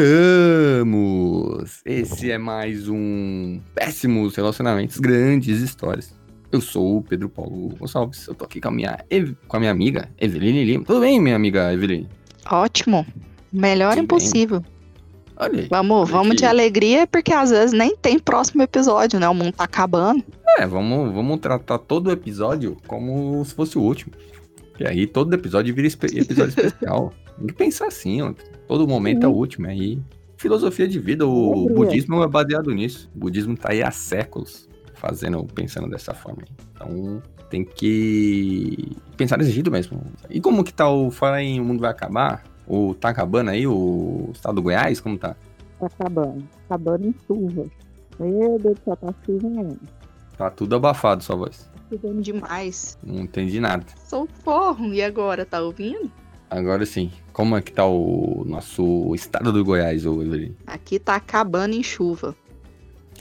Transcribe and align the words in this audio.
Voltamos! 0.00 1.82
Esse 1.84 2.30
é 2.30 2.38
mais 2.38 2.88
um 2.88 3.60
Péssimos 3.74 4.34
Relacionamentos, 4.34 4.96
Grandes 4.96 5.60
Histórias. 5.60 6.18
Eu 6.50 6.62
sou 6.62 6.96
o 6.96 7.02
Pedro 7.02 7.28
Paulo 7.28 7.76
Gonçalves, 7.76 8.26
eu 8.26 8.34
tô 8.34 8.46
aqui 8.46 8.62
com 8.62 8.68
a 8.68 8.70
minha, 8.70 8.98
com 9.46 9.56
a 9.58 9.60
minha 9.60 9.70
amiga 9.70 10.08
Eveline 10.18 10.64
Lima. 10.64 10.84
Tudo 10.86 11.00
bem, 11.00 11.20
minha 11.20 11.36
amiga 11.36 11.70
Eveline? 11.70 12.08
Ótimo. 12.50 13.06
Melhor 13.52 13.90
Tudo 13.90 13.96
bem. 13.96 14.04
impossível. 14.04 14.64
Olha 15.36 15.60
aí. 15.60 15.68
Vamos, 15.68 16.08
Olha 16.08 16.12
vamos 16.12 16.36
de 16.36 16.46
alegria, 16.46 17.06
porque 17.06 17.34
às 17.34 17.50
vezes 17.50 17.72
nem 17.74 17.94
tem 17.94 18.18
próximo 18.18 18.62
episódio, 18.62 19.20
né? 19.20 19.28
O 19.28 19.34
mundo 19.34 19.52
tá 19.52 19.64
acabando. 19.64 20.24
É, 20.56 20.66
vamos, 20.66 21.12
vamos 21.12 21.40
tratar 21.40 21.76
todo 21.76 22.06
o 22.06 22.10
episódio 22.10 22.78
como 22.86 23.44
se 23.44 23.54
fosse 23.54 23.76
o 23.76 23.82
último. 23.82 24.14
E 24.78 24.86
aí 24.88 25.06
todo 25.06 25.34
episódio 25.34 25.74
vira 25.74 25.88
episódio 25.88 26.48
especial. 26.56 27.12
Tem 27.40 27.46
que 27.46 27.54
pensar 27.54 27.86
assim, 27.86 28.20
ó. 28.20 28.34
Todo 28.68 28.86
momento 28.86 29.24
é 29.24 29.28
o 29.28 29.32
último. 29.32 29.66
Aí, 29.66 29.98
filosofia 30.36 30.86
de 30.86 30.98
vida, 30.98 31.26
o 31.26 31.66
budismo 31.70 32.22
é 32.22 32.28
baseado 32.28 32.70
nisso. 32.70 33.10
O 33.16 33.18
budismo 33.18 33.56
tá 33.56 33.72
aí 33.72 33.82
há 33.82 33.90
séculos 33.90 34.68
fazendo, 34.92 35.42
pensando 35.54 35.88
dessa 35.88 36.12
forma. 36.12 36.42
aí. 36.42 36.54
Então, 36.74 37.22
tem 37.48 37.64
que 37.64 38.94
pensar 39.16 39.38
desse 39.38 39.50
jeito 39.50 39.70
mesmo. 39.70 40.00
E 40.28 40.38
como 40.40 40.62
que 40.62 40.72
tá 40.72 40.88
o 40.88 41.10
Fala 41.10 41.42
em 41.42 41.60
O 41.60 41.64
Mundo 41.64 41.80
Vai 41.80 41.90
Acabar? 41.90 42.44
O, 42.66 42.94
tá 42.94 43.08
acabando 43.08 43.50
aí 43.50 43.66
o 43.66 44.30
estado 44.32 44.56
do 44.56 44.62
Goiás? 44.62 45.00
Como 45.00 45.18
tá? 45.18 45.34
Tá 45.80 45.86
acabando. 45.86 46.44
Acabando 46.66 47.06
em 47.08 47.14
chuva. 47.26 47.64
Meu 48.20 48.58
Deus 48.58 48.78
do 48.78 48.84
céu, 48.84 48.96
tá 48.96 49.14
chovendo. 49.24 49.78
Tá 50.36 50.50
tudo 50.50 50.76
abafado 50.76 51.24
sua 51.24 51.36
voz. 51.36 51.70
Chovendo 51.88 52.20
demais. 52.20 52.98
Não 53.02 53.22
entendi 53.22 53.58
nada. 53.58 53.84
Sou 54.04 54.28
forro. 54.44 54.92
E 54.92 55.02
agora, 55.02 55.46
tá 55.46 55.60
ouvindo? 55.60 56.12
Agora 56.50 56.84
sim, 56.84 57.12
como 57.32 57.56
é 57.56 57.62
que 57.62 57.72
tá 57.72 57.86
o 57.86 58.44
nosso 58.44 59.14
estado 59.14 59.52
do 59.52 59.64
Goiás, 59.64 60.04
ô 60.04 60.20
Evelyn? 60.20 60.52
Aqui 60.66 60.98
tá 60.98 61.14
acabando 61.14 61.74
em 61.74 61.82
chuva. 61.82 62.34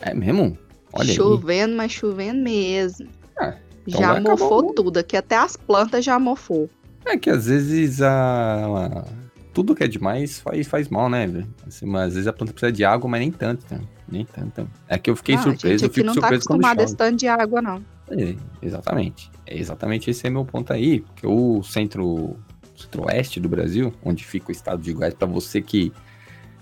É 0.02 0.16
mesmo? 0.16 0.58
Olha 0.92 1.14
chovendo, 1.14 1.76
mas 1.76 1.92
chovendo 1.92 2.42
mesmo. 2.42 3.08
Ah, 3.38 3.54
então 3.88 4.02
já 4.02 4.20
mofou 4.20 4.74
tudo. 4.74 4.98
Aqui 4.98 5.16
até 5.16 5.38
as 5.38 5.56
plantas 5.56 6.04
já 6.04 6.18
mofou. 6.18 6.68
aí. 7.06 7.14
É 7.14 7.18
que 7.18 7.30
às 7.30 7.46
vezes 7.46 8.02
a... 8.02 9.06
tudo 9.54 9.76
que 9.76 9.84
é 9.84 9.88
demais 9.88 10.40
faz, 10.40 10.68
faz 10.68 10.90
mal, 10.90 11.08
né, 11.08 11.28
velho? 11.28 11.48
Assim, 11.68 11.86
mas 11.86 12.08
às 12.08 12.14
vezes 12.16 12.28
a 12.28 12.34
planta 12.34 12.52
precisa 12.52 12.72
de 12.72 12.84
água, 12.84 13.08
mas 13.08 13.20
nem 13.20 13.32
tanto, 13.32 13.64
né? 13.70 13.80
Nem 14.12 14.26
tanto. 14.26 14.68
É 14.88 14.98
que 14.98 15.10
eu 15.10 15.16
fiquei 15.16 15.36
Não, 15.36 15.44
surpreso, 15.44 15.78
gente 15.78 15.84
eu 15.84 15.94
fico 15.94 16.08
não 16.08 16.16
tá 16.16 16.22
surpreso 16.22 16.48
quando 16.48 16.60
acostumado 16.62 16.80
a 16.80 16.84
esse 16.84 16.96
tanto 16.96 17.16
de 17.16 17.28
água, 17.28 17.62
não. 17.62 17.86
É, 18.10 18.36
exatamente. 18.60 19.30
É 19.46 19.56
exatamente 19.56 20.10
esse 20.10 20.26
é 20.26 20.32
meu 20.32 20.44
ponto 20.44 20.74
aí, 20.74 21.02
porque 21.02 21.28
o 21.28 21.62
centro 21.62 22.36
centro-oeste 22.82 23.40
do 23.40 23.50
Brasil, 23.50 23.94
onde 24.04 24.24
fica 24.24 24.50
o 24.50 24.52
estado 24.52 24.82
de 24.82 24.94
Goiás, 24.94 25.14
para 25.14 25.28
você 25.28 25.62
que 25.62 25.92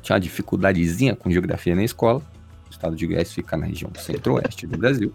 tinha 0.02 0.16
uma 0.16 0.20
dificuldadezinha 0.20 1.16
com 1.16 1.30
geografia 1.30 1.76
na 1.76 1.84
escola, 1.84 2.22
o 2.68 2.72
estado 2.72 2.96
de 2.96 3.06
Goiás 3.06 3.32
fica 3.34 3.58
na 3.58 3.66
região 3.66 3.92
centro-oeste 3.96 4.68
do 4.68 4.78
Brasil. 4.78 5.14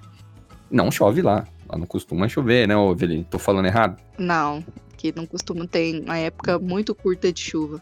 Não 0.70 0.91
chove 0.91 1.23
lá. 1.23 1.47
Lá 1.69 1.78
não 1.78 1.86
costuma 1.86 2.28
chover, 2.28 2.67
né, 2.67 2.75
Evelyn? 2.75 3.23
Tô 3.25 3.39
falando 3.39 3.67
errado? 3.67 4.00
Não, 4.19 4.64
que 4.97 5.12
não 5.14 5.27
costuma 5.27 5.67
ter 5.67 6.03
uma 6.03 6.19
época 6.19 6.58
muito 6.58 6.95
curta 6.95 7.33
de 7.33 7.41
chuva. 7.41 7.80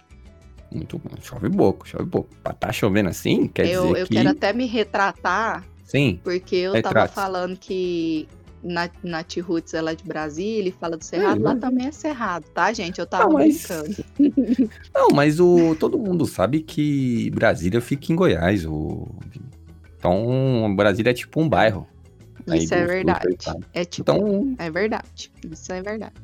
Muito 0.73 0.99
bom. 0.99 1.11
Chove 1.21 1.51
pouco, 1.51 1.89
chove 1.89 2.07
pouco. 2.07 2.31
Pra 2.43 2.53
tá 2.53 2.73
chovendo 2.73 3.09
assim, 3.09 3.49
quer 3.49 3.67
eu 3.67 3.89
dizer 3.89 4.01
eu 4.01 4.07
que... 4.07 4.15
quero 4.15 4.31
até 4.31 4.53
me 4.53 4.67
retratar, 4.67 5.65
Sim, 5.85 6.21
porque 6.23 6.55
eu 6.55 6.73
tava 6.75 6.89
Retrate-se. 6.89 7.15
falando 7.15 7.57
que 7.59 8.29
na, 8.63 8.91
na 9.03 9.23
T-Roots 9.25 9.73
ela 9.75 9.93
é 9.93 9.95
de 9.95 10.05
Brasília 10.05 10.69
e 10.69 10.73
fala 10.73 10.97
do 10.97 11.05
Cerrado. 11.05 11.41
É, 11.41 11.43
Lá 11.45 11.53
mas- 11.53 11.61
também 11.61 11.87
é 11.87 11.93
Cerrado, 11.93 12.45
tá, 12.55 12.73
gente? 12.73 12.99
Eu 12.99 13.07
tava 13.07 13.25
Não, 13.25 13.33
mas- 13.35 13.67
brincando. 13.67 14.05
Não, 14.95 15.09
mas 15.15 15.41
o, 15.41 15.75
todo 15.77 15.99
mundo 15.99 16.27
sabe 16.27 16.61
que 16.61 17.31
Brasília 17.31 17.81
fica 17.81 18.13
em 18.13 18.17
Goiás. 18.17 18.65
O... 18.67 19.07
Então, 19.97 20.75
Brasília 20.75 21.11
é 21.11 21.15
tipo 21.15 21.41
um 21.41 21.49
bairro. 21.49 21.87
Isso 22.55 22.75
é 22.75 22.87
verdade. 22.87 23.37
É 23.73 23.85
tipo, 23.85 24.11
Então, 24.11 24.55
é 24.59 24.71
verdade. 24.71 25.31
Isso 25.51 25.73
é 25.73 25.83
verdade. 25.83 26.15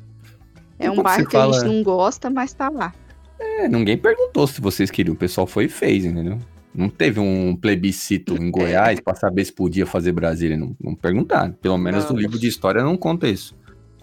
É 0.79 0.91
um 0.91 1.01
bairro 1.01 1.27
que 1.27 1.37
a 1.37 1.41
fala- 1.41 1.53
gente 1.59 1.65
não 1.73 1.83
gosta, 1.83 2.29
mas 2.29 2.53
tá 2.53 2.69
lá. 2.69 2.93
é, 3.39 3.67
ninguém 3.67 3.97
perguntou 3.97 4.45
se 4.47 4.59
vocês 4.59 4.89
queriam. 4.91 5.13
O 5.13 5.17
pessoal 5.17 5.45
foi 5.47 5.65
e 5.65 5.69
fez, 5.69 6.05
entendeu? 6.05 6.37
Não 6.77 6.89
teve 6.89 7.19
um 7.19 7.55
plebiscito 7.55 8.35
É. 8.35 8.37
em 8.37 8.51
Goiás 8.51 8.99
pra 8.99 9.15
saber 9.15 9.43
se 9.43 9.51
podia 9.51 9.85
fazer 9.85 10.11
Brasília. 10.11 10.55
Não, 10.55 10.75
não 10.79 10.93
perguntaram. 10.95 11.51
Pelo 11.53 11.77
menos 11.77 12.05
Não. 12.05 12.13
no 12.13 12.19
livro 12.19 12.37
de 12.37 12.47
história 12.47 12.83
não 12.83 12.95
conta 12.95 13.27
isso. 13.27 13.55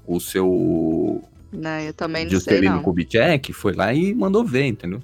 O 0.06 0.18
seu 0.20 1.22
Né? 1.52 1.88
Eu 1.88 1.94
também 1.94 2.24
não 2.24 2.30
sei, 2.30 2.38
Juscelino 2.40 2.74
não. 2.76 2.82
Kubitschek 2.82 3.52
foi 3.52 3.74
lá 3.74 3.94
e 3.94 4.12
mandou 4.12 4.44
ver, 4.44 4.64
entendeu? 4.66 5.00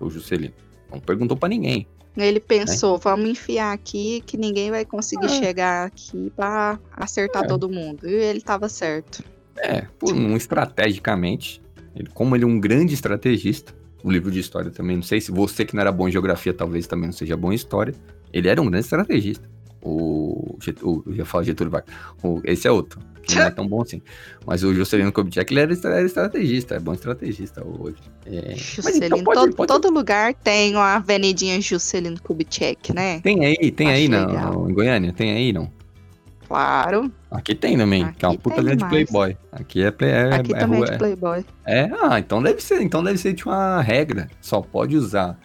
O 0.00 0.08
Juscelino. 0.08 0.54
Não 0.90 0.98
perguntou 0.98 1.36
pra 1.36 1.48
ninguém. 1.48 1.86
Ele 2.16 2.40
pensou, 2.40 2.98
vamos 2.98 3.28
enfiar 3.28 3.72
aqui 3.72 4.22
que 4.26 4.36
ninguém 4.36 4.70
vai 4.70 4.84
conseguir 4.84 5.26
É. 5.26 5.28
chegar 5.28 5.86
aqui 5.86 6.32
pra 6.34 6.78
acertar 6.96 7.44
É. 7.44 7.46
todo 7.46 7.68
mundo. 7.68 8.08
E 8.08 8.12
ele 8.12 8.40
tava 8.40 8.68
certo. 8.68 9.22
É, 9.58 9.82
por 9.98 10.12
um 10.14 10.36
estrategicamente, 10.36 11.60
ele, 11.94 12.08
como 12.14 12.34
ele 12.34 12.44
é 12.44 12.46
um 12.46 12.58
grande 12.58 12.94
estrategista, 12.94 13.74
o 14.02 14.10
livro 14.10 14.30
de 14.30 14.38
história 14.40 14.70
também, 14.70 14.96
não 14.96 15.02
sei 15.02 15.20
se 15.20 15.30
você 15.30 15.64
que 15.64 15.74
não 15.74 15.80
era 15.82 15.92
bom 15.92 16.08
em 16.08 16.12
geografia 16.12 16.52
talvez 16.54 16.86
também 16.86 17.06
não 17.06 17.12
seja 17.12 17.36
bom 17.36 17.52
em 17.52 17.54
história, 17.54 17.94
ele 18.32 18.48
era 18.48 18.60
um 18.60 18.66
grande 18.66 18.84
estrategista. 18.84 19.48
O, 19.82 20.58
o 20.82 21.02
eu 21.06 21.14
ia 21.14 21.24
falar 21.24 21.44
Getúlio 21.44 21.70
Vargas, 21.70 21.94
o- 22.22 22.40
esse 22.44 22.68
é 22.68 22.70
outro, 22.70 23.00
que 23.22 23.34
não 23.34 23.42
é 23.44 23.50
tão 23.50 23.66
bom 23.66 23.80
assim. 23.80 24.02
Mas 24.46 24.62
o 24.62 24.74
Juscelino 24.74 25.10
Kubitschek, 25.10 25.52
ele 25.54 25.60
era, 25.60 25.72
era 25.72 26.02
estrategista, 26.04 26.74
é 26.74 26.78
bom 26.78 26.92
estrategista 26.92 27.64
hoje. 27.66 27.96
É, 28.26 28.50
mas 28.50 28.58
Juscelino, 28.60 29.06
então 29.06 29.24
pode- 29.24 29.40
todo, 29.40 29.54
pode- 29.56 29.68
todo 29.72 29.90
lugar 29.90 30.34
tem 30.34 30.74
uma 30.74 30.96
avenidinha 30.96 31.58
Juscelino 31.62 32.20
Kubitschek, 32.22 32.92
né? 32.92 33.20
Tem 33.20 33.42
aí, 33.44 33.70
tem 33.70 33.86
Acho 33.86 33.96
aí 33.96 34.08
na, 34.08 34.26
legal. 34.26 34.68
em 34.70 34.74
Goiânia, 34.74 35.12
tem 35.14 35.32
aí 35.32 35.50
não? 35.52 35.70
Claro. 36.50 37.12
Aqui 37.30 37.54
tem 37.54 37.78
também, 37.78 38.10
que 38.12 38.24
é 38.24 38.28
uma 38.28 38.34
Aqui 38.34 38.42
puta 38.42 38.60
linha 38.60 38.74
de 38.74 38.84
playboy. 38.88 39.36
Aqui 39.52 39.82
é, 39.84 39.90
play, 39.92 40.10
é, 40.10 40.34
Aqui 40.34 40.52
é 40.52 40.58
também 40.58 40.78
rua- 40.80 40.88
é 40.88 40.90
de 40.90 40.98
Playboy. 40.98 41.44
É, 41.64 41.90
ah, 42.02 42.18
então 42.18 42.42
deve 42.42 42.60
ser, 42.60 42.82
então 42.82 43.04
deve 43.04 43.18
ser 43.18 43.34
de 43.34 43.44
uma 43.44 43.80
regra. 43.80 44.28
Só 44.40 44.60
pode 44.60 44.96
usar 44.96 45.38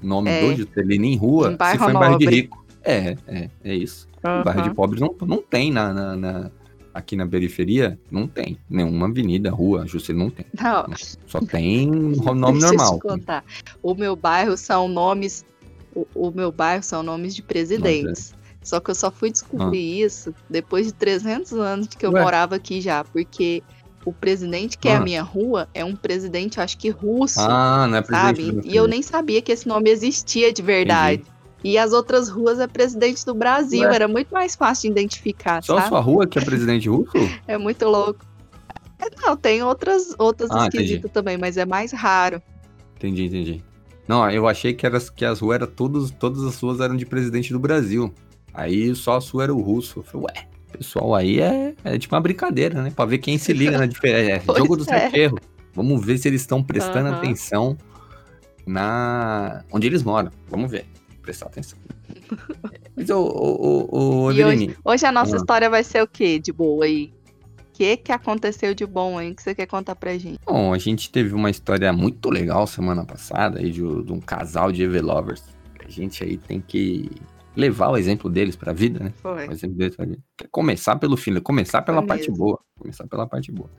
nome 0.00 0.30
É. 0.30 0.40
do 0.40 0.54
Juscelino 0.54 1.04
em 1.04 1.16
rua 1.16 1.48
Em 1.48 1.56
se 1.72 1.78
for 1.78 1.90
em 1.90 1.94
bairro 1.94 2.16
de 2.16 2.26
rico. 2.26 2.64
É, 2.84 3.16
é, 3.26 3.50
é 3.64 3.74
isso. 3.74 4.06
Em 4.18 4.44
bairro 4.44 4.62
de 4.62 4.68
Aham. 4.68 4.74
pobre 4.76 5.00
não, 5.00 5.12
não 5.26 5.42
tem 5.42 5.72
na, 5.72 5.92
na- 5.92 6.16
na- 6.16 6.50
aqui 6.94 7.16
na 7.16 7.26
periferia, 7.26 7.98
não 8.08 8.28
tem. 8.28 8.56
Nenhuma 8.70 9.08
avenida, 9.08 9.50
rua, 9.50 9.84
Juscelino 9.84 10.26
não 10.26 10.30
tem. 10.30 10.46
Não, 10.60 10.86
Só 11.26 11.40
tem 11.40 11.90
nome 12.36 12.60
normal. 12.60 12.94
te 12.94 13.00
contar. 13.00 13.44
O 13.82 13.96
meu 13.96 14.14
bairro 14.14 14.56
são 14.56 14.86
nomes. 14.86 15.44
O, 15.92 16.06
o 16.14 16.30
meu 16.30 16.52
bairro 16.52 16.84
são 16.84 17.02
nomes 17.02 17.34
de 17.34 17.42
presidentes. 17.42 18.32
Só 18.62 18.78
que 18.80 18.90
eu 18.90 18.94
só 18.94 19.10
fui 19.10 19.30
descobrir 19.30 20.00
isso 20.02 20.34
depois 20.48 20.86
de 20.86 20.92
300 20.92 21.52
anos 21.54 21.88
de 21.88 21.96
que 21.96 22.06
eu 22.06 22.10
Ah. 22.10 22.14
Ué. 22.14 22.22
morava 22.22 22.54
aqui 22.56 22.80
já. 22.80 23.02
Porque 23.04 23.62
o 24.04 24.12
presidente 24.12 24.78
que 24.78 24.88
é 24.88 24.94
Ah. 24.96 24.98
a 24.98 25.00
minha 25.00 25.22
rua 25.22 25.68
é 25.74 25.84
um 25.84 25.94
presidente, 25.96 26.60
acho 26.60 26.78
que 26.78 26.88
russo. 26.90 27.40
Ah, 27.40 27.86
não 27.88 27.96
é 27.98 28.02
presidente 28.02 28.54
sabe? 28.56 28.68
E 28.68 28.76
eu 28.76 28.86
nem 28.86 29.02
sabia 29.02 29.42
que 29.42 29.50
esse 29.52 29.66
nome 29.66 29.90
existia 29.90 30.52
de 30.52 30.62
verdade. 30.62 31.22
E 31.64 31.78
as 31.78 31.92
outras 31.92 32.28
ruas 32.28 32.58
é 32.58 32.66
presidente 32.66 33.24
do 33.24 33.34
Brasil. 33.34 33.82
Ué. 33.88 33.94
Era 33.94 34.08
muito 34.08 34.32
mais 34.32 34.54
fácil 34.56 34.92
de 34.92 34.98
identificar, 35.00 35.62
Só 35.62 35.74
a 35.76 35.80
sabe? 35.82 35.88
sua 35.90 36.00
rua 36.00 36.26
que 36.26 36.38
é 36.38 36.44
presidente 36.44 36.88
russo? 36.88 37.12
É 37.46 37.56
muito 37.58 37.84
louco. 37.86 38.24
É, 38.98 39.06
Não, 39.26 39.36
tem 39.36 39.62
outras, 39.62 40.14
outras 40.18 40.50
Ah, 40.52 40.64
esquisitas 40.68 41.10
também, 41.10 41.36
mas 41.36 41.56
é 41.56 41.64
mais 41.66 41.92
raro. 41.92 42.40
Entendi, 42.96 43.24
entendi. 43.24 43.64
Não, 44.06 44.28
eu 44.30 44.46
achei 44.48 44.74
que, 44.74 44.84
era, 44.86 44.98
que 45.00 45.24
as 45.24 45.38
ruas 45.40 45.56
eram 45.56 45.66
todos, 45.68 46.10
todas 46.12 46.42
as 46.44 46.56
ruas 46.60 46.80
eram 46.80 46.96
de 46.96 47.06
presidente 47.06 47.52
do 47.52 47.58
Brasil. 47.58 48.12
Aí 48.54 48.94
só 48.94 49.16
a 49.16 49.20
sua 49.20 49.44
era 49.44 49.54
o 49.54 49.60
russo. 49.60 50.00
Eu 50.00 50.02
falei, 50.02 50.26
ué, 50.26 50.46
pessoal 50.76 51.14
aí 51.14 51.40
é, 51.40 51.74
é 51.84 51.98
tipo 51.98 52.14
uma 52.14 52.20
brincadeira, 52.20 52.82
né? 52.82 52.90
Pra 52.94 53.04
ver 53.04 53.18
quem 53.18 53.38
se 53.38 53.52
liga 53.52 53.78
na 53.78 53.86
diferença. 53.86 54.30
É, 54.32 54.38
Pois 54.44 54.58
jogo 54.58 54.76
do 54.76 54.84
é. 54.90 55.30
Vamos 55.74 56.04
ver 56.04 56.18
se 56.18 56.28
eles 56.28 56.42
estão 56.42 56.62
prestando 56.62 57.08
Aham. 57.08 57.16
atenção 57.18 57.76
na 58.66 59.64
onde 59.72 59.86
eles 59.86 60.02
moram. 60.02 60.30
Vamos 60.48 60.70
ver. 60.70 60.86
Prestar 61.22 61.46
atenção. 61.46 61.78
Mas 62.96 63.08
ô, 63.10 63.20
ô, 63.22 63.88
ô, 63.90 64.24
ô 64.24 64.32
E 64.32 64.40
Eveline, 64.40 64.76
Hoje 64.84 65.06
a 65.06 65.12
nossa 65.12 65.34
Ah. 65.34 65.38
história 65.38 65.70
vai 65.70 65.82
ser 65.84 66.02
o 66.02 66.06
quê 66.06 66.38
de 66.38 66.52
boa 66.52 66.84
aí? 66.84 67.12
O 67.68 67.72
que, 67.72 67.96
que 67.96 68.12
aconteceu 68.12 68.74
de 68.74 68.84
bom 68.84 69.16
aí 69.18 69.34
que 69.34 69.42
você 69.42 69.54
quer 69.54 69.66
contar 69.66 69.96
pra 69.96 70.16
gente? 70.18 70.38
bom, 70.46 70.74
a 70.74 70.78
gente 70.78 71.10
teve 71.10 71.34
uma 71.34 71.48
história 71.48 71.90
muito 71.92 72.28
legal 72.28 72.66
semana 72.66 73.04
passada 73.04 73.60
aí 73.60 73.70
de, 73.70 73.80
de 73.80 74.12
um 74.12 74.20
casal 74.20 74.70
de 74.70 74.82
Evelovers. 74.82 75.42
A 75.84 75.88
gente 75.90 76.22
aí 76.22 76.36
tem 76.36 76.60
que 76.60 77.10
levar 77.56 77.88
o 77.90 77.96
exemplo 77.96 78.30
deles 78.30 78.56
pra 78.56 78.72
vida, 78.72 79.02
né? 79.04 79.12
Foi. 79.22 79.48
O 79.48 79.52
exemplo 79.52 79.76
deles 79.76 79.94
pra 79.96 80.04
vida. 80.06 80.20
Começar 80.50 80.96
pelo 80.96 81.16
fim, 81.16 81.38
começar 81.40 81.82
pela 81.82 81.98
Foi 81.98 82.06
parte 82.08 82.30
mesmo. 82.30 82.36
boa. 82.44 82.58
Começar 82.78 83.06
pela 83.06 83.26
parte 83.26 83.52
boa. 83.52 83.70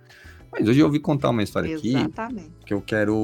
Mas 0.51 0.67
hoje 0.67 0.79
eu 0.79 0.85
ouvi 0.85 0.99
contar 0.99 1.29
uma 1.31 1.41
história 1.41 1.75
aqui 1.75 1.95
Exatamente. 1.95 2.51
que 2.65 2.73
eu 2.73 2.81
quero 2.81 3.15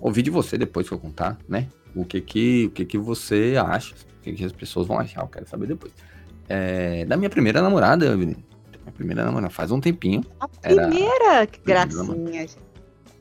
ouvir 0.00 0.22
de 0.22 0.30
você 0.30 0.56
depois 0.56 0.88
que 0.88 0.94
eu 0.94 0.98
contar, 0.98 1.38
né? 1.48 1.68
O 1.94 2.04
que 2.04 2.20
que, 2.20 2.66
o 2.66 2.70
que, 2.70 2.84
que 2.84 2.98
você 2.98 3.54
acha, 3.64 3.94
o 3.94 4.22
que, 4.22 4.32
que 4.32 4.44
as 4.44 4.52
pessoas 4.52 4.86
vão 4.86 4.98
achar, 4.98 5.22
eu 5.22 5.28
quero 5.28 5.46
saber 5.48 5.66
depois. 5.66 5.92
É, 6.48 7.04
da 7.04 7.16
minha 7.16 7.30
primeira 7.30 7.60
namorada. 7.62 8.16
Minha 8.16 8.36
primeira 8.94 9.24
namorada, 9.24 9.50
faz 9.50 9.70
um 9.70 9.80
tempinho. 9.80 10.22
A 10.40 10.48
Era- 10.62 10.88
primeira, 10.88 11.46
que 11.46 11.60
Primeira, 11.60 11.86
gracinha. 11.86 12.46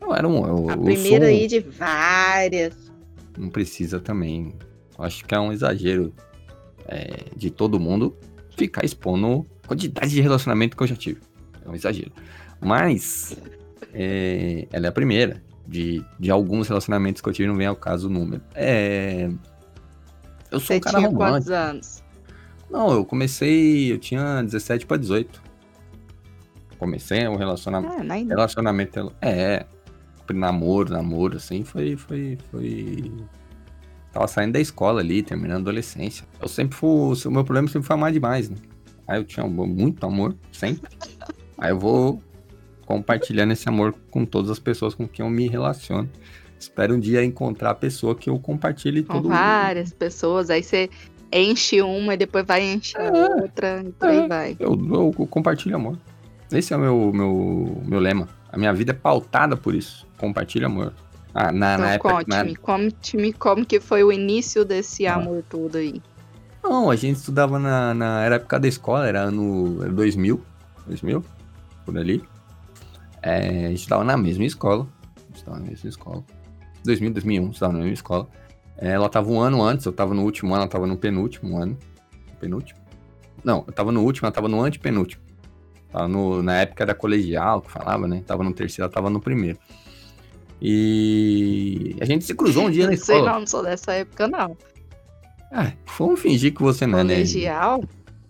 Eu 0.01 0.13
era 0.13 0.27
um. 0.27 0.45
Eu, 0.45 0.69
A 0.69 0.73
eu 0.73 0.81
primeira 0.81 1.25
um- 1.25 1.29
aí 1.29 1.47
de 1.47 1.59
várias. 1.59 2.91
Não 3.37 3.49
precisa 3.49 3.99
também. 3.99 4.53
Acho 4.99 5.25
que 5.25 5.33
é 5.33 5.39
um 5.39 5.51
exagero 5.51 6.13
é, 6.87 7.25
de 7.35 7.49
todo 7.49 7.79
mundo 7.79 8.15
ficar 8.55 8.85
expondo 8.85 9.45
a 9.63 9.67
quantidade 9.67 10.11
de 10.11 10.21
relacionamento 10.21 10.77
que 10.77 10.83
eu 10.83 10.87
já 10.87 10.95
tive. 10.95 11.21
É 11.65 11.69
um 11.69 11.75
exagero. 11.75 12.11
Mas 12.61 13.35
é, 13.93 14.67
ela 14.71 14.85
é 14.85 14.89
a 14.89 14.91
primeira 14.91 15.41
de, 15.67 16.03
de 16.19 16.29
alguns 16.29 16.67
relacionamentos 16.67 17.21
que 17.21 17.29
eu 17.29 17.33
tive, 17.33 17.47
não 17.47 17.55
vem 17.55 17.67
ao 17.67 17.75
caso 17.75 18.07
o 18.07 18.09
número. 18.11 18.41
É, 18.53 19.29
eu 20.51 20.59
sou 20.59 20.67
Você 20.67 20.77
um 20.77 20.79
cara 20.81 20.97
tinha 20.97 21.09
romântico. 21.09 21.31
quantos 21.33 21.49
anos? 21.51 22.03
Não, 22.69 22.91
eu 22.91 23.05
comecei, 23.05 23.91
eu 23.91 23.97
tinha 23.97 24.41
17 24.43 24.85
para 24.85 24.97
18. 24.97 25.41
Comecei 26.79 27.27
um 27.27 27.35
relacionamento, 27.35 27.93
Ah, 27.97 28.13
ainda. 28.13 28.35
relacionamento, 28.35 29.13
é, 29.21 29.65
namoro, 30.33 30.91
namoro, 30.91 31.37
assim, 31.37 31.63
foi, 31.63 31.95
foi, 31.95 32.37
foi... 32.51 33.11
Tava 34.13 34.27
saindo 34.27 34.53
da 34.53 34.59
escola 34.59 35.01
ali, 35.01 35.23
terminando 35.23 35.57
a 35.57 35.61
adolescência. 35.61 36.23
Eu 36.39 36.47
sempre 36.47 36.77
fui, 36.77 37.17
o 37.25 37.31
meu 37.31 37.43
problema 37.43 37.67
sempre 37.67 37.87
foi 37.87 37.95
amar 37.95 38.11
demais, 38.11 38.47
né? 38.47 38.57
Aí 39.07 39.19
eu 39.19 39.25
tinha 39.25 39.45
muito 39.47 40.05
amor, 40.05 40.35
sempre. 40.51 40.89
Aí 41.57 41.71
eu 41.71 41.79
vou 41.79 42.21
compartilhando 42.85 43.53
esse 43.53 43.67
amor 43.67 43.95
com 44.11 44.23
todas 44.23 44.51
as 44.51 44.59
pessoas 44.59 44.93
com 44.93 45.07
quem 45.07 45.25
eu 45.25 45.31
me 45.31 45.47
relaciono. 45.47 46.07
Espero 46.59 46.93
um 46.95 46.99
dia 46.99 47.25
encontrar 47.25 47.71
a 47.71 47.75
pessoa 47.75 48.15
que 48.15 48.29
eu 48.29 48.39
compartilhe 48.39 49.03
Com 49.03 49.13
todo 49.15 49.29
várias 49.29 49.91
pessoas, 49.91 50.49
aí 50.49 50.61
você 50.63 50.89
enche 51.31 51.81
uma 51.81 52.13
e 52.13 52.17
depois 52.17 52.45
vai 52.45 52.61
encher 52.63 53.01
É, 53.01 53.41
outra 53.41 53.83
e 53.83 53.91
por 53.91 54.07
aí 54.07 54.17
é. 54.19 54.27
vai. 54.27 54.55
Eu, 54.59 54.73
eu 54.73 55.11
compartilho 55.27 55.75
amor. 55.75 55.97
Esse 56.51 56.71
é 56.71 56.77
o 56.77 56.79
meu, 56.79 57.11
meu, 57.11 57.81
meu 57.83 57.99
lema. 57.99 58.29
A 58.51 58.57
minha 58.57 58.71
vida 58.71 58.91
é 58.91 58.95
pautada 58.95 59.57
por 59.57 59.73
isso. 59.73 60.07
Compartilha 60.17 60.67
amor. 60.67 60.93
Ah, 61.33 61.51
na, 61.51 61.77
na 61.77 61.95
Então 61.95 62.11
época. 62.19 62.25
na- 62.27 62.35
conte-me, 62.43 62.55
conte-me 62.55 63.33
como 63.33 63.65
que 63.65 63.79
foi 63.79 64.03
o 64.03 64.11
início 64.11 64.63
desse 64.63 65.07
Ah. 65.07 65.15
amor 65.15 65.43
todo 65.49 65.77
aí. 65.77 66.01
Não, 66.63 66.89
a 66.89 66.95
gente 66.95 67.17
estudava 67.17 67.59
na, 67.59 67.93
na 67.93 68.21
era 68.23 68.35
época 68.35 68.59
da 68.59 68.67
escola, 68.67 69.07
era 69.07 69.21
ano 69.23 69.79
era 69.83 69.91
2000, 69.91 70.41
2000, 70.87 71.23
por 71.85 71.97
ali. 71.97 72.23
É, 73.21 73.65
a 73.65 73.69
gente 73.69 73.81
estava 73.81 74.03
na 74.03 74.15
mesma 74.15 74.45
escola. 74.45 74.87
A 75.17 75.19
gente 75.27 75.35
estava 75.37 75.59
na 75.59 75.65
mesma 75.65 75.89
escola. 75.89 76.23
2000, 76.85 77.11
2001, 77.13 77.41
a 77.41 77.45
gente 77.45 77.53
estava 77.55 77.73
na 77.73 77.79
mesma 77.79 77.93
escola. 77.93 78.27
É, 78.77 78.89
ela 78.91 79.07
estava 79.07 79.29
um 79.29 79.39
ano 79.41 79.61
antes, 79.63 79.85
eu 79.85 79.91
estava 79.91 80.13
no 80.13 80.23
último 80.23 80.49
ano, 80.53 80.57
ela 80.61 80.65
estava 80.65 80.85
no 80.87 80.97
penúltimo 80.97 81.57
ano. 81.57 81.77
Penúltimo? 82.39 82.79
Não, 83.43 83.63
eu 83.65 83.69
estava 83.69 83.91
no 83.91 84.01
último, 84.03 84.25
ela 84.25 84.31
estava 84.31 84.47
no 84.47 84.61
antepenúltimo. 84.61 85.21
Tava 85.91 86.07
no, 86.07 86.41
na 86.41 86.55
época 86.61 86.85
da 86.85 86.93
colegial, 86.95 87.61
que 87.61 87.71
falava, 87.71 88.07
né? 88.07 88.23
Tava 88.25 88.43
no 88.43 88.53
terceiro, 88.53 88.83
ela 88.85 88.91
tava 88.93 89.09
no 89.09 89.19
primeiro. 89.19 89.59
E 90.65 91.95
a 91.99 92.05
gente 92.05 92.23
se 92.23 92.33
cruzou 92.33 92.67
um 92.67 92.71
dia 92.71 92.85
na 92.85 92.91
Não 92.91 92.97
sei 92.97 93.15
escola. 93.17 93.31
não, 93.33 93.39
não 93.41 93.47
sou 93.47 93.61
dessa 93.63 93.91
época 93.93 94.27
não. 94.27 94.57
Ah, 95.51 95.71
vamos 95.99 96.19
fingir 96.21 96.53
que 96.53 96.61
você 96.61 96.87
não 96.87 96.99
é, 96.99 97.03
né? 97.03 97.13
Colegial? 97.15 97.83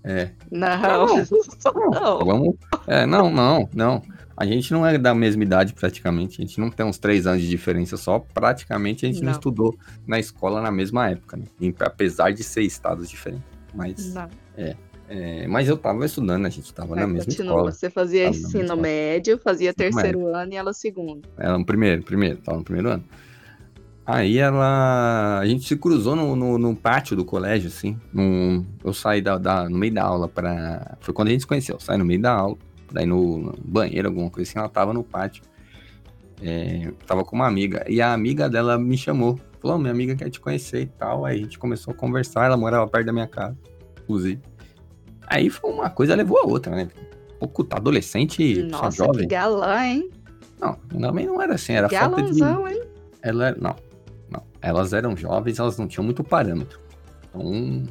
É. 0.03 0.30
Não, 0.51 0.81
Não. 0.81 1.07
não 1.07 1.91
não. 1.91 2.25
Vamos. 2.25 2.56
É, 2.88 3.06
não, 3.06 3.30
não, 3.31 3.69
não. 3.74 4.01
A 4.35 4.45
gente 4.45 4.74
não 4.74 4.85
é 4.85 4.97
da 4.97 5.13
mesma 5.13 5.44
idade 5.44 5.74
praticamente. 5.74 6.41
A 6.41 6.45
gente 6.45 6.59
não 6.59 6.69
tem 6.71 6.85
uns 6.85 6.97
três 6.97 7.25
anos 7.27 7.41
de 7.41 7.47
diferença 7.47 7.95
só. 7.95 8.19
Praticamente 8.19 9.06
a 9.06 9.09
gente 9.09 9.19
não, 9.21 9.27
Não. 9.27 9.31
estudou 9.33 9.77
na 10.07 10.19
escola 10.19 10.59
na 10.59 10.71
mesma 10.71 11.09
época, 11.12 11.38
né? 11.38 11.44
Apesar 11.79 12.31
de 12.33 12.44
ser 12.44 12.63
estados 12.63 13.07
diferentes. 13.09 13.45
Mas, 13.74 14.13
Não. 14.13 14.27
é, 14.57 14.75
mas 15.50 15.68
eu 15.68 15.77
tava 15.77 16.06
estudando, 16.06 16.45
a 16.45 16.50
gente 16.50 16.74
tava 16.74 16.95
na 16.95 17.07
mesma 17.07 17.25
continua. 17.25 17.45
escola. 17.56 17.71
Você 17.71 17.89
fazia 17.89 18.27
ensino 18.30 18.75
médio, 18.77 19.38
fazia 19.38 19.74
terceiro 19.74 20.27
ano 20.33 20.54
e 20.54 20.56
ela 20.56 20.74
segundo. 20.74 21.27
Ela 21.38 21.57
no 21.57 21.65
primeiro, 21.65 22.04
primeiro, 22.04 22.38
tava 22.38 22.57
no 22.57 22.63
primeiro 22.63 22.89
ano. 22.89 23.04
Aí 24.06 24.38
ela. 24.38 25.39
A 25.39 25.45
gente 25.45 25.65
se 25.65 25.77
cruzou 25.77 26.15
no, 26.15 26.36
no, 26.36 26.57
no 26.57 26.75
pátio 26.75 27.15
do 27.15 27.24
colégio, 27.24 27.69
assim. 27.69 27.98
num- 28.13 28.65
eu 28.83 28.94
saí 28.94 29.21
da, 29.21 29.38
da- 29.38 29.69
no 29.69 29.77
meio 29.77 29.94
da 29.94 30.04
aula 30.04 30.27
pra. 30.27 30.98
Foi 31.00 31.13
quando 31.13 31.30
a 31.30 31.31
gente 31.31 31.42
se 31.42 31.48
conheceu. 31.48 31.75
Eu 31.75 31.80
saí 31.80 31.98
no 31.98 32.04
meio 32.04 32.21
da 32.21 32.33
aula, 32.33 32.57
ir 33.00 33.06
no, 33.06 33.38
no 33.38 33.54
banheiro, 33.63 34.10
alguma 34.10 34.30
coisa 34.30 34.50
assim. 34.50 34.60
Ela 34.60 34.68
tava 34.68 34.94
no 34.94 35.04
pátio. 35.06 35.44
É, 36.42 36.92
tava 37.07 37.24
com 37.24 37.36
uma 37.36 37.48
amiga. 37.48 37.86
E 37.88 38.01
a 38.01 38.12
amiga 38.13 38.50
dela 38.50 38.77
me 38.77 38.98
chamou. 38.98 39.39
Falou, 39.62 39.77
minha 39.80 39.92
amiga 39.94 40.13
quer 40.18 40.30
te 40.30 40.42
conhecer 40.42 40.81
e 40.81 40.86
tal. 40.88 41.24
Aí 41.25 41.38
a 41.39 41.42
gente 41.42 41.57
começou 41.57 41.94
a 41.94 41.95
conversar. 41.95 42.45
Ela 42.48 42.57
morava 42.57 42.86
perto 42.86 43.06
da 43.06 43.13
minha 43.13 43.27
casa, 43.27 43.56
inclusive. 44.04 44.42
Aí 45.27 45.49
foi 45.49 45.71
uma 45.71 45.89
coisa 45.89 46.15
levou 46.15 46.39
a 46.39 46.45
outra, 46.45 46.75
né? 46.75 46.89
Pouco 47.39 47.63
tá 47.63 47.77
adolescente, 47.77 48.69
só 48.69 48.83
Nossa, 48.83 48.89
que 48.89 48.97
jovem. 48.97 49.27
galã, 49.27 49.85
hein? 49.85 50.09
Não, 50.59 50.73
também 50.99 51.25
não 51.25 51.41
era 51.41 51.55
assim, 51.55 51.73
era 51.73 51.89
falta 51.89 52.21
de. 52.23 52.41
Hein? 52.41 52.83
Ela, 53.21 53.55
não, 53.59 53.75
não. 54.29 54.43
Elas 54.61 54.93
eram 54.93 55.15
jovens, 55.15 55.59
elas 55.59 55.77
não 55.77 55.87
tinham 55.87 56.05
muito 56.05 56.23
parâmetro. 56.23 56.79
Então, 57.29 57.83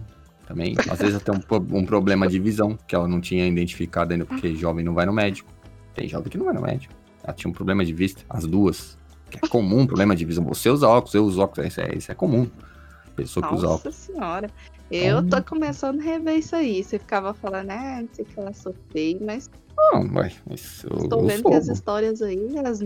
também, 0.47 0.75
às 0.91 0.99
vezes 0.99 1.17
até 1.17 1.33
um, 1.33 1.41
um 1.79 1.85
problema 1.85 2.27
de 2.27 2.39
visão, 2.39 2.79
que 2.87 2.95
ela 2.95 3.07
não 3.07 3.21
tinha 3.21 3.47
identificado 3.47 4.13
ainda, 4.13 4.25
porque 4.25 4.55
jovem 4.55 4.85
não 4.85 4.95
vai 4.95 5.07
no 5.07 5.13
médico. 5.13 5.51
Tem 5.95 6.09
jovem 6.09 6.31
que 6.31 6.39
não 6.39 6.47
vai 6.47 6.55
no 6.55 6.63
médico. 6.63 6.95
Ela 7.23 7.33
tinha 7.33 7.51
um 7.51 7.55
problema 7.55 7.85
de 7.85 7.93
vista, 7.93 8.23
as 8.29 8.47
duas. 8.47 8.99
Que 9.31 9.39
é 9.43 9.49
comum, 9.49 9.87
problema 9.87 10.15
de 10.15 10.25
visão. 10.25 10.45
Você 10.45 10.69
usa 10.69 10.89
óculos, 10.89 11.15
eu 11.15 11.25
uso 11.25 11.41
óculos, 11.41 11.67
isso 11.67 11.81
é, 11.81 11.95
isso 11.97 12.13
é 12.13 12.15
comum. 12.15 12.47
Pessoa 13.17 13.47
que 13.47 13.55
usa 13.55 13.67
Nossa 13.67 13.79
óculos. 13.79 13.95
senhora. 13.95 14.51
Eu 14.93 15.27
tô 15.27 15.43
começando 15.43 16.01
a 16.01 16.03
rever 16.03 16.37
isso 16.39 16.55
aí. 16.55 16.85
Você 16.85 16.99
ficava 16.99 17.33
falando, 17.33 17.71
ah, 17.71 18.01
não 18.03 18.09
sei 18.13 18.25
o 18.25 18.29
que 18.29 18.39
ela 18.41 18.53
feio, 18.93 19.19
mas 19.25 19.51
Não, 19.77 20.05
mas 20.05 20.35
mas 20.49 20.85
eu, 20.85 21.09
eu 21.11 21.27
vendo 21.27 21.45
que 21.49 21.55
as 21.55 21.69
histórias 21.69 22.21
aí, 22.21 22.55
as- 22.65 22.85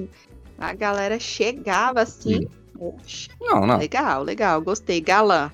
a 0.59 0.73
galera 0.73 1.19
chegava 1.19 2.01
assim. 2.03 2.47
Oxe, 2.79 3.29
Não, 3.41 3.67
não. 3.67 3.79
legal, 3.79 4.23
legal, 4.23 4.61
gostei. 4.61 5.01
Galã. 5.01 5.51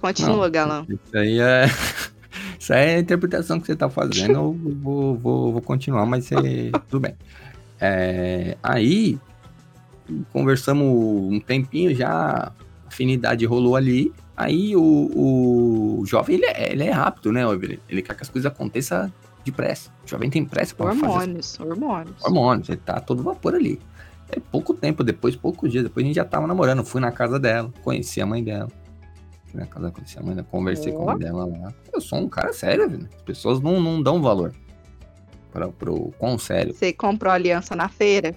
Continua, 0.00 0.44
Não. 0.44 0.50
galã. 0.50 0.86
Isso 0.88 1.16
aí 1.16 1.40
é. 1.40 1.64
Isso 2.58 2.72
aí 2.72 2.90
é 2.90 2.96
a 2.96 3.00
interpretação 3.00 3.58
que 3.60 3.66
você 3.66 3.74
tá 3.76 3.88
fazendo. 3.88 4.34
Eu 4.34 4.52
vou, 4.52 5.16
vou, 5.16 5.52
vou 5.52 5.62
continuar, 5.62 6.04
mas 6.06 6.30
é, 6.32 6.36
tudo 6.88 7.00
bem. 7.00 7.14
É, 7.80 8.56
aí, 8.62 9.18
conversamos 10.32 10.86
um 11.32 11.40
tempinho 11.40 11.94
já, 11.94 12.10
a 12.10 12.52
afinidade 12.88 13.44
rolou 13.46 13.76
ali. 13.76 14.12
Aí 14.40 14.76
o, 14.76 14.80
o 16.00 16.06
jovem, 16.06 16.36
ele 16.36 16.46
é, 16.46 16.72
ele 16.72 16.84
é 16.84 16.90
rápido, 16.92 17.32
né, 17.32 17.42
Evelyn? 17.42 17.78
Ele 17.88 18.00
quer 18.02 18.14
que 18.14 18.22
as 18.22 18.28
coisas 18.28 18.50
aconteçam 18.50 19.12
depressa. 19.44 19.90
O 20.06 20.08
jovem 20.08 20.30
tem 20.30 20.44
pressa 20.44 20.76
pra 20.76 20.92
fazer 20.94 21.04
Hormônios, 21.06 21.58
hormônios. 21.58 22.24
hormônios, 22.24 22.68
ele 22.68 22.78
tá 22.78 23.00
todo 23.00 23.20
vapor 23.20 23.56
ali. 23.56 23.80
É 24.30 24.38
pouco 24.38 24.74
tempo 24.74 25.02
depois, 25.02 25.34
poucos 25.34 25.72
dias 25.72 25.82
depois, 25.82 26.04
a 26.04 26.06
gente 26.06 26.14
já 26.16 26.24
tava 26.24 26.46
namorando. 26.46 26.84
Fui 26.84 27.00
na 27.00 27.10
casa 27.10 27.36
dela, 27.40 27.72
conheci 27.82 28.20
a 28.20 28.26
mãe 28.26 28.44
dela. 28.44 28.68
Fui 29.46 29.58
na 29.58 29.66
casa, 29.66 29.90
conheci 29.90 30.18
a 30.18 30.22
mãe 30.22 30.36
dela, 30.36 30.46
conversei 30.48 30.92
com 30.92 31.02
a 31.02 31.14
mãe 31.14 31.18
dela 31.18 31.44
lá. 31.46 31.72
Eu 31.92 32.00
sou 32.00 32.18
um 32.20 32.28
cara 32.28 32.52
sério, 32.52 32.88
velho. 32.88 33.08
As 33.16 33.22
pessoas 33.22 33.58
não, 33.60 33.80
não 33.80 34.00
dão 34.00 34.22
valor 34.22 34.54
para 35.52 35.66
pro 35.68 36.12
quão 36.18 36.38
sério. 36.38 36.74
Você 36.74 36.92
comprou 36.92 37.32
aliança 37.32 37.74
na 37.74 37.88
feira? 37.88 38.36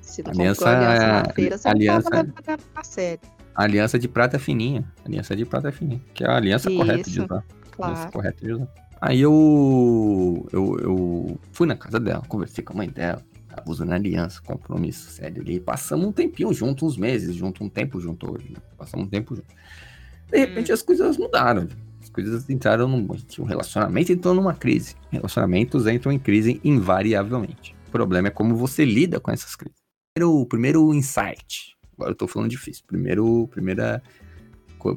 Se 0.00 0.22
não 0.22 0.30
Aliança 0.30 0.64
comprou 0.64 0.76
aliança 0.78 1.04
é- 1.04 1.12
na 1.22 1.24
feira, 1.34 1.58
você 1.58 1.68
aliança- 1.68 2.10
não 2.10 2.10
tava 2.10 2.34
levando 2.46 2.62
a 2.76 2.84
sério. 2.84 3.20
Aliança 3.54 3.98
de 3.98 4.08
prata 4.08 4.38
fininha. 4.38 4.84
Aliança 5.04 5.34
de 5.36 5.44
prata 5.44 5.70
fininha. 5.72 6.00
Que 6.14 6.24
é 6.24 6.28
a 6.28 6.36
aliança 6.36 6.70
correta 6.70 7.02
de 7.10 7.10
Isso, 7.10 7.24
usar. 7.24 7.44
Aliança 7.78 8.00
Claro. 8.02 8.12
correta 8.12 8.44
de 8.46 8.52
usar. 8.52 8.68
Aí 9.00 9.20
eu, 9.20 10.46
eu, 10.52 10.78
eu 10.80 11.40
fui 11.52 11.66
na 11.66 11.74
casa 11.76 11.98
dela, 11.98 12.22
conversei 12.28 12.62
com 12.62 12.74
a 12.74 12.76
mãe 12.76 12.88
dela, 12.90 13.22
abuso 13.56 13.84
na 13.84 13.94
aliança, 13.94 14.40
compromisso 14.42 15.10
sério 15.10 15.40
ali. 15.42 15.58
Passamos 15.58 16.06
um 16.06 16.12
tempinho 16.12 16.52
junto, 16.52 16.84
uns 16.84 16.96
meses 16.98 17.34
junto, 17.34 17.64
um 17.64 17.68
tempo 17.68 17.98
junto 18.00 18.30
hoje. 18.30 18.50
né? 18.52 18.58
Passamos 18.76 19.06
um 19.06 19.08
tempo 19.10 19.34
junto. 19.34 19.48
De 20.30 20.38
repente 20.38 20.70
as 20.70 20.82
coisas 20.82 21.16
mudaram. 21.16 21.66
As 22.02 22.08
coisas 22.10 22.48
entraram 22.50 22.88
num. 22.88 23.06
O 23.38 23.44
relacionamento 23.44 24.12
entrou 24.12 24.34
numa 24.34 24.54
crise. 24.54 24.94
Relacionamentos 25.10 25.86
entram 25.86 26.12
em 26.12 26.18
crise 26.18 26.60
invariavelmente. 26.62 27.74
O 27.88 27.90
problema 27.90 28.28
é 28.28 28.30
como 28.30 28.54
você 28.54 28.84
lida 28.84 29.18
com 29.18 29.30
essas 29.30 29.56
crises. 29.56 29.78
Primeiro, 30.14 30.46
primeiro 30.46 30.94
insight. 30.94 31.74
Agora 32.00 32.12
eu 32.12 32.16
tô 32.16 32.26
falando 32.26 32.48
difícil. 32.50 32.82
Primeiro, 32.86 33.46
primeira, 33.50 34.02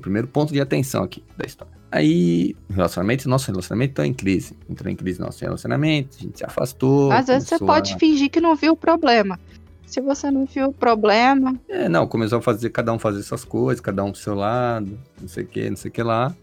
primeiro 0.02 0.28
ponto 0.28 0.54
de 0.54 0.62
atenção 0.62 1.04
aqui 1.04 1.22
da 1.38 1.46
história. 1.46 1.74
Aí, 1.92 2.56
relacionamento, 2.70 3.30
nosso 3.30 3.48
relacionamento 3.52 3.96
tá 3.96 4.08
em 4.08 4.14
crise. 4.14 4.58
Entrou 4.70 4.92
em 4.92 4.96
crise 4.96 5.20
nosso 5.20 5.42
relacionamento, 5.44 6.18
a 6.20 6.24
gente 6.24 6.38
se 6.40 6.46
afastou. 6.46 7.12
Às 7.12 7.28
vezes 7.28 7.48
você 7.50 7.60
pode 7.60 7.94
a- 7.94 8.00
fingir 8.00 8.32
que 8.32 8.40
não 8.42 8.56
viu 8.56 8.74
o 8.74 8.78
problema. 8.78 9.40
Se 9.86 10.02
você 10.02 10.32
não 10.32 10.46
viu 10.46 10.70
o 10.70 10.74
problema, 10.74 11.54
É, 11.70 11.88
não, 11.88 12.08
começou 12.08 12.40
a 12.40 12.42
fazer, 12.42 12.72
cada 12.72 12.92
um 12.92 12.98
fazer 12.98 13.22
suas 13.22 13.44
coisas, 13.46 13.80
cada 13.80 14.04
um 14.04 14.12
pro 14.12 14.20
seu 14.20 14.34
lado, 14.34 14.98
não 15.22 15.28
sei 15.28 15.44
o 15.44 15.48
que, 15.48 15.70
não 15.70 15.78
sei 15.78 15.90
o 15.90 15.92
que 15.92 16.02
lá. 16.02 16.36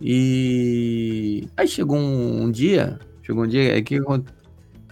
E 0.00 1.48
aí 1.56 1.66
chegou 1.66 1.96
um, 1.96 2.42
um 2.44 2.50
dia, 2.50 2.98
chegou 3.22 3.44
um 3.44 3.46
dia, 3.48 3.72
o 3.72 3.76
que, 3.76 3.82
que, 3.82 3.96
acon- 3.96 4.24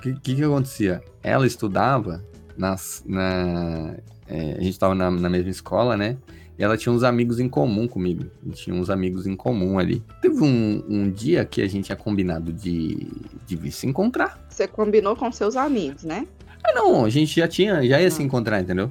que, 0.00 0.14
que 0.14 0.34
que 0.36 0.42
acontecia? 0.42 1.02
Ela 1.22 1.46
estudava 1.46 2.24
nas, 2.56 3.04
na, 3.06 3.94
é, 4.26 4.52
a 4.52 4.60
gente 4.62 4.70
estava 4.70 4.94
na, 4.94 5.10
na 5.10 5.28
mesma 5.28 5.50
escola, 5.50 5.96
né? 5.96 6.16
E 6.58 6.62
ela 6.62 6.76
tinha 6.76 6.92
uns 6.92 7.02
amigos 7.02 7.40
em 7.40 7.48
comum 7.48 7.88
comigo. 7.88 8.26
A 8.46 8.52
tinha 8.52 8.76
uns 8.76 8.90
amigos 8.90 9.26
em 9.26 9.34
comum 9.34 9.78
ali. 9.78 10.02
Teve 10.20 10.42
um, 10.42 10.84
um 10.88 11.10
dia 11.10 11.44
que 11.44 11.62
a 11.62 11.66
gente 11.68 11.86
tinha 11.86 11.96
combinado 11.96 12.52
de, 12.52 13.06
de 13.46 13.56
vir 13.56 13.72
se 13.72 13.86
encontrar. 13.86 14.38
você 14.48 14.68
combinou 14.68 15.16
com 15.16 15.32
seus 15.32 15.56
amigos, 15.56 16.04
né? 16.04 16.26
Ah, 16.62 16.72
não, 16.74 17.04
a 17.04 17.10
gente 17.10 17.34
já 17.40 17.48
tinha, 17.48 17.82
já 17.86 18.00
ia 18.00 18.10
se 18.10 18.20
Ah. 18.20 18.24
encontrar, 18.24 18.60
entendeu? 18.60 18.90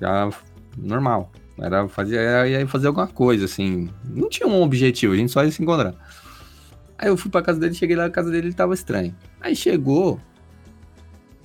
Já 0.00 0.30
normal. 0.76 1.30
Era 1.58 1.86
fazer, 1.86 2.16
era, 2.16 2.48
ia 2.48 2.66
fazer 2.66 2.88
alguma 2.88 3.06
coisa, 3.06 3.44
assim. 3.44 3.88
Não 4.04 4.28
tinha 4.28 4.48
um 4.48 4.60
objetivo, 4.62 5.12
a 5.12 5.16
gente 5.16 5.30
só 5.30 5.44
ia 5.44 5.50
se 5.52 5.62
encontrar. 5.62 5.94
Aí 6.98 7.08
eu 7.08 7.16
fui 7.16 7.30
pra 7.30 7.42
casa 7.42 7.60
dele, 7.60 7.74
cheguei 7.74 7.94
lá 7.94 8.04
na 8.04 8.10
casa 8.10 8.30
dele, 8.30 8.48
ele 8.48 8.54
tava 8.54 8.72
estranho. 8.74 9.14
Aí 9.40 9.54
chegou. 9.54 10.18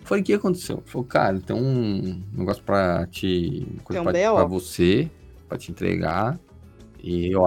Falei, 0.09 0.23
o 0.23 0.25
que 0.25 0.33
aconteceu? 0.33 0.81
Falei, 0.87 1.07
cara, 1.07 1.39
tem 1.39 1.55
um 1.55 2.23
negócio 2.33 2.63
pra 2.63 3.05
te. 3.05 3.67
Coisa 3.83 4.01
Tem 4.01 4.09
um 4.09 4.11
pra, 4.11 4.33
pra 4.33 4.45
você, 4.45 5.07
pra 5.47 5.55
te 5.55 5.69
entregar. 5.69 6.39
E 6.99 7.31
eu, 7.31 7.43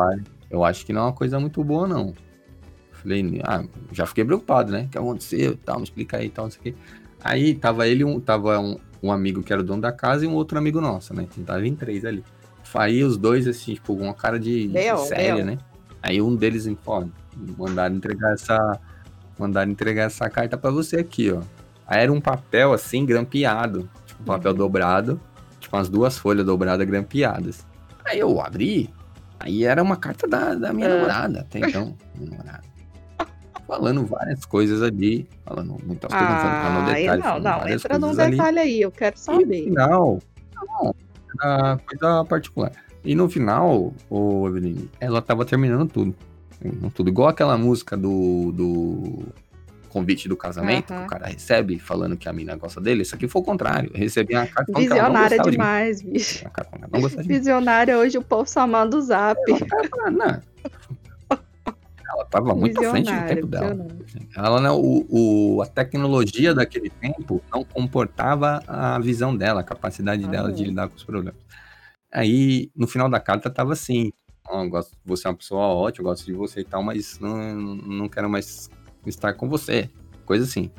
eu 0.48 0.62
acho 0.62 0.86
que 0.86 0.92
não 0.92 1.00
é 1.00 1.04
uma 1.06 1.12
coisa 1.12 1.40
muito 1.40 1.64
boa, 1.64 1.88
não. 1.88 2.14
Falei, 2.92 3.40
ah, 3.42 3.64
já 3.90 4.06
fiquei 4.06 4.24
preocupado, 4.24 4.70
né? 4.70 4.84
O 4.84 4.88
que 4.90 4.96
aconteceu? 4.96 5.56
Tal, 5.56 5.78
me 5.78 5.82
explica 5.82 6.18
aí, 6.18 6.30
tal, 6.30 6.44
não 6.44 6.52
sei 6.52 6.60
o 6.60 6.62
quê. 6.62 6.74
Aí 7.20 7.52
tava 7.52 7.88
ele, 7.88 8.04
um, 8.04 8.20
tava 8.20 8.60
um, 8.60 8.78
um 9.02 9.10
amigo 9.10 9.42
que 9.42 9.52
era 9.52 9.60
o 9.60 9.64
dono 9.64 9.82
da 9.82 9.90
casa 9.90 10.24
e 10.24 10.28
um 10.28 10.34
outro 10.34 10.56
amigo 10.56 10.80
nosso, 10.80 11.12
né? 11.12 11.24
Então 11.24 11.42
tava 11.42 11.66
em 11.66 11.74
três 11.74 12.04
ali. 12.04 12.22
Aí 12.74 13.02
os 13.02 13.16
dois, 13.16 13.48
assim, 13.48 13.74
tipo, 13.74 13.92
uma 13.92 14.14
cara 14.14 14.38
de, 14.38 14.68
de 14.68 14.98
séria, 15.08 15.44
né? 15.44 15.58
Aí 16.00 16.22
um 16.22 16.36
deles 16.36 16.66
informa, 16.68 17.10
mandaram 17.58 17.96
entregar 17.96 18.34
essa. 18.34 18.80
Mandaram 19.36 19.72
entregar 19.72 20.04
essa 20.04 20.30
carta 20.30 20.56
pra 20.56 20.70
você 20.70 20.98
aqui, 20.98 21.32
ó. 21.32 21.42
Aí 21.86 22.02
era 22.02 22.12
um 22.12 22.20
papel 22.20 22.72
assim, 22.72 23.04
grampeado. 23.04 23.88
Tipo, 24.06 24.22
um 24.22 24.24
papel 24.26 24.52
Uhum. 24.52 24.58
dobrado. 24.58 25.20
Tipo, 25.60 25.76
umas 25.76 25.88
duas 25.88 26.18
folhas 26.18 26.44
dobradas 26.46 26.86
grampeadas. 26.86 27.66
Aí 28.04 28.18
eu 28.18 28.40
abri, 28.40 28.90
aí 29.38 29.64
era 29.64 29.82
uma 29.82 29.96
carta 29.96 30.26
da, 30.26 30.54
da 30.54 30.72
minha 30.72 30.88
Ah. 30.88 30.94
namorada, 30.94 31.40
até 31.40 31.58
então. 31.86 31.96
Minha 32.16 32.30
namorada. 32.30 32.72
Falando 33.66 34.04
várias 34.04 34.44
coisas 34.44 34.82
ali. 34.82 35.26
Falando 35.44 35.76
muitas 35.84 36.12
coisas, 36.12 36.28
não 36.28 36.40
falando 36.40 36.78
Ah, 36.78 36.82
no 36.82 36.90
aí 36.90 37.02
detalhe. 37.02 37.22
não, 37.22 37.28
falando 37.28 37.44
não, 37.44 37.68
entra 37.68 37.94
num 37.98 38.06
coisas 38.08 38.18
ali. 38.26 38.36
detalhe 38.36 38.58
aí, 38.58 38.80
eu 38.82 38.90
quero 38.90 39.16
E 39.16 39.18
no 39.18 39.24
saber. 39.40 39.64
final, 39.64 40.18
não, 40.66 40.94
era 41.42 41.78
coisa 41.78 42.24
particular. 42.24 42.72
E 43.04 43.14
no 43.14 43.28
final, 43.30 43.92
o 44.10 44.46
Evelyn, 44.48 44.88
ela 45.00 45.22
tava 45.22 45.44
terminando 45.44 45.88
tudo. 45.90 46.14
Terminando 46.60 46.92
Tudo. 46.92 47.08
Igual 47.08 47.28
aquela 47.28 47.56
música 47.58 47.96
do, 47.96 48.52
do 48.52 49.24
convite 49.92 50.28
do 50.28 50.36
casamento, 50.36 50.86
que 50.86 50.92
Aham. 50.94 51.04
o 51.04 51.06
cara 51.06 51.26
recebe 51.26 51.78
falando 51.78 52.16
que 52.16 52.28
a 52.28 52.32
mina 52.32 52.56
gosta 52.56 52.80
dele. 52.80 53.02
Isso 53.02 53.14
aqui 53.14 53.28
foi 53.28 53.42
o 53.42 53.44
contrário. 53.44 53.90
Eu 53.92 53.98
recebi 53.98 54.34
uma 54.34 54.46
carta 54.46 54.72
que 54.72 54.80
Visionária 54.80 55.38
de 55.38 55.50
demais, 55.50 56.00
bicho. 56.02 56.44
Que 56.44 57.00
gostava 57.00 57.22
de 57.22 57.28
mim. 57.28 57.34
Visionária 57.38 57.98
hoje 57.98 58.16
o 58.18 58.22
povo 58.22 58.48
só 58.48 58.66
manda 58.66 58.96
o 58.96 59.00
zap. 59.02 59.38
Ela 59.50 60.10
não. 60.10 60.40
Ela 62.14 62.24
tava 62.26 62.54
muito 62.54 62.78
à 62.84 62.90
frente 62.90 63.10
do 63.12 63.26
tempo 63.26 63.46
dela. 63.46 63.86
Ela 64.36 64.60
não, 64.60 64.78
o, 64.80 65.56
o- 65.56 65.62
a 65.62 65.66
tecnologia 65.66 66.54
daquele 66.54 66.90
tempo 66.90 67.42
não 67.50 67.64
comportava 67.64 68.62
a 68.66 68.98
visão 68.98 69.34
dela, 69.34 69.60
a 69.60 69.64
capacidade 69.64 70.26
dela 70.28 70.52
de 70.52 70.62
Ah. 70.62 70.66
lidar 70.66 70.88
com 70.88 70.96
os 70.96 71.04
problemas. 71.04 71.40
Aí, 72.12 72.70
no 72.76 72.86
final 72.86 73.08
da 73.08 73.18
carta, 73.18 73.48
tava 73.48 73.72
assim: 73.72 74.12
"Ó, 74.46 74.62
eu 74.62 74.68
gosto, 74.68 74.94
você 75.06 75.26
é 75.26 75.30
uma 75.30 75.36
pessoa 75.36 75.62
ótima, 75.68 76.02
eu 76.06 76.10
gosto 76.10 76.26
de 76.26 76.32
você 76.34 76.60
e 76.60 76.64
tal, 76.64 76.82
mas 76.82 77.18
não, 77.18 77.54
não 77.64 78.08
quero 78.10 78.28
mais 78.28 78.68
estar 79.08 79.34
com 79.34 79.48
você. 79.48 79.90
Coisa 80.24 80.44
assim. 80.44 80.70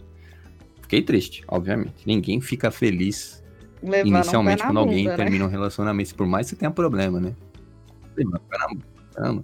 Fiquei 0.81 1.01
triste, 1.01 1.43
obviamente. 1.47 2.05
Ninguém 2.05 2.39
fica 2.39 2.69
feliz 2.69 3.43
Levando 3.81 4.07
inicialmente 4.07 4.63
um 4.63 4.67
quando 4.67 4.75
na 4.75 4.79
alguém 4.81 5.03
bunda, 5.03 5.17
né? 5.17 5.23
termina 5.23 5.45
um 5.45 5.49
relacionamento, 5.49 6.15
por 6.15 6.27
mais 6.27 6.49
que 6.49 6.55
tenha 6.55 6.71
problema, 6.71 7.19
né? 7.19 7.35
Levando 8.15 8.35
o 8.35 8.39
pé 8.39 8.57
na 8.57 8.67
bunda, 8.67 8.85
caramba. 9.13 9.41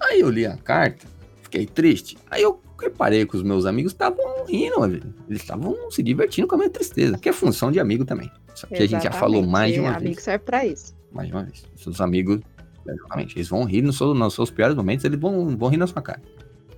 Aí 0.00 0.20
eu 0.20 0.30
li 0.30 0.46
a 0.46 0.56
carta, 0.56 1.06
fiquei 1.42 1.66
triste. 1.66 2.16
Aí 2.30 2.42
eu 2.42 2.60
reparei 2.80 3.26
que 3.26 3.36
os 3.36 3.42
meus 3.42 3.66
amigos 3.66 3.92
estavam 3.92 4.44
rindo, 4.46 4.80
velho. 4.80 5.14
eles 5.28 5.42
estavam 5.42 5.90
se 5.90 6.02
divertindo 6.02 6.46
com 6.46 6.54
a 6.54 6.58
minha 6.58 6.70
tristeza, 6.70 7.18
que 7.18 7.28
é 7.28 7.32
função 7.32 7.72
de 7.72 7.80
amigo 7.80 8.04
também. 8.04 8.30
Isso 8.54 8.66
aqui 8.66 8.82
a 8.82 8.86
gente 8.86 9.02
já 9.02 9.12
falou 9.12 9.46
mais 9.46 9.72
de 9.72 9.80
uma 9.80 9.90
amigo 9.90 10.14
vez. 10.14 10.22
serve 10.22 10.44
pra 10.44 10.64
isso. 10.64 10.96
Mais 11.12 11.28
de 11.28 11.34
uma 11.34 11.44
vez. 11.44 11.64
Seus 11.76 12.00
amigos, 12.00 12.40
exatamente, 12.86 13.36
eles 13.36 13.48
vão 13.48 13.64
rir 13.64 13.82
nos 13.82 13.96
seus, 13.96 14.16
nos 14.16 14.34
seus 14.34 14.50
piores 14.50 14.76
momentos, 14.76 15.04
eles 15.04 15.18
vão, 15.18 15.56
vão 15.56 15.68
rir 15.68 15.76
na 15.76 15.86
sua 15.86 16.02
cara. 16.02 16.22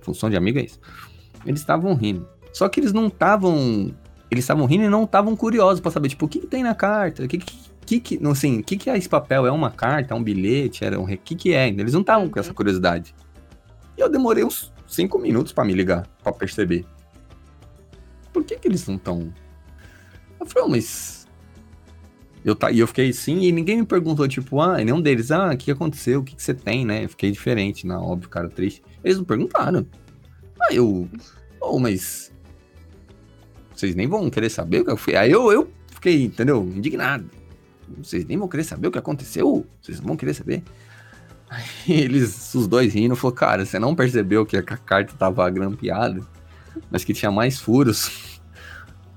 Função 0.01 0.29
de 0.29 0.35
amigo 0.37 0.59
é 0.59 0.63
isso. 0.63 0.79
Eles 1.45 1.59
estavam 1.59 1.93
rindo. 1.93 2.27
Só 2.53 2.67
que 2.67 2.79
eles 2.79 2.93
não 2.93 3.07
estavam. 3.07 3.93
Eles 4.29 4.43
estavam 4.43 4.65
rindo 4.65 4.83
e 4.83 4.89
não 4.89 5.03
estavam 5.03 5.35
curiosos 5.35 5.79
pra 5.79 5.91
saber, 5.91 6.09
tipo, 6.09 6.25
o 6.25 6.29
que, 6.29 6.39
que 6.39 6.47
tem 6.47 6.63
na 6.63 6.75
carta? 6.75 7.23
O 7.23 7.27
que 7.27 7.37
que. 7.37 7.99
que, 7.99 8.27
assim, 8.27 8.59
o 8.59 8.63
que, 8.63 8.77
que 8.77 8.89
é 8.89 8.97
esse 8.97 9.09
papel? 9.09 9.45
É 9.45 9.51
uma 9.51 9.69
carta? 9.71 10.13
É 10.13 10.17
um 10.17 10.23
bilhete? 10.23 10.85
Era 10.85 10.99
um. 10.99 11.03
O 11.03 11.17
que, 11.17 11.35
que 11.35 11.53
é? 11.53 11.67
Eles 11.67 11.93
não 11.93 12.01
estavam 12.01 12.29
com 12.29 12.39
essa 12.39 12.53
curiosidade. 12.53 13.13
E 13.97 14.01
eu 14.01 14.09
demorei 14.09 14.43
uns 14.43 14.71
cinco 14.87 15.17
minutos 15.19 15.51
pra 15.51 15.63
me 15.65 15.73
ligar, 15.73 16.07
pra 16.23 16.31
perceber. 16.31 16.85
Por 18.31 18.43
que, 18.43 18.57
que 18.57 18.67
eles 18.67 18.87
não 18.87 18.95
estão. 18.95 19.33
Eu 20.39 20.45
falei, 20.45 20.67
"Oh, 20.67 20.71
mas. 20.71 21.20
Eu, 22.43 22.55
tá, 22.55 22.71
e 22.71 22.79
eu 22.79 22.87
fiquei 22.87 23.09
assim, 23.09 23.41
e 23.41 23.51
ninguém 23.51 23.77
me 23.77 23.85
perguntou, 23.85 24.27
tipo, 24.27 24.59
ah, 24.59 24.77
nenhum 24.77 24.99
deles, 24.99 25.29
ah, 25.31 25.51
o 25.53 25.57
que 25.57 25.69
aconteceu? 25.69 26.21
O 26.21 26.23
que, 26.23 26.35
que 26.35 26.41
você 26.41 26.53
tem, 26.53 26.83
né? 26.85 27.05
Eu 27.05 27.09
fiquei 27.09 27.31
diferente, 27.31 27.85
na 27.85 28.01
óbvio, 28.01 28.29
cara, 28.29 28.49
triste. 28.49 28.81
Eles 29.03 29.17
não 29.17 29.23
perguntaram. 29.23 29.85
Aí 30.63 30.77
eu, 30.77 31.07
oh, 31.59 31.79
mas. 31.79 32.31
Vocês 33.75 33.95
nem 33.95 34.07
vão 34.07 34.29
querer 34.29 34.49
saber 34.49 34.81
o 34.81 34.85
que 34.85 34.91
eu 34.91 34.97
fui. 34.97 35.15
Aí 35.15 35.31
eu, 35.31 35.51
eu 35.51 35.71
fiquei, 35.87 36.25
entendeu? 36.25 36.63
Indignado. 36.63 37.29
Vocês 37.97 38.25
nem 38.25 38.37
vão 38.37 38.47
querer 38.47 38.63
saber 38.63 38.87
o 38.87 38.91
que 38.91 38.97
aconteceu? 38.97 39.65
Vocês 39.81 39.99
não 39.99 40.07
vão 40.07 40.17
querer 40.17 40.33
saber? 40.33 40.63
Aí 41.47 41.63
eles, 41.87 42.55
os 42.55 42.67
dois 42.67 42.93
rindo, 42.93 43.15
falou, 43.15 43.35
cara, 43.35 43.65
você 43.65 43.77
não 43.77 43.95
percebeu 43.95 44.45
que 44.45 44.57
a 44.57 44.63
carta 44.63 45.13
tava 45.15 45.47
grampeada, 45.49 46.25
mas 46.89 47.03
que 47.03 47.13
tinha 47.13 47.31
mais 47.31 47.59
furos 47.59 48.40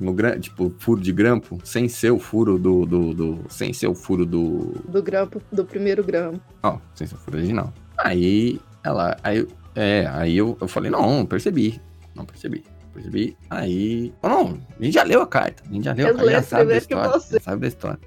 no 0.01 0.15
tipo, 0.41 0.75
furo 0.79 1.01
de 1.01 1.13
grampo, 1.13 1.59
sem 1.65 1.89
ser 1.89 2.11
o 2.11 2.19
furo 2.19 2.59
do, 2.59 2.85
do, 2.85 3.15
do- 3.15 3.45
sem 3.49 3.73
ser 3.73 3.87
o 3.87 3.95
furo 3.95 4.27
do, 4.27 4.75
Do 4.89 5.03
grampo, 5.03 5.41
do 5.53 5.65
primeiro 5.65 6.03
gramo. 6.03 6.41
ó, 6.63 6.79
sem 6.95 7.07
ser 7.07 7.15
o 7.15 7.19
furo 7.19 7.39
original. 7.39 7.73
Aí, 7.99 8.61
ela, 8.83 9.17
aí, 9.23 9.47
é, 9.75 10.07
aí 10.11 10.37
eu, 10.37 10.57
eu 10.61 10.67
falei, 10.69 10.91
não, 10.91 11.19
não 11.19 11.27
percebi, 11.27 11.81
não 12.15 12.25
percebi, 12.25 12.65
percebi, 12.93 13.37
aí, 13.49 14.13
oh, 14.23 14.29
não, 14.29 14.59
a 14.79 14.85
gente 14.85 14.95
já 14.95 15.03
leu 15.05 15.23
a 15.23 15.27
carta, 15.27 15.63
a 15.69 15.73
gente 15.73 15.85
já 15.85 15.93
leu 15.93 16.09
a 16.09 16.15
carta, 16.15 16.31
já 16.33 16.43
sabe 16.43 16.69
da 16.71 16.77
história, 16.77 17.21
já 17.31 17.41
sabe 17.41 17.61
da 17.61 17.69
história. 17.69 17.99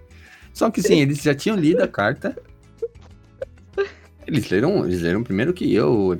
Só 0.54 0.70
que 0.72 0.82
sim, 0.82 1.00
eles 1.00 1.22
já 1.22 1.34
tinham 1.34 1.56
lido 1.58 1.82
a 1.84 1.88
carta, 1.88 2.36
eles 4.28 4.50
leram, 4.50 4.86
eles 4.86 5.02
leram 5.02 5.24
primeiro 5.24 5.54
que 5.54 5.74
eu, 5.74 6.18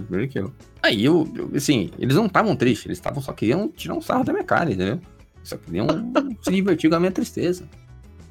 primeiro 0.00 0.30
que 0.30 0.38
eu. 0.38 0.52
Aí 0.82 1.04
eu, 1.04 1.28
eu, 1.34 1.50
assim, 1.54 1.90
eles 1.98 2.16
não 2.16 2.26
estavam 2.26 2.56
tristes, 2.56 2.86
eles 2.86 2.98
estavam 2.98 3.20
só 3.22 3.32
queriam 3.32 3.68
tirar 3.68 3.94
um 3.94 4.00
sarro 4.00 4.24
da 4.24 4.32
minha 4.32 4.44
cara, 4.44 4.70
entendeu? 4.72 5.00
Só 5.42 5.56
queriam 5.56 5.86
se 6.40 6.50
divertir 6.50 6.88
com 6.88 6.96
a 6.96 7.00
minha 7.00 7.12
tristeza. 7.12 7.68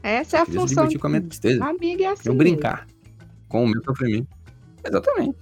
Essa 0.01 0.37
é 0.37 0.41
a 0.41 0.45
Queriam 0.45 0.67
se 0.67 0.69
função 0.69 0.83
divertir 0.83 0.99
com 0.99 1.07
a 1.07 1.09
minha 1.09 1.21
tristeza. 1.21 1.63
amiga, 1.65 2.03
é 2.03 2.07
assim. 2.07 2.23
Queriam 2.23 2.37
brincar 2.37 2.87
com 3.47 3.65
o 3.65 3.67
meu 3.67 3.83
sofrimento. 3.83 4.27
Exatamente. 4.83 5.37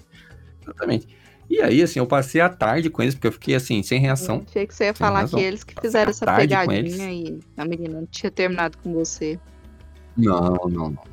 Exatamente. 0.63 1.07
E 1.49 1.61
aí, 1.61 1.81
assim, 1.81 1.97
eu 1.97 2.05
passei 2.05 2.39
a 2.41 2.49
tarde 2.49 2.89
com 2.89 3.01
eles, 3.01 3.15
porque 3.15 3.27
eu 3.27 3.31
fiquei 3.31 3.55
assim, 3.55 3.81
sem 3.81 3.99
reação. 3.99 4.43
Achei 4.47 4.67
que 4.67 4.75
você 4.75 4.85
ia 4.85 4.93
falar 4.93 5.21
razão. 5.21 5.39
que 5.39 5.45
eles 5.45 5.63
que 5.63 5.73
fizeram 5.81 6.11
essa 6.11 6.25
pegadinha 6.25 7.11
e 7.11 7.39
a 7.57 7.65
menina 7.65 8.01
não 8.01 8.05
tinha 8.05 8.29
terminado 8.29 8.77
com 8.77 8.93
você. 8.93 9.39
Não, 10.15 10.55
não, 10.69 10.89
não. 10.91 11.03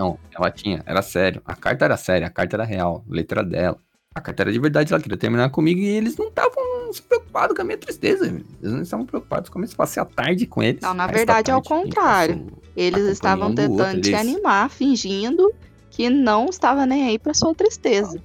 Não, 0.00 0.18
ela 0.34 0.50
tinha, 0.50 0.82
era 0.86 1.02
sério. 1.02 1.42
A 1.44 1.54
carta 1.54 1.84
era 1.84 1.94
séria, 1.98 2.26
a 2.26 2.30
carta 2.30 2.56
era 2.56 2.64
real, 2.64 3.04
letra 3.06 3.44
dela. 3.44 3.76
A 4.14 4.20
carta 4.22 4.44
era 4.44 4.50
de 4.52 4.58
verdade, 4.58 4.92
ela 4.94 5.02
queria 5.02 5.18
terminar 5.18 5.50
comigo 5.50 5.78
e 5.78 5.86
eles 5.86 6.16
não 6.16 6.28
estavam 6.28 6.90
se 6.90 7.02
preocupados 7.02 7.54
com 7.54 7.60
a 7.60 7.64
minha 7.66 7.76
tristeza. 7.76 8.24
Eles 8.26 8.44
não 8.72 8.80
estavam 8.80 9.04
preocupados 9.04 9.50
com 9.50 9.58
a 9.58 9.60
minha. 9.62 9.76
Passei 9.76 10.02
a 10.02 10.06
tarde 10.06 10.46
com 10.46 10.62
eles. 10.62 10.80
Não, 10.80 10.94
na 10.94 11.06
verdade 11.06 11.50
é 11.50 11.54
o 11.54 11.60
contrário. 11.62 12.46
Eles 12.74 13.04
estavam 13.08 13.50
um 13.50 13.54
do 13.54 13.60
outro, 13.62 13.76
tentando 13.76 14.00
te 14.00 14.08
eles- 14.08 14.20
animar, 14.20 14.70
fingindo 14.70 15.52
que 15.90 16.08
não 16.08 16.46
estava 16.46 16.86
nem 16.86 17.06
aí 17.06 17.18
pra 17.18 17.34
sua 17.34 17.54
tristeza. 17.54 18.18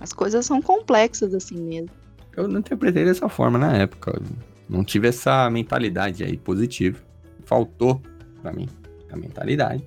As 0.00 0.14
coisas 0.14 0.46
são 0.46 0.62
complexas 0.62 1.34
assim 1.34 1.60
mesmo. 1.60 1.90
Eu 2.34 2.48
não 2.48 2.60
interpretei 2.60 3.04
dessa 3.04 3.28
forma 3.28 3.58
na 3.58 3.76
época. 3.76 4.12
Eu 4.16 4.22
não 4.68 4.82
tive 4.82 5.08
essa 5.08 5.50
mentalidade 5.50 6.24
aí 6.24 6.38
positiva. 6.38 6.98
Faltou 7.44 8.00
pra 8.40 8.52
mim 8.52 8.66
a 9.12 9.16
mentalidade. 9.16 9.86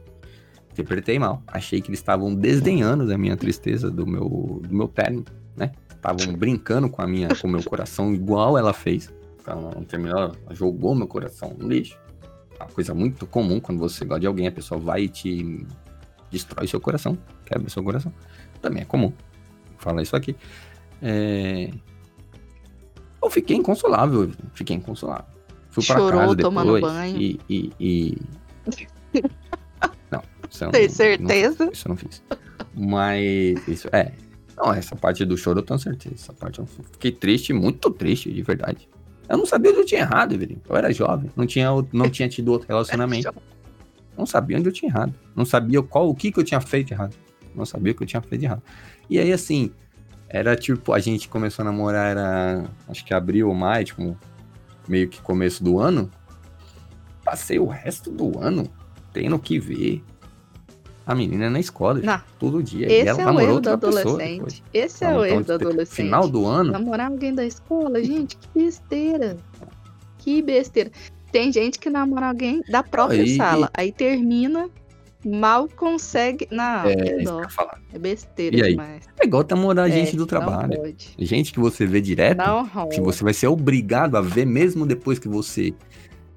Interpretei 0.74 1.20
mal. 1.20 1.44
Achei 1.48 1.80
que 1.80 1.90
eles 1.90 2.00
estavam 2.00 2.34
desdenhando 2.34 3.06
da 3.08 3.16
minha 3.16 3.38
tristeza, 3.38 3.92
do 3.92 4.08
meu, 4.08 4.60
do 4.68 4.76
meu 4.76 4.88
término, 4.88 5.26
né? 5.56 5.72
Estavam 5.88 6.34
brincando 6.34 6.90
com 6.90 7.00
a 7.00 7.08
minha, 7.08 7.30
com 7.36 7.48
o 7.48 7.52
meu 7.52 7.64
coração, 7.64 8.12
igual 8.12 8.58
ela 8.58 8.74
fez. 8.74 9.14
Ela 9.46 9.72
não 9.76 9.84
terminou, 9.84 10.18
ela 10.18 10.36
jogou 10.56 10.96
meu 10.96 11.08
coração 11.08 11.56
no 11.58 11.68
lixo. 11.68 11.96
Uma 12.60 12.68
coisa 12.68 12.92
muito 12.94 13.28
comum 13.28 13.60
quando 13.60 13.78
você 13.78 14.04
gosta 14.04 14.22
de 14.22 14.28
alguém, 14.28 14.48
a 14.48 14.52
pessoa 14.52 14.80
vai 14.80 15.04
e 15.04 15.10
te 15.10 15.68
destrói 16.32 16.66
seu 16.66 16.82
coração, 16.82 17.16
quebra 17.46 17.70
seu 17.70 17.84
coração. 17.84 18.12
Também 18.60 18.82
é 18.82 18.86
comum. 18.86 19.14
Fala 19.78 20.02
isso 20.02 20.16
aqui. 20.16 20.36
É... 21.04 21.70
Eu 23.22 23.30
fiquei 23.30 23.56
inconsolável, 23.56 24.32
fiquei 24.56 24.76
inconsolável. 24.76 25.26
Fui 25.70 25.86
pra 25.86 25.98
Chorou 25.98 26.20
casa 26.20 26.36
tomando 26.38 26.74
depois 26.74 26.94
banho. 26.94 27.22
E, 27.22 27.40
e, 27.48 27.72
e... 27.80 28.18
Não, 30.54 30.60
isso 30.60 30.66
não, 30.66 30.72
Tem 30.72 30.88
não- 30.88 30.96
certeza? 30.96 31.70
isso 31.72 31.88
eu 31.88 31.90
não 31.90 31.98
fiz. 31.98 32.24
Mas 32.76 33.68
isso 33.68 33.88
é. 33.92 34.12
Não, 34.56 34.74
essa 34.74 34.96
parte 34.96 35.26
do 35.26 35.36
choro 35.38 35.60
eu 35.60 35.64
tenho 35.64 35.80
certeza. 35.80 36.16
Essa 36.16 36.34
parte 36.34 36.60
eu 36.60 36.66
fiquei 36.66 37.12
triste, 37.12 37.54
muito 37.54 37.90
triste, 37.90 38.32
de 38.32 38.42
verdade. 38.42 38.88
Eu 39.28 39.38
não 39.38 39.46
sabia 39.46 39.72
onde 39.72 39.80
eu 39.80 39.86
tinha 39.86 40.02
errado, 40.02 40.34
Evelyn. 40.34 40.58
Eu 40.70 40.76
era 40.76 40.92
jovem, 40.94 41.32
não 41.36 41.46
tinha, 41.48 41.70
não 41.92 42.10
tinha 42.10 42.28
tido 42.30 42.50
outro 42.50 42.68
relacionamento. 42.68 43.34
Não 44.16 44.28
sabia 44.28 44.60
onde 44.60 44.70
eu 44.70 44.72
tinha 44.72 44.92
errado. 44.92 45.12
Não 45.36 45.44
sabia 45.44 45.82
qual 45.82 46.08
o 46.08 46.14
que, 46.14 46.32
que 46.32 46.40
eu 46.40 46.44
tinha 46.44 46.62
feito 46.62 46.92
errado. 46.94 47.16
Não 47.56 47.66
sabia 47.66 47.92
o 47.94 47.96
que 47.96 48.04
eu 48.04 48.06
tinha 48.06 48.22
feito 48.22 48.44
errado. 48.44 48.62
E 49.10 49.18
aí, 49.18 49.34
assim, 49.34 49.72
era 50.30 50.56
tipo, 50.56 50.94
a 50.94 51.00
gente 51.00 51.28
começou 51.28 51.64
a 51.64 51.66
namorar, 51.66 52.12
era 52.12 52.64
acho 52.88 53.04
que 53.04 53.12
abril 53.12 53.48
ou 53.50 53.56
maio, 53.56 53.84
tipo, 53.86 54.16
meio 54.88 55.10
que 55.10 55.20
começo 55.20 55.64
do 55.64 55.80
ano. 55.80 56.12
Passei 57.24 57.58
o 57.58 57.66
resto 57.66 58.12
do 58.12 58.38
ano 58.40 58.70
tendo 59.12 59.40
que 59.40 59.58
ver 59.60 60.04
a 61.06 61.14
menina 61.16 61.50
na 61.50 61.60
escola, 61.60 62.00
Não. 62.02 62.22
todo 62.40 62.64
dia. 62.64 62.86
Esse 62.88 62.96
e 62.96 63.08
ela 63.08 63.20
é 63.20 63.24
o 63.24 63.26
namorou 63.26 63.50
erro 63.50 63.60
do 63.60 63.70
adolescente. 63.70 64.64
Esse 64.74 65.04
é 65.04 65.08
Então, 65.08 65.20
o 65.22 65.26
erro 65.26 65.42
então, 65.42 65.58
do 65.58 65.68
adolescente. 65.68 65.96
Final 66.06 66.28
do 66.30 66.46
ano, 66.46 66.72
Namorar 66.72 67.12
alguém 67.12 67.34
da 67.34 67.46
escola, 67.46 68.04
gente, 68.04 68.38
que 68.38 68.48
besteira. 68.56 69.38
Que 70.20 70.42
besteira. 70.42 70.92
Tem 71.32 71.52
gente 71.52 71.80
que 71.80 71.90
namora 71.90 72.28
alguém 72.28 72.62
da 72.70 72.82
própria 72.84 73.22
Aí- 73.22 73.36
sala. 73.36 73.70
Aí 73.74 73.92
termina, 73.92 74.70
mal 75.26 75.68
consegue. 75.76 76.48
Não, 76.52 76.86
é, 76.86 77.24
dó. 77.24 77.42
É 77.92 78.00
besteira 78.00 78.56
E 78.56 78.62
aí? 78.64 78.70
demais. 78.72 79.10
É 79.20 79.26
igual 79.26 79.46
namorar 79.50 79.90
É, 79.90 79.92
gente 79.92 80.16
do 80.16 80.26
trabalho. 80.26 80.78
pode. 80.80 81.16
Gente 81.20 81.52
que 81.52 81.60
você 81.60 81.86
vê 81.86 82.00
direto, 82.00 82.38
Não 82.38 82.88
que 82.88 83.02
você 83.02 83.24
vai 83.24 83.34
ser 83.34 83.48
obrigado 83.48 84.16
a 84.16 84.22
ver 84.22 84.46
mesmo 84.46 84.86
depois 84.86 85.20
que 85.20 85.28
você 85.28 85.74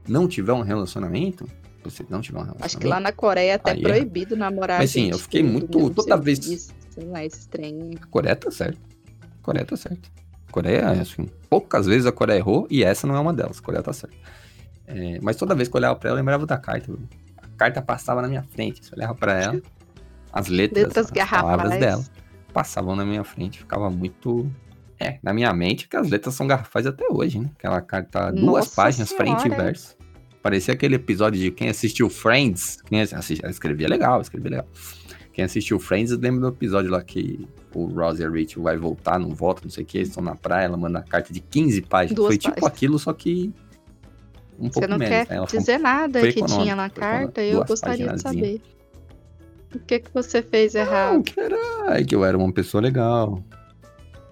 não 0.08 0.26
tiver 0.26 0.52
um 0.52 0.62
relacionamento. 0.62 1.46
Você 1.90 2.04
não 2.08 2.20
tiver 2.20 2.38
um 2.38 2.42
relacionamento. 2.42 2.64
Acho 2.66 2.78
que 2.78 2.86
lá 2.86 3.00
na 3.00 3.12
Coreia 3.12 3.52
é 3.52 3.54
até 3.54 3.72
Aí 3.72 3.80
é. 3.80 3.82
proibido 3.82 4.36
namorar 4.36 4.78
Mas, 4.80 4.90
sim, 4.90 5.10
eu 5.10 5.18
fiquei 5.18 5.42
muito- 5.42 5.90
toda 5.90 6.16
vez- 6.16 6.72
Sei 6.90 7.04
lá, 7.06 7.24
esse 7.24 7.48
trem. 7.48 7.92
A 8.00 8.06
Coreia 8.06 8.34
tá 8.36 8.50
certo. 8.50 8.78
A 9.22 9.42
Coreia 9.42 9.64
tá 9.66 9.76
certo. 9.76 10.10
A 10.48 10.52
Coreia, 10.52 10.90
assim, 10.90 11.28
poucas 11.50 11.86
vezes 11.86 12.06
a 12.06 12.12
Coreia 12.12 12.38
errou 12.38 12.66
e 12.70 12.82
essa 12.82 13.06
não 13.06 13.14
é 13.16 13.20
uma 13.20 13.34
delas. 13.34 13.58
A 13.58 13.62
Coreia 13.62 13.82
tá 13.82 13.92
certa. 13.92 14.16
É, 14.86 15.18
mas 15.22 15.36
toda 15.36 15.54
vez 15.54 15.68
que 15.68 15.76
eu 15.76 15.78
olhava 15.78 15.96
pra 15.96 16.08
ela, 16.10 16.16
eu 16.18 16.20
lembrava 16.20 16.46
da 16.46 16.56
carta. 16.56 16.92
A 17.42 17.48
carta 17.56 17.82
passava 17.82 18.22
na 18.22 18.28
minha 18.28 18.42
frente. 18.42 18.84
Se 18.84 18.92
eu 18.92 18.96
olhava 18.96 19.14
pra 19.14 19.34
ela, 19.40 19.60
as 20.32 20.48
letras, 20.48 20.84
Letras 20.86 21.06
as 21.12 21.28
palavras 21.30 21.78
dela 21.78 22.04
passavam 22.52 22.96
na 22.96 23.04
minha 23.04 23.24
frente. 23.24 23.58
Ficava 23.58 23.90
muito. 23.90 24.50
É, 24.98 25.18
na 25.22 25.34
minha 25.34 25.52
mente, 25.52 25.86
que 25.88 25.96
as 25.96 26.08
letras 26.08 26.34
são 26.34 26.46
garrafais 26.46 26.86
até 26.86 27.04
hoje, 27.10 27.38
né? 27.38 27.50
Aquela 27.58 27.82
carta, 27.82 28.30
duas 28.30 28.42
Nossa 28.64 28.74
páginas, 28.74 29.12
frente 29.12 29.40
e 29.40 29.42
Senhora. 29.42 29.62
verso. 29.64 29.94
Parecia 30.46 30.74
aquele 30.74 30.94
episódio 30.94 31.40
de 31.40 31.50
quem 31.50 31.68
assistiu 31.68 32.08
Friends. 32.08 32.80
Quem 32.82 33.00
assistiu, 33.02 33.48
escrevia 33.50 33.88
legal, 33.88 34.20
escrevia 34.20 34.50
legal. 34.52 34.66
Quem 35.32 35.44
assistiu 35.44 35.80
Friends 35.80 36.12
lembra 36.16 36.42
do 36.42 36.48
episódio 36.56 36.88
lá 36.88 37.02
que 37.02 37.48
o 37.74 37.86
Ross 37.86 38.20
e 38.20 38.24
a 38.24 38.28
Rachel 38.30 38.62
vai 38.62 38.76
voltar, 38.76 39.18
não 39.18 39.34
volta, 39.34 39.62
não 39.64 39.70
sei 39.72 39.82
o 39.82 39.86
que, 39.88 39.98
eles 39.98 40.08
estão 40.10 40.22
na 40.22 40.36
praia, 40.36 40.66
ela 40.66 40.76
manda 40.76 41.02
carta 41.02 41.32
de 41.32 41.40
15 41.40 41.82
páginas. 41.82 42.14
Duas 42.14 42.28
Foi 42.28 42.38
tipo 42.38 42.54
páginas. 42.54 42.72
aquilo, 42.72 42.96
só 42.96 43.12
que 43.12 43.52
um 44.56 44.68
Você 44.68 44.74
pouco 44.74 44.88
não 44.88 44.98
menos. 44.98 45.08
quer 45.16 45.28
né? 45.28 45.36
Ela 45.36 45.46
foi- 45.48 45.58
dizer 45.58 45.78
nada 45.78 46.20
foi 46.20 46.32
que 46.32 46.44
tinha 46.44 46.76
na 46.76 46.90
carta, 46.90 47.42
eu 47.42 47.64
gostaria 47.64 48.12
de 48.12 48.22
saber. 48.22 48.62
O 49.74 49.80
que 49.80 49.98
que 49.98 50.14
você 50.14 50.42
fez 50.42 50.74
Não, 50.74 50.80
errado? 50.80 51.22
que 51.24 51.40
era, 51.40 52.04
que 52.04 52.14
eu 52.14 52.24
era 52.24 52.38
uma 52.38 52.52
pessoa 52.52 52.80
legal. 52.80 53.42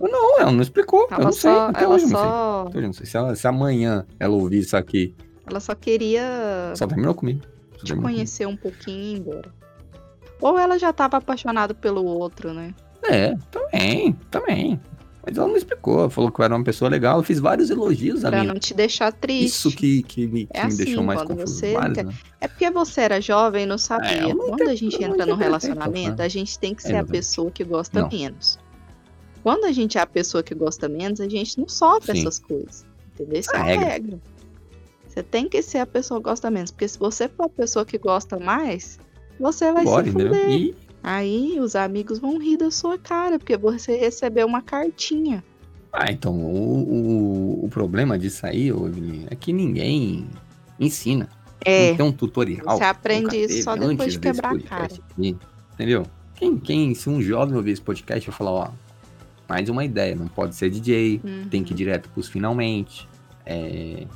Eu 0.01 0.09
não, 0.09 0.41
ela 0.41 0.53
não 0.53 0.63
explicou. 0.63 1.01
eu 1.01 1.09
Ela 1.11 1.25
não 1.25 1.33
sei, 1.33 1.51
só, 1.51 1.69
até 1.71 1.83
ela 1.83 1.95
hoje 1.97 2.05
eu 2.05 2.11
não 2.11 2.19
sei. 2.21 2.29
só, 2.29 2.61
Até 2.61 2.69
hoje 2.69 2.79
eu 2.79 2.87
não 2.87 2.93
sei. 2.93 3.07
Se, 3.07 3.17
ela- 3.17 3.35
se 3.35 3.47
amanhã 3.49 4.07
ela 4.21 4.35
ouvir 4.37 4.59
isso 4.61 4.77
aqui, 4.77 5.13
ela 5.47 5.61
só 5.61 5.75
queria 5.75 6.73
só 6.75 6.87
terminou 6.87 7.15
comigo. 7.15 7.41
Só 7.73 7.79
te 7.79 7.85
terminou 7.87 8.03
comigo. 8.03 8.17
conhecer 8.19 8.47
um 8.47 8.57
pouquinho 8.57 8.99
e 8.99 9.15
ir 9.15 9.19
embora. 9.19 9.53
Ou 10.41 10.59
ela 10.59 10.79
já 10.79 10.93
tava 10.93 11.17
apaixonada 11.19 11.73
pelo 11.75 12.05
outro, 12.05 12.53
né? 12.53 12.75
É, 13.03 13.35
também, 13.51 14.13
também. 14.31 14.81
Mas 15.27 15.39
ela 15.39 15.49
não 15.49 15.57
explicou. 15.57 16.11
Falou 16.11 16.31
que 16.31 16.39
eu 16.41 16.45
era 16.45 16.55
uma 16.55 16.65
pessoa 16.65 16.91
legal. 16.91 17.19
Eu 17.19 17.23
fiz 17.23 17.39
vários 17.39 17.71
elogios 17.71 18.25
a 18.25 18.31
Pra 18.31 18.41
mim. 18.43 18.47
não 18.49 18.59
te 18.59 18.75
deixar 18.75 19.11
triste. 19.13 19.47
Isso 19.47 19.71
que, 19.71 20.03
que, 20.03 20.27
me, 20.27 20.45
que 20.47 20.51
É 20.57 20.63
me 20.63 20.69
assim, 20.69 20.85
deixou 20.85 21.03
mais 21.03 21.23
confuso. 21.23 21.47
você 21.55 21.73
Vários, 21.73 21.95
quer- 21.95 22.05
né? 22.05 22.15
É 22.43 22.49
porque 22.49 22.71
você 22.71 23.01
era 23.03 23.21
jovem 23.23 23.63
e 23.63 23.67
não 23.67 23.79
sabia. 23.79 24.11
É, 24.11 24.35
não 24.35 24.49
Quando 24.49 24.69
a 24.69 24.75
gente 24.75 25.03
entra 25.03 25.25
num 25.25 25.35
relacionamento, 25.37 26.17
tô 26.17 26.23
a 26.23 26.29
gente 26.29 26.59
tem 26.59 26.75
que 26.75 26.83
ser 26.83 26.89
a 26.89 26.91
Exatamente. 26.99 27.13
pessoa 27.13 27.51
que 27.51 27.65
gosta 27.65 28.01
Não. 28.03 28.09
menos. 28.11 28.59
Quando 29.43 29.65
a 29.65 29.73
gente 29.73 29.97
é 29.97 30.01
a 30.03 30.07
pessoa 30.07 30.43
que 30.43 30.55
gosta 30.55 30.89
menos, 30.89 31.21
a 31.21 31.29
gente 31.29 31.59
não 31.59 31.69
sofre 31.69 32.13
Sim. 32.13 32.21
essas 32.21 32.39
coisas. 32.39 32.85
Entendeu? 33.15 33.41
Isso 33.41 33.51
A 33.55 33.59
é 33.59 33.61
a 33.61 33.65
regra. 33.65 33.89
regra. 33.89 34.19
Você 35.15 35.23
tem 35.23 35.49
que 35.49 35.63
ser 35.63 35.79
a 35.79 35.87
pessoa 35.87 36.19
que 36.21 36.25
gosta 36.25 36.51
menos. 36.51 36.73
Porque 36.73 36.89
se 36.89 36.99
você 36.99 37.29
for 37.29 37.45
a 37.45 37.49
pessoa 37.49 37.85
que 37.87 37.97
gosta 37.97 38.39
mais, 38.39 38.99
você 39.39 39.73
vai 39.73 39.85
Bora, 39.85 40.03
se 40.05 40.11
entendeu? 40.11 40.35
fuder. 40.35 40.51
E 40.51 40.75
Aí 41.03 41.61
os 41.61 41.77
amigos 41.77 42.19
vão 42.19 42.39
rir 42.39 42.57
da 42.57 42.71
sua 42.71 42.99
cara, 42.99 43.39
porque 43.39 43.57
você 43.59 43.95
recebeu 43.97 44.47
uma 44.47 44.63
cartinha. 44.63 45.45
Ah, 45.93 46.11
então, 46.11 46.33
o, 46.35 47.61
o, 47.63 47.65
o 47.67 47.69
problema 47.69 48.19
disso 48.19 48.45
aí, 48.47 48.69
Evelyn, 48.71 49.27
é 49.31 49.37
que 49.37 49.53
ninguém 49.53 50.27
ensina. 50.81 51.29
É, 51.65 51.91
Não 51.91 51.97
tem 51.97 52.07
um 52.07 52.13
tutorial. 52.13 52.77
você 52.77 52.85
aprende 52.85 53.37
isso 53.37 53.63
só 53.63 53.77
depois 53.77 54.15
de 54.15 54.19
quebrar 54.19 54.49
a 54.49 54.53
podcast 54.53 55.01
aqui, 55.11 55.37
entendeu? 55.75 56.05
Quem, 56.35 56.57
quem, 56.59 56.95
se 56.95 57.09
um 57.09 57.21
jovem 57.23 57.55
ouvir 57.57 57.73
esse 57.73 57.83
podcast, 57.83 58.29
vai 58.29 58.37
falar, 58.37 58.51
ó, 58.53 58.69
mais 59.49 59.69
uma 59.69 59.85
ideia, 59.85 60.17
não 60.17 60.27
pode 60.27 60.57
ser 60.57 60.69
DJ, 60.71 61.21
Uhum. 61.23 61.49
tem 61.51 61.63
que 61.63 61.73
ir 61.73 61.77
direto 61.77 62.09
pros 62.09 62.29
finalmente, 62.29 63.07
é, 63.47 64.07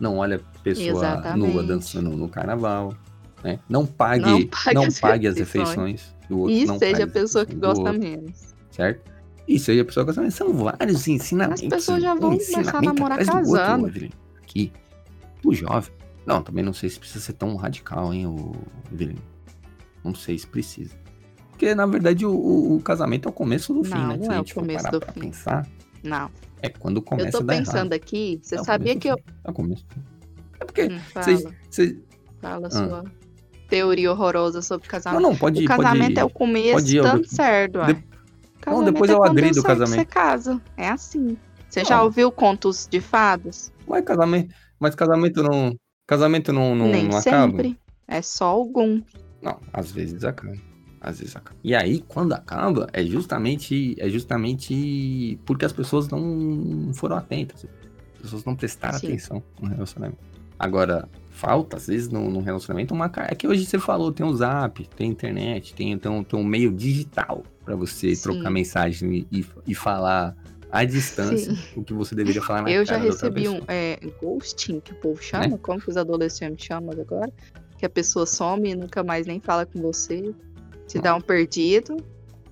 não 0.00 0.18
olha 0.18 0.40
pessoa 0.62 0.88
Exatamente. 0.88 1.52
nua 1.52 1.62
dançando 1.62 2.10
no 2.10 2.28
carnaval, 2.28 2.94
né? 3.42 3.58
Não 3.68 3.84
pague, 3.86 4.24
Não 4.24 4.38
não 4.40 4.46
pague 4.48 5.00
pague, 5.00 5.26
as 5.26 5.32
as 5.34 5.38
refeições 5.38 6.14
do 6.28 6.38
outro. 6.40 6.54
E 6.54 6.64
não 6.66 6.78
seja 6.78 7.04
a 7.04 7.06
pague 7.06 7.08
as 7.08 7.12
pessoa 7.12 7.46
que 7.46 7.54
refeições 7.54 7.76
gosta 7.78 7.92
outro, 7.92 8.08
menos. 8.08 8.54
certo? 8.70 9.10
E 9.46 9.58
seja 9.58 9.82
a 9.82 9.84
pessoa 9.84 10.04
que 10.04 10.06
gosta 10.08 10.20
menos. 10.20 10.34
São 10.34 10.52
vários 10.52 11.08
ensinamentos. 11.08 11.62
As 11.62 11.68
pessoas 11.68 12.02
já 12.02 12.14
vão 12.14 12.30
um 12.32 12.38
começar 12.38 12.76
a 12.76 12.82
namorar 12.82 13.18
outro, 13.18 13.32
casando. 13.34 13.86
Evelyn. 13.88 14.10
Aqui, 14.42 14.72
o 15.44 15.54
jovem. 15.54 15.92
Não, 16.26 16.42
também 16.42 16.62
não 16.62 16.72
sei 16.74 16.90
se 16.90 16.98
precisa 16.98 17.24
ser 17.24 17.32
tão 17.32 17.56
radical, 17.56 18.12
hein, 18.12 18.26
o 18.26 18.52
Evelyn. 18.92 19.16
Não 20.04 20.14
sei 20.14 20.38
se 20.38 20.46
precisa. 20.46 20.94
Porque, 21.50 21.74
na 21.74 21.86
verdade, 21.86 22.24
o, 22.26 22.30
o- 22.30 22.76
o 22.76 22.80
casamento 22.82 23.26
é 23.26 23.30
o 23.30 23.32
começo 23.32 23.72
do 23.74 23.82
fim, 23.82 23.94
Não, 23.94 24.08
né? 24.08 24.16
não 24.18 24.24
Se 24.24 24.30
a 24.30 24.32
é 24.34 24.36
o 24.36 24.38
gente 24.40 24.54
for 24.54 24.60
começo 24.60 24.84
parar 24.84 24.92
do 24.92 25.00
pra 25.00 25.12
fim. 25.12 25.20
pensar, 25.20 25.66
Não. 26.02 26.30
é 26.62 26.68
quando 26.68 26.96
Eu 26.98 27.02
começa 27.02 27.30
tô 27.32 27.38
a 27.38 27.40
dar 27.42 27.54
pensando 27.56 27.76
errado. 27.76 27.92
aqui, 27.94 28.40
você 28.42 28.56
É 28.56 28.60
o 28.60 28.64
sabia 28.64 28.94
começo 28.94 29.00
que 29.00 29.08
eu. 29.08 29.16
fim. 29.16 29.24
É 29.44 29.50
o 29.50 29.52
começo. 29.54 29.86
É 30.60 30.64
porque 30.64 30.82
Hum, 30.84 30.98
fala, 31.12 31.24
vocês- 31.70 31.96
fala 32.40 32.66
Ah. 32.66 32.70
sua 32.70 33.04
teoria 33.68 34.10
horrorosa 34.12 34.60
sobre 34.62 34.86
Não, 34.86 34.90
casamento. 34.90 35.22
não, 35.22 35.36
pode 35.36 35.60
o 35.60 35.62
ir, 35.62 35.66
casamento 35.66 36.06
pode 36.08 36.18
é 36.20 36.24
o 36.24 36.30
começo 36.30 36.72
pode 36.72 36.94
ir, 36.94 36.98
eu- 36.98 37.02
dando 37.04 37.26
certo, 37.28 37.78
ué. 37.78 37.92
de- 37.92 38.08
Casamento 38.60 38.92
depois 38.92 39.10
é 39.10 39.14
eu 39.14 39.22
agrido 39.24 39.50
o 39.52 39.54
certo, 39.62 39.66
casamento. 39.66 39.98
Você 40.00 40.04
casa. 40.04 40.60
É 40.76 40.88
assim. 40.88 41.36
Você 41.68 41.84
já 41.84 41.98
Não. 41.98 42.04
ouviu 42.04 42.30
contos 42.32 42.88
de 42.90 43.00
fadas? 43.00 43.72
Mas 43.86 44.04
casamento, 44.04 44.54
mas 44.80 44.94
casamento 44.94 45.42
não... 45.42 45.74
Casamento 46.06 46.52
não, 46.52 46.74
não, 46.74 46.88
Nem 46.88 47.06
não 47.08 47.18
acaba? 47.18 47.50
sempre. 47.50 47.78
É 48.06 48.20
só 48.22 48.46
algum. 48.46 49.00
Não, 49.42 49.60
às 49.72 49.92
vezes 49.92 50.24
acaba. 50.24 50.56
Às 51.00 51.20
vezes 51.20 51.36
acaba. 51.36 51.56
E 51.62 51.74
aí, 51.74 52.02
quando 52.08 52.32
acaba, 52.32 52.88
é 52.92 53.04
justamente, 53.04 53.94
é 53.98 54.08
justamente 54.08 55.38
porque 55.44 55.64
as 55.64 55.72
pessoas 55.72 56.08
não 56.08 56.92
foram 56.94 57.16
atentas. 57.16 57.66
As 58.16 58.22
pessoas 58.22 58.44
não 58.44 58.56
prestaram 58.56 58.98
Sim. 58.98 59.06
atenção 59.08 59.42
no 59.60 59.68
relacionamento. 59.68 60.18
Agora, 60.58 61.08
falta, 61.30 61.76
às 61.76 61.86
vezes, 61.86 62.08
no, 62.08 62.28
no 62.28 62.40
relacionamento, 62.40 62.92
uma 62.92 63.08
cara. 63.08 63.28
É 63.30 63.34
que 63.34 63.46
hoje 63.46 63.64
você 63.64 63.78
falou, 63.78 64.10
tem 64.10 64.26
o 64.26 64.34
zap, 64.34 64.84
tem 64.96 65.08
internet, 65.08 65.72
tem, 65.72 65.92
então, 65.92 66.24
tem 66.24 66.38
um 66.38 66.44
meio 66.44 66.72
digital 66.72 67.44
pra 67.64 67.76
você 67.76 68.14
Sim. 68.14 68.22
trocar 68.22 68.50
mensagem 68.50 69.26
e, 69.30 69.46
e 69.66 69.74
falar 69.74 70.34
à 70.70 70.84
distância 70.84 71.56
o 71.76 71.82
que 71.82 71.94
você 71.94 72.14
deveria 72.14 72.42
falar 72.42 72.62
na 72.62 72.70
Eu 72.70 72.84
já 72.84 72.96
recebi 72.96 73.48
um 73.48 73.60
é, 73.68 73.98
ghosting, 74.20 74.80
que 74.80 74.92
o 74.92 74.96
povo 74.96 75.22
chama, 75.22 75.48
Né? 75.48 75.58
como 75.62 75.80
que 75.80 75.88
os 75.88 75.96
adolescentes 75.96 76.66
chamam 76.66 76.90
agora? 76.90 77.32
Que 77.78 77.86
a 77.86 77.88
pessoa 77.88 78.26
some 78.26 78.70
e 78.70 78.74
nunca 78.74 79.04
mais 79.04 79.26
nem 79.26 79.40
fala 79.40 79.64
com 79.64 79.80
você, 79.80 80.34
te 80.88 80.98
dá 80.98 81.14
um 81.14 81.20
perdido 81.20 81.96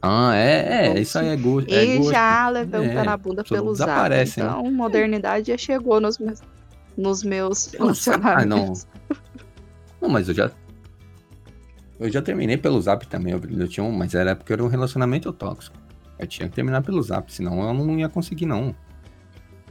Ah, 0.02 0.34
é, 0.36 0.88
é, 0.88 1.00
isso 1.00 1.18
aí 1.18 1.28
é 1.28 1.36
gosto. 1.36 1.72
É 1.72 1.84
e 1.84 1.98
gosto. 1.98 2.12
já 2.12 2.52
um 2.52 2.76
É, 2.84 3.04
na 3.04 3.16
bunda 3.16 3.42
pelo 3.42 3.74
zap. 3.74 3.88
desaparece, 3.90 4.40
né? 4.40 4.46
Então, 4.46 4.70
modernidade 4.70 5.48
já 5.50 5.58
chegou 5.58 6.00
nos 6.00 6.18
meus, 6.18 6.40
nos 6.96 7.24
meus 7.24 7.72
Nossa, 7.78 8.14
ah, 8.14 8.18
não. 8.18 8.56
relacionamentos. 8.58 8.86
Não, 10.00 10.08
mas 10.08 10.28
eu 10.28 10.34
já. 10.34 10.50
Eu 11.98 12.10
já 12.10 12.20
terminei 12.20 12.58
pelo 12.58 12.80
zap 12.80 13.06
também. 13.08 13.32
Eu, 13.32 13.40
eu 13.58 13.66
tinha 13.66 13.82
um, 13.82 13.90
mas 13.90 14.14
era 14.14 14.36
porque 14.36 14.52
era 14.52 14.62
um 14.62 14.68
relacionamento 14.68 15.32
tóxico. 15.32 15.76
Eu 16.18 16.26
tinha 16.26 16.48
que 16.48 16.54
terminar 16.54 16.82
pelo 16.82 17.02
zap, 17.02 17.32
senão 17.32 17.66
eu 17.66 17.74
não 17.74 17.98
ia 17.98 18.08
conseguir, 18.08 18.46
não. 18.46 18.74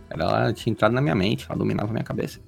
Era 0.09 0.23
ela 0.23 0.53
tinha 0.53 0.71
entrado 0.71 0.91
na 0.91 1.01
minha 1.01 1.15
mente, 1.15 1.45
ela 1.47 1.57
dominava 1.57 1.89
a 1.89 1.93
minha 1.93 2.03
cabeça. 2.03 2.39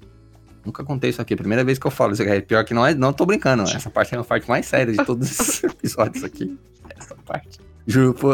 Nunca 0.68 0.84
contei 0.84 1.12
isso 1.12 1.22
aqui. 1.22 1.34
Primeira 1.34 1.64
vez 1.64 1.80
que 1.80 1.88
eu 1.88 1.92
falo 1.92 2.12
isso 2.12 2.22
aqui. 2.22 2.30
É 2.30 2.42
pior 2.42 2.66
que 2.66 2.74
não 2.74 2.86
é. 2.86 2.94
Não 2.94 3.14
tô 3.14 3.26
brincando. 3.26 3.64
Essa 3.64 3.90
parte 3.90 4.14
é 4.14 4.18
a 4.18 4.24
parte 4.24 4.50
mais 4.50 4.66
séria 4.66 4.92
de 4.92 5.06
todos 5.06 5.32
os 5.40 5.64
episódios 5.64 6.26
aqui. 6.26 6.60
Essa 6.90 7.16
parte. 7.26 7.58
Juro, 7.88 8.14
pô, 8.14 8.32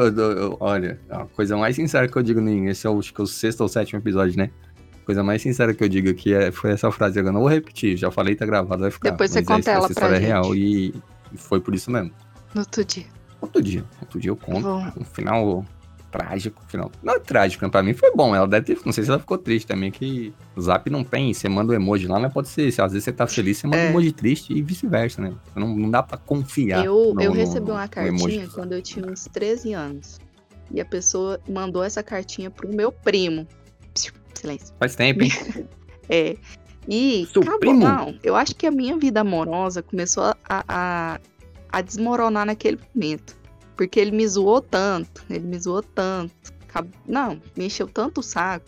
olha, 0.59 0.99
a 1.11 1.25
coisa 1.25 1.55
mais 1.55 1.75
sincera 1.75 2.07
que 2.07 2.17
eu 2.17 2.23
digo 2.23 2.39
em. 2.39 2.69
Esse 2.69 2.87
é 2.87 2.89
o, 2.89 2.97
acho 2.97 3.13
que 3.13 3.21
é 3.21 3.23
o 3.23 3.27
sexto 3.27 3.61
ou 3.61 3.67
sétimo 3.67 3.99
episódio, 3.99 4.35
né? 4.35 4.49
Coisa 5.05 5.21
mais 5.21 5.43
sincera 5.43 5.75
que 5.75 5.83
eu 5.83 5.87
digo 5.87 6.09
aqui 6.09 6.33
é, 6.33 6.51
foi 6.51 6.71
essa 6.71 6.89
frase. 6.89 7.19
Eu 7.19 7.31
não 7.31 7.41
vou 7.41 7.49
repetir, 7.49 7.95
já 7.95 8.09
falei, 8.09 8.33
tá 8.35 8.47
gravado, 8.47 8.81
vai 8.81 8.89
ficar. 8.89 9.11
Depois 9.11 9.29
você 9.29 9.41
Mas 9.41 9.47
conta 9.47 9.59
essa, 9.59 9.71
ela 9.71 9.85
essa 9.85 9.93
pra 9.93 10.07
história 10.07 10.15
é 10.15 10.19
gente. 10.19 10.27
real 10.27 10.55
e, 10.55 10.95
e 11.31 11.37
foi 11.37 11.61
por 11.61 11.75
isso 11.75 11.91
mesmo. 11.91 12.09
No 12.55 12.61
outro 12.61 12.83
dia. 12.83 13.05
Outro 13.39 13.61
dia, 13.61 13.85
outro 14.01 14.19
dia 14.19 14.31
eu 14.31 14.35
conto. 14.35 14.63
Bom. 14.63 14.91
No 14.97 15.05
final, 15.05 15.63
trágico 16.13 16.61
final. 16.67 16.91
Não 17.01 17.15
é 17.15 17.19
trágico, 17.19 17.65
né? 17.65 17.71
pra 17.71 17.81
mim 17.81 17.93
foi 17.93 18.11
bom. 18.15 18.35
Ela 18.35 18.47
deve 18.47 18.75
ter. 18.75 18.81
Não 18.85 18.93
sei 18.93 19.03
se 19.03 19.09
ela 19.09 19.19
ficou 19.19 19.37
triste 19.37 19.65
também, 19.67 19.89
que 19.91 20.31
o 20.55 20.61
zap 20.61 20.89
não 20.89 21.03
tem. 21.03 21.33
Você 21.33 21.49
manda 21.49 21.71
o 21.71 21.73
um 21.73 21.75
emoji 21.75 22.07
lá, 22.07 22.19
mas 22.19 22.31
pode 22.31 22.49
ser. 22.49 22.71
Se 22.71 22.81
às 22.81 22.91
vezes 22.91 23.03
você 23.05 23.11
tá 23.11 23.25
feliz, 23.27 23.57
você 23.57 23.67
manda 23.67 23.77
um 23.77 23.81
É. 23.81 23.89
emoji 23.89 24.11
triste 24.11 24.53
e 24.53 24.61
vice-versa, 24.61 25.21
né? 25.21 25.33
Não, 25.55 25.75
não 25.75 25.89
dá 25.89 26.03
pra 26.03 26.17
confiar. 26.17 26.85
Eu, 26.85 27.13
no- 27.13 27.21
eu 27.21 27.31
recebi 27.31 27.71
uma 27.71 27.87
cartinha 27.87 28.47
quando 28.47 28.73
eu 28.73 28.81
tinha 28.81 29.05
uns 29.05 29.25
13 29.25 29.73
anos. 29.73 30.19
E 30.71 30.79
a 30.79 30.85
pessoa 30.85 31.39
mandou 31.49 31.83
essa 31.83 32.01
cartinha 32.03 32.49
pro 32.49 32.67
meu 32.73 32.91
primo. 32.91 33.47
Silêncio. 34.33 34.73
Faz 34.79 34.95
tempo, 34.95 35.23
hein? 35.23 35.31
É. 36.09 36.35
E 36.87 37.25
Seu 37.31 37.41
acabou. 37.41 37.59
primo? 37.59 37.79
Não, 37.79 38.13
eu 38.23 38.35
acho 38.35 38.53
que 38.55 38.67
a 38.67 38.71
minha 38.71 38.97
vida 38.97 39.21
amorosa 39.21 39.81
começou 39.81 40.23
a, 40.25 40.35
a, 40.67 41.19
a 41.71 41.81
desmoronar 41.81 42.45
naquele 42.45 42.77
momento. 42.93 43.37
Porque 43.75 43.99
ele 43.99 44.11
me 44.11 44.27
zoou 44.27 44.61
tanto, 44.61 45.23
ele 45.29 45.45
me 45.47 45.59
zoou 45.59 45.81
tanto. 45.81 46.33
Não, 47.07 47.39
me 47.55 47.65
encheu 47.65 47.87
tanto 47.87 48.19
o 48.19 48.23
saco 48.23 48.65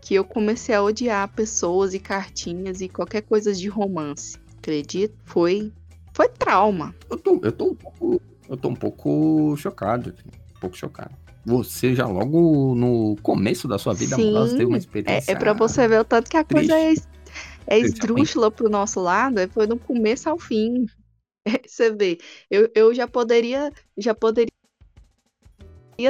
que 0.00 0.14
eu 0.14 0.24
comecei 0.24 0.74
a 0.74 0.82
odiar 0.82 1.28
pessoas 1.34 1.94
e 1.94 1.98
cartinhas 1.98 2.80
e 2.80 2.88
qualquer 2.88 3.22
coisa 3.22 3.52
de 3.52 3.68
romance. 3.68 4.38
Acredito? 4.58 5.14
Foi. 5.24 5.72
Foi 6.12 6.28
trauma. 6.28 6.94
Eu 7.10 7.16
tô, 7.18 7.40
eu 7.42 7.52
tô 7.52 7.64
um 7.66 7.74
pouco. 7.74 8.20
Eu 8.48 8.56
tô 8.56 8.68
um 8.68 8.74
pouco 8.74 9.56
chocado. 9.56 10.14
Um 10.56 10.60
pouco 10.60 10.76
chocado. 10.76 11.14
Você 11.46 11.94
já 11.94 12.06
logo 12.06 12.74
no 12.74 13.16
começo 13.22 13.66
da 13.68 13.78
sua 13.78 13.94
vida 13.94 14.16
Sim, 14.16 14.28
amorosa 14.30 14.52
teve 14.56 14.66
uma 14.66 14.76
É, 14.76 14.78
experiência. 14.78 15.32
é 15.32 15.34
pra 15.34 15.52
você 15.52 15.86
ver 15.88 16.00
o 16.00 16.04
tanto 16.04 16.30
que 16.30 16.36
a 16.36 16.44
triste. 16.44 16.68
coisa 16.68 16.80
é, 16.80 16.92
é 16.92 17.78
Triste, 17.80 17.94
esdrúxula 17.94 18.50
pro 18.50 18.68
nosso 18.68 19.00
lado, 19.00 19.38
é, 19.38 19.46
foi 19.46 19.66
do 19.66 19.76
começo 19.78 20.28
ao 20.28 20.38
fim. 20.38 20.86
É, 21.46 21.60
Você 21.66 21.90
vê, 21.92 22.18
eu, 22.50 22.70
eu 22.74 22.94
já 22.94 23.06
poderia, 23.08 23.72
já 23.96 24.14
poderia 24.14 24.50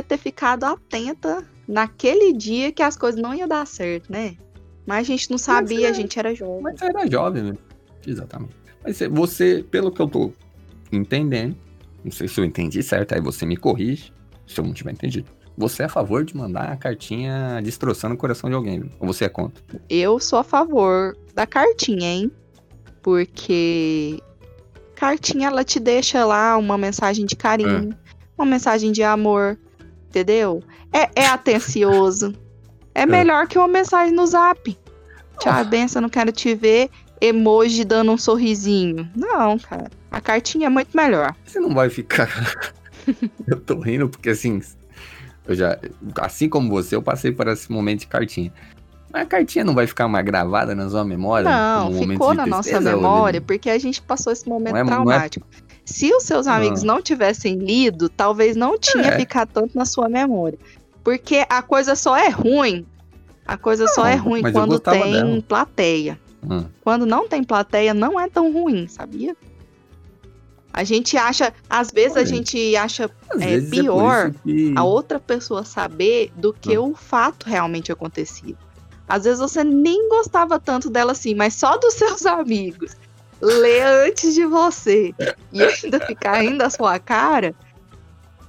ter 0.06 0.18
ficado 0.18 0.64
atenta 0.64 1.46
naquele 1.66 2.32
dia 2.32 2.72
que 2.72 2.82
as 2.82 2.96
coisas 2.96 3.20
não 3.20 3.34
iam 3.34 3.46
dar 3.48 3.66
certo, 3.66 4.10
né? 4.10 4.36
Mas 4.86 4.98
a 5.00 5.02
gente 5.04 5.30
não 5.30 5.38
sabia, 5.38 5.86
é- 5.86 5.90
a 5.90 5.92
gente 5.92 6.18
era 6.18 6.34
jovem. 6.34 6.62
Mas 6.62 6.78
você 6.78 6.84
era 6.86 7.06
jovem, 7.10 7.42
né? 7.44 7.52
Exatamente. 8.06 8.54
Mas 8.82 8.98
você- 9.10 9.64
pelo 9.70 9.92
que 9.92 10.00
eu 10.00 10.08
tô 10.08 10.32
entendendo, 10.90 11.56
não 12.04 12.10
sei 12.10 12.26
se 12.26 12.40
eu 12.40 12.44
entendi 12.44 12.82
certo, 12.82 13.12
aí 13.14 13.20
você 13.20 13.44
me 13.46 13.56
corrige, 13.56 14.12
se 14.46 14.58
eu 14.58 14.64
não 14.64 14.72
tiver 14.72 14.92
entendido. 14.92 15.30
Você 15.56 15.82
é 15.82 15.86
a 15.86 15.88
favor 15.88 16.24
de 16.24 16.34
mandar 16.36 16.72
a 16.72 16.76
cartinha 16.76 17.60
destroçando 17.62 18.14
o 18.14 18.18
coração 18.18 18.48
de 18.48 18.56
alguém, 18.56 18.90
ou 18.98 19.06
você 19.06 19.26
é 19.26 19.28
contra? 19.28 19.62
Eu 19.88 20.18
sou 20.18 20.38
a 20.38 20.44
favor 20.44 21.16
da 21.34 21.46
cartinha, 21.46 22.08
hein? 22.08 22.30
Porque 23.02 24.18
cartinha 25.00 25.48
ela 25.48 25.64
te 25.64 25.80
deixa 25.80 26.26
lá 26.26 26.58
uma 26.58 26.76
mensagem 26.76 27.24
de 27.24 27.34
carinho, 27.34 27.96
uma 28.36 28.44
mensagem 28.46 28.92
de 28.92 29.02
amor, 29.02 29.58
entendeu? 30.06 30.62
É, 30.92 31.22
é 31.22 31.26
atencioso. 31.26 32.34
É 32.94 33.06
melhor 33.06 33.46
que 33.46 33.56
uma 33.56 33.66
mensagem 33.66 34.14
no 34.14 34.26
zap. 34.26 34.78
Tchau, 35.38 35.64
benção, 35.64 36.02
não 36.02 36.10
quero 36.10 36.30
te 36.30 36.54
ver. 36.54 36.90
Emoji 37.18 37.82
dando 37.82 38.12
um 38.12 38.18
sorrisinho. 38.18 39.08
Não, 39.16 39.58
cara. 39.58 39.90
A 40.10 40.20
cartinha 40.20 40.66
é 40.66 40.70
muito 40.70 40.94
melhor. 40.94 41.34
Você 41.46 41.58
não 41.60 41.72
vai 41.72 41.88
ficar. 41.88 42.28
eu 43.46 43.58
tô 43.58 43.80
rindo 43.80 44.06
porque 44.06 44.28
assim. 44.28 44.60
Eu 45.46 45.54
já. 45.54 45.78
Assim 46.20 46.46
como 46.48 46.68
você, 46.68 46.94
eu 46.94 47.02
passei 47.02 47.32
por 47.32 47.48
esse 47.48 47.72
momento 47.72 48.00
de 48.00 48.06
cartinha. 48.06 48.52
Mas 49.12 49.22
a 49.22 49.26
cartinha 49.26 49.64
não 49.64 49.74
vai 49.74 49.86
ficar 49.86 50.06
mais 50.08 50.24
gravada 50.24 50.74
na 50.74 50.88
sua 50.88 51.04
memória? 51.04 51.48
Não, 51.50 51.92
ficou 51.92 52.32
na 52.34 52.46
nossa 52.46 52.80
memória 52.80 53.40
porque 53.40 53.68
a 53.68 53.78
gente 53.78 54.00
passou 54.00 54.32
esse 54.32 54.48
momento 54.48 54.72
Não 54.74 54.80
é- 54.80 54.84
não 54.84 54.90
é- 54.90 54.94
traumático. 55.04 55.46
Se 55.84 56.12
os 56.14 56.22
seus 56.22 56.46
amigos 56.46 56.82
não 56.84 57.02
tivessem 57.02 57.56
lido, 57.58 58.08
talvez 58.08 58.54
não 58.54 58.78
tinha 58.78 59.08
É. 59.08 59.18
ficado 59.18 59.48
tanto 59.52 59.76
na 59.76 59.84
sua 59.84 60.08
memória. 60.08 60.58
Porque 61.02 61.44
a 61.48 61.60
coisa 61.62 61.96
só 61.96 62.16
é 62.16 62.28
ruim. 62.28 62.86
A 63.46 63.56
coisa 63.56 63.88
só 63.88 64.06
é 64.06 64.14
Não, 64.16 64.24
ruim 64.24 64.42
quando 64.52 64.78
tem 64.78 65.12
dela. 65.12 65.42
plateia. 65.48 66.20
Hum. 66.48 66.64
Quando 66.84 67.04
não 67.04 67.26
tem 67.28 67.42
plateia, 67.42 67.92
não 67.92 68.20
é 68.20 68.28
tão 68.28 68.52
ruim, 68.52 68.86
sabia? 68.86 69.34
A 70.72 70.84
gente 70.84 71.16
acha, 71.16 71.52
às 71.68 71.90
vezes 71.90 72.16
a 72.16 72.20
Olha. 72.20 72.26
gente 72.28 72.76
acha 72.76 73.10
É 73.40 73.60
pior 73.60 74.26
é 74.26 74.28
isso 74.28 74.38
que... 74.44 74.72
a 74.76 74.84
outra 74.84 75.18
pessoa 75.18 75.64
saber 75.64 76.30
do 76.36 76.52
que 76.52 76.78
Hum. 76.78 76.90
o 76.92 76.94
fato 76.94 77.46
realmente 77.48 77.90
acontecido. 77.90 78.56
Às 79.10 79.24
vezes 79.24 79.40
você 79.40 79.64
nem 79.64 80.08
gostava 80.08 80.58
tanto 80.60 80.88
dela 80.88 81.10
assim, 81.12 81.34
mas 81.34 81.54
só 81.54 81.76
dos 81.76 81.94
seus 81.94 82.24
amigos 82.24 82.96
ler 83.40 83.82
antes 84.06 84.34
de 84.34 84.44
você 84.46 85.12
e 85.52 85.62
ainda 85.62 85.98
ficar 85.98 86.40
rindo 86.42 86.58
da 86.58 86.70
sua 86.70 86.98
cara, 86.98 87.54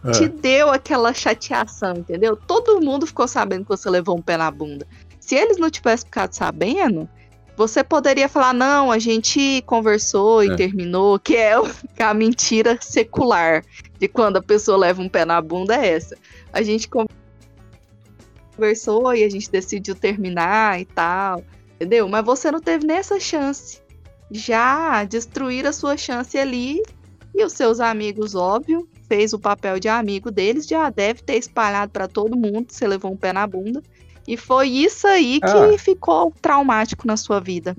Ah. 0.04 0.12
te 0.12 0.28
deu 0.28 0.70
aquela 0.70 1.14
chateação, 1.14 1.94
entendeu? 1.98 2.36
Todo 2.36 2.80
mundo 2.82 3.08
ficou 3.08 3.28
sabendo 3.28 3.64
que 3.64 3.70
você 3.70 3.90
levou 3.90 4.18
um 4.18 4.22
pé 4.22 4.38
na 4.38 4.52
bunda. 4.52 4.86
Se 5.20 5.36
eles 5.36 5.58
não 5.58 5.70
tivessem 5.70 6.06
ficado 6.06 6.34
sabendo, 6.34 7.08
você 7.56 7.84
poderia 7.84 8.28
falar, 8.28 8.54
não, 8.54 8.92
a 8.92 8.98
gente 9.00 9.62
conversou 9.68 10.44
e 10.44 10.50
É. 10.52 10.56
terminou, 10.56 11.18
que 11.20 11.36
é 11.38 11.54
que 11.96 12.02
a 12.04 12.14
mentira 12.14 12.78
secular 12.82 13.64
de 14.00 14.08
quando 14.08 14.38
a 14.38 14.42
pessoa 14.44 14.78
leva 14.78 15.02
um 15.02 15.10
pé 15.10 15.24
na 15.26 15.40
bunda 15.42 15.76
é 15.76 15.90
essa. 15.94 16.16
A 16.52 16.62
gente 16.62 16.88
con- 16.90 17.06
conversou 18.56 19.14
e 19.14 19.24
a 19.24 19.30
gente 19.30 19.50
decidiu 19.50 19.96
terminar 19.96 20.80
e 20.80 20.86
tal, 20.86 21.44
entendeu? 21.76 22.08
Mas 22.08 22.26
você 22.26 22.52
não 22.52 22.60
teve 22.60 22.86
nem 22.86 22.98
essa 22.98 23.20
chance. 23.20 23.82
Já 24.30 25.04
destruir 25.04 25.66
a 25.66 25.74
sua 25.74 25.98
chance 25.98 26.38
ali 26.38 26.82
e 27.36 27.44
os 27.44 27.54
seus 27.54 27.80
amigos, 27.80 28.36
óbvio, 28.36 28.88
fez 29.08 29.34
o 29.34 29.40
papel 29.40 29.80
de 29.80 29.90
amigo 29.90 30.32
deles, 30.32 30.68
já 30.68 30.90
deve 30.90 31.22
ter 31.22 31.36
espalhado 31.36 31.92
pra 31.92 32.08
todo 32.08 32.38
mundo, 32.38 32.68
você 32.70 32.88
levou 32.88 33.12
um 33.12 33.18
pé 33.18 33.34
na 33.34 33.46
bunda. 33.46 33.82
E 34.28 34.38
foi 34.38 34.70
isso 34.70 35.08
aí 35.08 35.40
que 35.42 35.48
Ah. 35.48 35.78
ficou 35.78 36.32
traumático 36.42 37.08
na 37.08 37.18
sua 37.18 37.40
vida. 37.40 37.76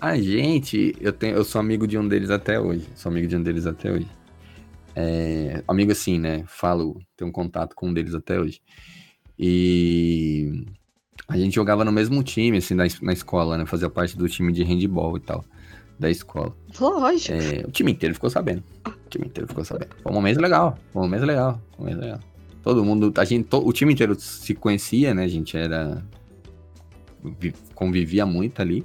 A 0.00 0.16
gente, 0.16 0.94
eu, 1.00 1.12
tenho, 1.12 1.36
eu 1.36 1.44
sou 1.44 1.60
amigo 1.60 1.86
de 1.86 1.96
um 1.96 2.08
deles 2.08 2.30
até 2.30 2.58
hoje. 2.58 2.88
Sou 2.94 3.10
amigo 3.10 3.28
de 3.28 3.36
um 3.36 3.42
deles 3.42 3.66
até 3.66 3.92
hoje. 3.92 4.08
É, 4.96 5.62
amigo 5.68 5.92
assim, 5.92 6.18
né? 6.18 6.42
Falo, 6.46 6.98
tenho 7.16 7.28
um 7.28 7.32
contato 7.32 7.74
com 7.76 7.88
um 7.88 7.94
deles 7.94 8.14
até 8.14 8.40
hoje. 8.40 8.60
E 9.42 10.64
a 11.26 11.38
gente 11.38 11.54
jogava 11.54 11.82
no 11.82 11.90
mesmo 11.90 12.22
time, 12.22 12.58
assim, 12.58 12.74
na, 12.74 12.84
na 13.00 13.12
escola, 13.14 13.56
né? 13.56 13.64
Fazia 13.64 13.88
parte 13.88 14.14
do 14.16 14.28
time 14.28 14.52
de 14.52 14.62
handball 14.62 15.16
e 15.16 15.20
tal, 15.20 15.42
da 15.98 16.10
escola. 16.10 16.54
Lógico. 16.78 17.32
É, 17.32 17.64
o 17.66 17.70
time 17.70 17.92
inteiro 17.92 18.14
ficou 18.14 18.28
sabendo. 18.28 18.62
O 18.86 19.08
time 19.08 19.26
inteiro 19.26 19.48
ficou 19.48 19.64
sabendo. 19.64 19.90
Foi 20.02 20.12
um 20.12 20.14
momento 20.14 20.40
legal. 20.40 20.78
Foi 20.92 21.00
um 21.00 21.04
momento 21.06 21.24
legal. 21.24 21.60
Foi 21.74 21.78
um 21.78 21.88
momento 21.88 22.00
legal. 22.04 22.20
Todo 22.62 22.84
mundo, 22.84 23.12
a 23.16 23.24
gente, 23.24 23.46
to- 23.48 23.66
o 23.66 23.72
time 23.72 23.94
inteiro 23.94 24.14
se 24.20 24.54
conhecia, 24.54 25.14
né? 25.14 25.24
A 25.24 25.28
gente 25.28 25.56
era. 25.56 26.04
vi- 27.38 27.54
convivia 27.74 28.26
muito 28.26 28.60
ali. 28.60 28.84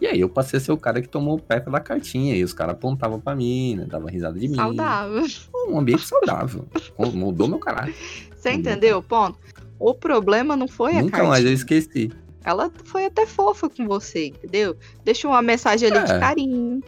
E 0.00 0.06
aí 0.06 0.20
eu 0.20 0.28
passei 0.28 0.58
a 0.58 0.60
ser 0.60 0.72
o 0.72 0.76
cara 0.78 1.02
que 1.02 1.08
tomou 1.08 1.36
o 1.36 1.40
pé 1.42 1.58
pela 1.60 1.80
cartinha. 1.80 2.36
E 2.36 2.44
os 2.44 2.52
caras 2.52 2.74
apontavam 2.76 3.20
pra 3.20 3.34
mim, 3.34 3.74
né? 3.74 3.86
Dava 3.88 4.08
risada 4.08 4.38
de 4.38 4.46
mim. 4.48 4.54
Saudável. 4.54 5.26
Um 5.68 5.78
ambiente 5.80 6.06
saudável. 6.06 6.64
Mudou 7.12 7.48
meu 7.48 7.58
caráter. 7.58 7.94
Você 8.36 8.52
entendeu 8.52 8.98
o 8.98 9.02
ponto? 9.02 9.38
O 9.80 9.94
problema 9.94 10.54
não 10.54 10.68
foi 10.68 10.92
a 10.92 11.00
Nunca 11.00 11.12
cartinha. 11.12 11.30
mais 11.30 11.44
eu 11.44 11.52
esqueci. 11.52 12.12
Ela 12.44 12.70
foi 12.84 13.06
até 13.06 13.26
fofa 13.26 13.68
com 13.68 13.86
você, 13.86 14.26
entendeu? 14.28 14.76
Deixou 15.04 15.30
uma 15.30 15.42
mensagem 15.42 15.90
ali 15.90 16.04
de 16.06 16.12
É. 16.12 16.18
carinho. 16.20 16.80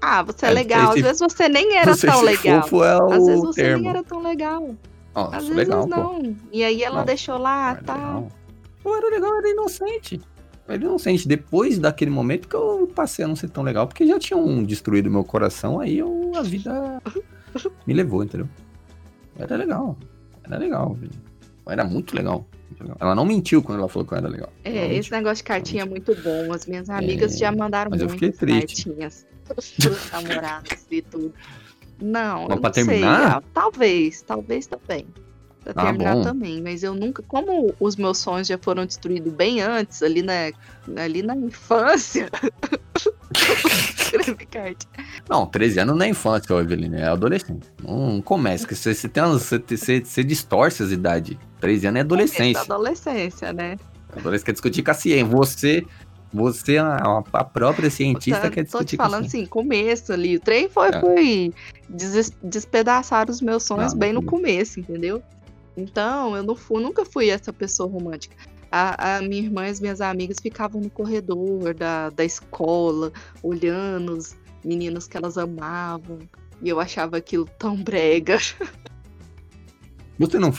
Ah, 0.00 0.22
você 0.24 0.46
é, 0.46 0.48
É, 0.50 0.52
legal. 0.52 0.90
Às 0.92 1.00
vezes 1.00 1.20
você 1.20 1.48
nem 1.48 1.76
era 1.76 1.96
tão 1.96 2.20
legal. 2.22 2.62
fofo 2.62 2.82
é 2.84 2.92
Às 3.16 3.24
vezes 3.26 3.42
o 3.42 3.46
você 3.46 3.62
termo. 3.62 3.82
nem 3.82 3.90
era 3.90 4.02
tão 4.02 4.20
legal. 4.22 4.74
Ó, 5.14 5.26
Às 5.26 5.42
vezes 5.44 5.56
legal, 5.56 5.82
pô. 5.88 5.88
não. 5.96 6.36
E 6.52 6.64
aí 6.64 6.82
ela 6.82 6.98
Não. 6.98 7.04
deixou 7.04 7.38
lá, 7.38 7.76
tal. 7.76 7.96
legal. 7.96 8.28
Eu 8.84 8.96
era 8.96 9.08
legal, 9.10 9.30
eu 9.30 9.36
era 9.38 9.48
inocente. 9.50 10.20
Eu 10.66 10.74
era 10.74 10.84
inocente. 10.84 11.28
Depois 11.28 11.78
daquele 11.78 12.10
momento 12.10 12.48
que 12.48 12.56
eu 12.56 12.90
passei 12.92 13.24
a 13.24 13.28
não 13.28 13.36
ser 13.36 13.50
tão 13.50 13.62
legal, 13.62 13.86
porque 13.86 14.04
já 14.06 14.18
tinham 14.18 14.64
destruído 14.64 15.08
meu 15.10 15.22
coração, 15.22 15.78
aí 15.78 15.98
eu, 15.98 16.32
a 16.34 16.42
vida 16.42 17.00
me 17.86 17.94
levou, 17.94 18.24
entendeu? 18.24 18.48
Era 19.38 19.56
legal. 19.56 19.96
Era 20.44 20.58
legal. 20.58 20.94
velho. 20.94 21.12
Era 21.66 21.84
muito 21.84 22.14
legal. 22.16 22.46
Ela 22.98 23.14
não 23.14 23.24
mentiu 23.24 23.62
quando 23.62 23.78
ela 23.78 23.88
falou 23.88 24.06
que 24.06 24.14
eu 24.14 24.18
era 24.18 24.28
legal. 24.28 24.52
É, 24.64 24.70
não 24.70 24.78
esse 24.86 24.94
mentiu. 24.94 25.16
negócio 25.18 25.36
de 25.36 25.44
cartinha 25.44 25.82
é 25.82 25.86
muito 25.86 26.14
bom. 26.22 26.52
As 26.52 26.66
minhas 26.66 26.88
amigas 26.90 27.34
É, 27.34 27.36
já 27.38 27.52
mandaram 27.52 27.90
mas 27.90 28.02
muitas 28.02 28.36
cartinhas. 28.38 29.26
Suas 29.60 30.10
namoradas 30.12 30.86
e 30.90 31.02
tudo. 31.02 31.32
Não, 32.00 32.48
Mas 32.48 32.56
eu 32.56 32.62
não 32.62 32.72
sei. 32.72 32.84
terminar? 32.84 33.36
Ah, 33.36 33.42
talvez, 33.54 34.22
talvez 34.22 34.66
também. 34.66 35.06
Pra 35.62 35.72
Ah, 35.76 35.84
terminar 35.86 36.14
bom. 36.16 36.22
também. 36.22 36.60
Mas 36.60 36.82
eu 36.82 36.94
nunca. 36.94 37.22
Como 37.22 37.72
os 37.78 37.94
meus 37.94 38.18
sonhos 38.18 38.48
já 38.48 38.58
foram 38.58 38.84
destruídos 38.84 39.32
bem 39.32 39.60
antes, 39.60 40.02
ali 40.02 40.20
na, 40.22 40.50
ali 41.00 41.22
na 41.22 41.36
infância. 41.36 42.28
Não, 45.28 45.46
13 45.46 45.80
anos 45.80 45.96
não 45.96 46.04
é 46.04 46.08
infância, 46.08 46.54
ô, 46.54 46.60
Evelina, 46.60 46.98
é 46.98 47.04
adolescente. 47.06 47.66
Não 47.82 48.20
começa, 48.20 48.66
que 48.66 48.74
você, 48.74 48.94
você, 48.94 49.08
tem 49.08 49.22
você, 49.24 49.58
você, 49.58 50.04
você 50.04 50.24
distorce 50.24 50.82
as 50.82 50.90
idades. 50.90 51.36
13 51.62 51.86
anos 51.86 51.98
é 51.98 52.00
adolescente. 52.00 52.56
Essa 52.56 52.74
adolescência, 52.74 53.52
né? 53.52 53.76
Adolescente 54.14 54.46
quer 54.46 54.52
discutir 54.52 54.82
com 54.82 54.90
a 54.90 54.94
ciência. 54.94 55.24
Você, 55.26 55.86
você 56.32 56.76
a, 56.78 57.22
a 57.32 57.44
própria 57.44 57.88
cientista 57.88 58.42
Tá- 58.42 58.50
quer 58.50 58.64
tô 58.66 58.78
te 58.78 58.84
discutir 58.84 58.96
com 58.96 59.02
a 59.04 59.06
falando 59.06 59.22
ciência. 59.30 59.38
assim, 59.40 59.46
começo 59.46 60.12
ali. 60.12 60.36
O 60.36 60.40
trem 60.40 60.68
foi, 60.68 60.88
É. 60.88 61.00
foi 61.00 61.52
des- 61.88 62.32
despedaçar 62.42 63.30
os 63.30 63.40
meus 63.40 63.62
sonhos 63.62 63.92
Não, 63.92 63.98
bem 64.00 64.12
no 64.12 64.20
não. 64.20 64.28
começo, 64.28 64.80
entendeu? 64.80 65.22
Então, 65.76 66.36
eu 66.36 66.42
não 66.42 66.54
fui, 66.56 66.82
nunca 66.82 67.04
fui 67.04 67.30
essa 67.30 67.52
pessoa 67.52 67.88
romântica. 67.88 68.34
A, 68.70 69.16
a 69.18 69.22
minha 69.22 69.42
irmã 69.42 69.66
e 69.66 69.70
as 69.70 69.80
minhas 69.80 70.00
amigas 70.00 70.38
ficavam 70.42 70.80
no 70.80 70.90
corredor 70.90 71.72
da, 71.74 72.10
da 72.10 72.24
escola, 72.24 73.12
olhando 73.42 74.12
os 74.16 74.34
meninos 74.64 75.06
que 75.06 75.16
elas 75.16 75.38
amavam. 75.38 76.18
E 76.62 76.68
eu 76.68 76.80
achava 76.80 77.16
aquilo 77.18 77.46
tão 77.58 77.76
brega. 77.82 78.38
Você 80.18 80.38
não. 80.38 80.52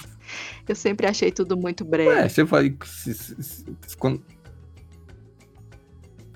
Eu 0.68 0.76
sempre 0.76 1.08
achei 1.08 1.32
tudo 1.32 1.56
muito 1.58 1.84
brega. 1.86 2.10
Ué, 2.12 2.30
você 2.30 2.44
vai. 2.44 2.76
se- 2.86 3.14
se- 3.14 3.36
se- 3.44 3.98
quando- 3.98 4.22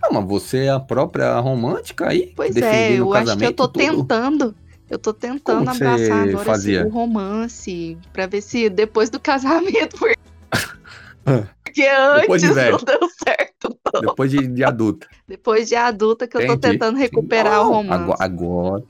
Não, 0.02 0.12
mas 0.12 0.26
você 0.28 0.66
é 0.66 0.70
a 0.70 0.80
própria 0.80 1.38
romântica 1.40 2.08
aí? 2.10 2.34
Pois 2.36 2.56
é, 2.56 2.92
o 2.92 2.96
eu 2.98 3.14
acho 3.14 3.38
que 3.38 3.46
eu 3.46 3.54
tô 3.54 3.68
tudo? 3.68 3.80
tentando. 3.84 4.56
Eu 4.90 4.98
tô 4.98 5.14
tentando 5.14 5.58
Como 5.66 5.70
abraçar 5.70 6.30
agora 6.30 6.46
fazia? 6.46 6.86
o 6.86 6.90
romance. 6.90 7.98
Pra 8.14 8.26
ver 8.26 8.42
se 8.42 8.70
depois 8.70 9.10
do 9.10 9.20
casamento. 9.20 9.98
Porque, 11.26 11.46
porque 11.66 11.86
antes 11.86 12.42
de 12.42 12.48
não 12.72 12.78
deu 12.78 13.10
certo. 13.22 13.78
Depois 14.02 14.32
de, 14.32 14.48
de 14.48 14.64
adulta. 14.64 15.08
Depois 15.28 15.68
de 15.68 15.76
adulta 15.76 16.26
que 16.26 16.38
eu 16.38 16.48
tô 16.48 16.54
Entendi. 16.54 16.74
tentando 16.74 16.98
recuperar 16.98 17.60
o 17.62 17.66
Não, 17.66 17.74
romance. 17.74 18.02
Agora. 18.24 18.24
Agora, 18.24 18.84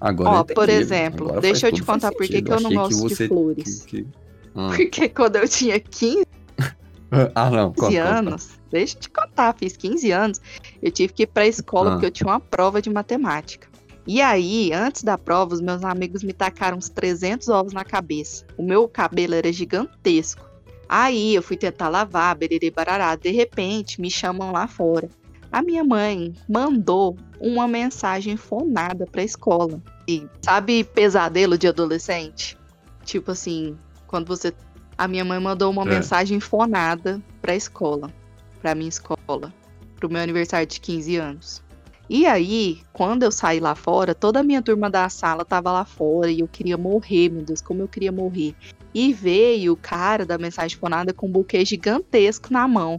agora 0.00 0.30
Ó, 0.40 0.44
por 0.44 0.68
exemplo, 0.68 1.26
Agora 1.26 1.40
deixa 1.40 1.68
eu 1.68 1.72
te 1.72 1.82
contar 1.82 2.12
por 2.12 2.26
que 2.26 2.40
que 2.42 2.52
eu 2.52 2.60
não 2.60 2.70
gosto 2.72 2.96
de 2.96 3.14
você- 3.14 3.28
flores. 3.28 3.82
que- 3.84 4.02
que- 4.02 4.08
Ah. 4.54 4.72
Porque 4.74 5.08
quando 5.08 5.36
eu 5.36 5.48
tinha 5.48 5.78
15 5.78 6.26
Ah, 7.34 7.48
não. 7.50 7.72
15 7.72 7.86
conta, 7.86 7.96
conta. 8.02 8.18
anos, 8.18 8.48
deixa 8.70 8.96
eu 8.96 9.00
te 9.00 9.10
contar, 9.10 9.54
fiz 9.58 9.76
15 9.76 10.10
anos, 10.10 10.40
eu 10.82 10.90
tive 10.90 11.12
que 11.12 11.22
ir 11.22 11.26
pra 11.26 11.46
escola 11.46 11.90
Ah. 11.90 11.92
porque 11.92 12.06
eu 12.06 12.10
tinha 12.10 12.26
uma 12.26 12.40
prova 12.40 12.82
de 12.82 12.90
matemática. 12.90 13.68
E 14.06 14.20
aí, 14.22 14.72
antes 14.72 15.02
da 15.02 15.16
prova, 15.18 15.54
os 15.54 15.60
meus 15.60 15.84
amigos 15.84 16.22
me 16.22 16.32
tacaram 16.32 16.78
uns 16.78 16.88
300 16.88 17.48
ovos 17.48 17.72
na 17.74 17.84
cabeça. 17.84 18.44
O 18.56 18.62
meu 18.62 18.88
cabelo 18.88 19.34
era 19.34 19.52
gigantesco. 19.52 20.48
Aí 20.88 21.34
eu 21.34 21.42
fui 21.42 21.58
tentar 21.58 21.90
lavar, 21.90 22.34
bererê 22.34 22.70
barará. 22.70 23.14
De 23.16 23.30
repente, 23.30 24.00
me 24.00 24.10
chamam 24.10 24.50
lá 24.50 24.66
fora. 24.66 25.10
A 25.50 25.62
minha 25.62 25.82
mãe 25.82 26.32
mandou 26.48 27.16
uma 27.40 27.66
mensagem 27.66 28.36
fonada 28.36 29.06
pra 29.10 29.22
escola. 29.22 29.80
E 30.06 30.26
sabe 30.42 30.84
pesadelo 30.84 31.56
de 31.56 31.66
adolescente? 31.68 32.56
Tipo 33.04 33.30
assim, 33.32 33.76
quando 34.06 34.26
você. 34.26 34.52
A 34.96 35.06
minha 35.08 35.24
mãe 35.24 35.38
mandou 35.38 35.70
uma 35.70 35.82
É. 35.82 35.86
mensagem 35.96 36.40
fonada 36.40 37.22
pra 37.40 37.54
escola. 37.54 38.12
Pra 38.60 38.74
minha 38.74 38.88
escola. 38.88 39.52
Pro 39.96 40.10
meu 40.10 40.20
aniversário 40.22 40.66
de 40.66 40.80
15 40.80 41.16
anos. 41.16 41.62
E 42.10 42.24
aí, 42.26 42.80
quando 42.92 43.22
eu 43.22 43.30
saí 43.30 43.60
lá 43.60 43.74
fora, 43.74 44.14
toda 44.14 44.40
a 44.40 44.42
minha 44.42 44.62
turma 44.62 44.88
da 44.88 45.08
sala 45.10 45.44
tava 45.44 45.70
lá 45.70 45.84
fora 45.84 46.30
e 46.30 46.40
eu 46.40 46.48
queria 46.48 46.76
morrer, 46.78 47.28
meu 47.28 47.42
Deus, 47.42 47.60
como 47.60 47.82
eu 47.82 47.88
queria 47.88 48.10
morrer. 48.10 48.54
E 48.94 49.12
veio 49.12 49.74
o 49.74 49.76
cara 49.76 50.24
da 50.24 50.38
mensagem 50.38 50.78
fonada 50.78 51.12
com 51.12 51.26
um 51.26 51.30
buquê 51.30 51.62
gigantesco 51.66 52.50
na 52.50 52.66
mão. 52.66 52.98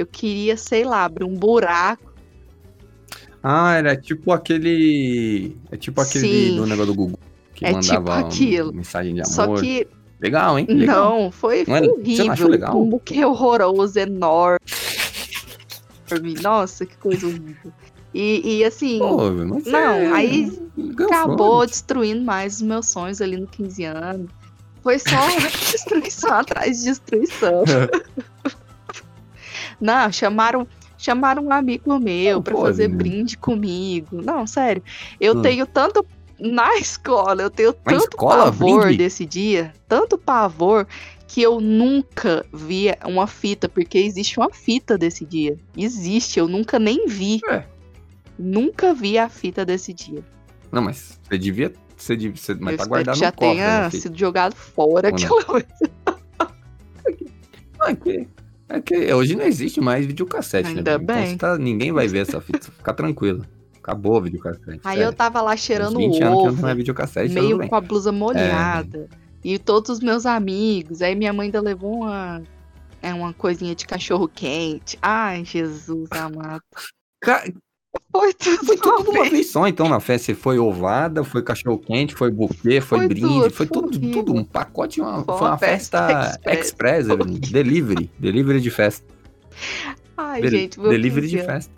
Eu 0.00 0.06
queria, 0.06 0.56
sei 0.56 0.82
lá, 0.82 1.04
abrir 1.04 1.24
um 1.24 1.34
buraco. 1.34 2.10
Ah, 3.42 3.74
era 3.74 3.94
tipo 3.94 4.32
aquele. 4.32 5.54
É 5.70 5.76
tipo 5.76 6.00
aquele 6.00 6.26
Sim. 6.50 6.56
do 6.56 6.66
negócio 6.66 6.86
do 6.92 6.94
Google. 6.94 7.18
Que 7.54 7.66
É 7.66 7.78
tipo 7.78 7.94
mandava 7.94 8.26
aquilo. 8.26 8.72
mensagem 8.72 9.14
de 9.14 9.20
amor. 9.20 9.30
Só 9.32 9.54
que 9.60 9.86
Legal, 10.18 10.58
hein? 10.58 10.66
Legal. 10.68 11.20
não, 11.20 11.30
foi 11.30 11.64
Não 11.68 11.76
é- 11.76 11.80
você 11.80 11.86
não 11.88 11.96
achou 12.00 12.24
horrível. 12.30 12.48
legal? 12.48 12.82
Um 12.82 12.88
buquê 12.88 13.22
horroroso, 13.24 13.98
enorme. 13.98 14.58
Nossa, 16.42 16.86
que 16.86 16.96
coisa 16.96 17.26
horrível. 17.26 17.72
E, 18.14 18.58
e 18.58 18.64
assim, 18.64 18.98
Pô, 18.98 19.30
mas 19.30 19.64
Não, 19.66 19.78
é- 19.78 20.12
aí 20.12 20.50
acabou 20.98 21.66
destruindo 21.66 22.22
mais 22.24 22.56
os 22.56 22.62
meus 22.62 22.88
sonhos 22.88 23.20
ali 23.20 23.36
no 23.36 23.46
15 23.46 23.84
anos. 23.84 24.30
Foi 24.82 24.98
só 24.98 25.08
destruição 25.72 26.32
atrás 26.32 26.78
de 26.78 26.84
destruição. 26.86 27.62
Não, 29.80 30.12
chamaram, 30.12 30.66
chamaram 30.98 31.44
um 31.44 31.52
amigo 31.52 31.98
meu 31.98 32.42
pode, 32.42 32.60
fazer 32.60 32.88
né? 32.88 32.94
brinde 32.96 33.36
comigo. 33.38 34.20
Não, 34.22 34.46
sério. 34.46 34.82
Eu 35.20 35.36
Hum. 35.38 35.42
tenho 35.42 35.66
tanto. 35.66 36.04
Na 36.38 36.74
escola, 36.78 37.42
eu 37.42 37.50
tenho 37.50 37.70
Na 37.84 37.92
tanto 37.92 38.02
escola, 38.14 38.44
pavor 38.44 38.82
brinde? 38.84 38.96
desse 38.98 39.26
dia, 39.26 39.72
tanto 39.86 40.16
pavor, 40.16 40.86
que 41.28 41.42
eu 41.42 41.60
nunca 41.60 42.44
vi 42.52 42.86
uma 43.04 43.26
fita, 43.26 43.68
porque 43.68 43.98
existe 43.98 44.38
uma 44.40 44.50
fita 44.50 44.96
desse 44.96 45.24
dia. 45.24 45.56
Existe, 45.76 46.40
eu 46.40 46.48
nunca 46.48 46.78
nem 46.78 47.06
vi. 47.06 47.40
É. 47.48 47.64
Nunca 48.38 48.94
vi 48.94 49.18
a 49.18 49.28
fita 49.28 49.66
desse 49.66 49.92
dia. 49.92 50.24
Não, 50.72 50.80
mas 50.80 51.20
você 51.28 51.36
devia. 51.36 51.72
Você 51.94 52.16
devia 52.16 52.34
você, 52.34 52.54
mas 52.54 52.72
eu 52.72 52.78
tá 52.78 52.86
guardado 52.86 53.14
que 53.14 53.20
já 53.20 53.26
no 53.26 53.32
cofre. 53.34 53.54
tenha 53.56 53.80
né, 53.82 53.90
filho? 53.90 54.02
sido 54.02 54.18
jogado 54.18 54.54
fora 54.56 55.08
Ou 55.10 55.14
aquela 55.14 55.44
coisa. 55.44 55.66
Não, 57.78 57.86
é 57.86 57.94
que, 57.94 58.28
é 58.70 58.80
que 58.80 59.12
hoje 59.14 59.34
não 59.36 59.44
existe 59.44 59.80
mais 59.80 60.06
videocassete, 60.06 60.68
Ainda 60.68 60.98
né? 60.98 61.04
bem. 61.04 61.32
Então 61.32 61.56
tá- 61.56 61.58
ninguém 61.58 61.92
vai 61.92 62.06
ver 62.08 62.20
essa 62.20 62.40
fita. 62.42 62.70
Fica 62.70 62.92
tranquilo. 62.94 63.44
Acabou 63.82 64.16
o 64.18 64.20
videocassete. 64.22 64.80
Aí 64.84 64.96
sério. 64.96 65.02
eu 65.04 65.12
tava 65.12 65.40
lá 65.40 65.56
cheirando 65.56 65.96
20 65.96 66.22
anos 66.22 66.42
que 66.42 66.48
ovo, 66.48 66.62
não 66.62 66.68
é 66.68 66.74
videocassete, 66.74 67.32
meio 67.34 67.66
com 67.68 67.74
a 67.74 67.80
blusa 67.80 68.12
molhada. 68.12 69.08
E 69.42 69.58
todos 69.58 69.90
os 69.90 70.00
meus 70.00 70.26
amigos. 70.26 71.00
Aí 71.00 71.14
minha 71.14 71.32
mãe 71.32 71.46
ainda 71.46 71.60
levou 71.62 72.02
uma, 72.02 72.42
é, 73.00 73.12
uma 73.14 73.32
coisinha 73.32 73.74
de 73.74 73.86
cachorro 73.86 74.28
quente. 74.28 74.98
Ai, 75.00 75.44
Jesus 75.46 76.08
amado. 76.12 76.62
Ca- 77.22 77.44
Foi 78.12 78.32
tudo, 78.34 78.66
Foi 78.66 78.76
tudo 78.76 79.02
de 79.04 79.10
uma 79.10 79.20
vez. 79.22 79.32
vez 79.32 79.50
só, 79.50 79.66
então, 79.66 79.88
na 79.88 79.98
festa. 80.00 80.26
Você 80.26 80.34
foi 80.34 80.58
ovada, 80.58 81.24
foi 81.24 81.42
cachorro 81.42 81.78
quente, 81.78 82.14
foi 82.14 82.30
buquê, 82.30 82.80
foi, 82.80 82.98
Foi 82.98 83.08
brinde, 83.08 83.20
tudo, 83.28 83.50
foi 83.50 83.66
tudo, 83.66 83.88
horrível. 83.88 84.12
tudo. 84.24 84.34
Um 84.34 84.44
pacote, 84.44 85.00
uma, 85.00 85.24
Foi 85.24 85.34
uma 85.36 85.58
festa, 85.58 86.06
festa 86.06 86.30
express, 86.36 86.66
express. 86.66 87.08
Evelyn. 87.08 87.38
delivery. 87.40 88.10
Delivery 88.18 88.60
de 88.60 88.70
festa. 88.70 89.06
Ai, 90.16 90.40
Del- 90.42 90.50
gente, 90.50 90.78
delivery 90.80 91.26
15 91.28 91.36
de 91.38 91.42
festa. 91.44 91.72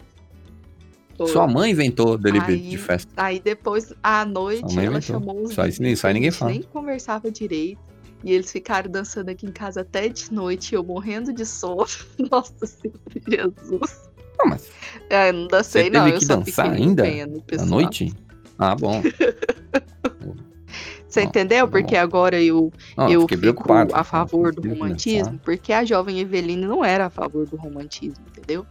foi. 1.17 1.27
Sua 1.29 1.47
mãe 1.47 1.71
inventou 1.71 2.19
delivery 2.19 2.55
Aí- 2.55 2.69
de 2.71 2.79
festa. 2.79 3.11
Aí 3.17 3.41
depois, 3.41 3.93
à 4.03 4.25
noite, 4.25 4.63
ela 4.79 4.85
inventou. 4.99 5.01
chamou 5.03 5.43
os 5.45 5.55
Só 5.55 5.67
isso- 5.67 5.83
a 6.07 6.13
ninguém 6.13 6.31
fala. 6.31 6.51
nem 6.51 6.63
conversava 6.63 7.31
direito. 7.31 7.81
E 8.25 8.33
eles 8.33 8.53
ficaram 8.53 8.89
dançando 8.91 9.31
aqui 9.31 9.47
em 9.47 9.51
casa 9.53 9.81
até 9.81 10.09
de 10.09 10.33
noite, 10.33 10.75
eu 10.75 10.83
morrendo 10.85 11.33
de 11.33 11.45
sono. 11.45 11.87
Nossa 12.31 12.67
Senhora, 12.67 13.55
Jesus. 13.71 14.12
Não, 14.43 14.51
mas 14.51 14.71
É, 15.11 15.31
não 15.33 15.47
dancei, 15.47 15.85
teve 15.85 15.97
não. 15.99 16.09
Eu 16.09 16.19
que 16.19 16.27
dançar 16.27 16.71
ainda? 16.71 17.03
vendo, 17.05 17.43
à 17.59 17.65
noite? 17.65 18.13
Ah, 18.59 18.75
bom. 18.75 19.03
Você 21.09 21.23
entendeu? 21.23 21.67
tá 21.67 21.71
Porque 21.71 21.95
agora 21.97 22.41
eu, 22.41 22.73
Não, 22.97 23.09
eu 23.11 23.21
fiquei 23.23 23.37
fico 23.37 23.63
preocupado. 23.63 23.95
a 23.95 24.03
favor 24.03 24.55
do 24.55 24.67
romantismo, 24.67 25.39
porque 25.45 25.73
a 25.73 25.85
jovem 25.85 26.21
Eveline 26.21 26.65
não 26.65 26.83
era 26.85 27.07
a 27.07 27.11
favor 27.11 27.47
do 27.47 27.57
romantismo, 27.57 28.25
entendeu? 28.29 28.65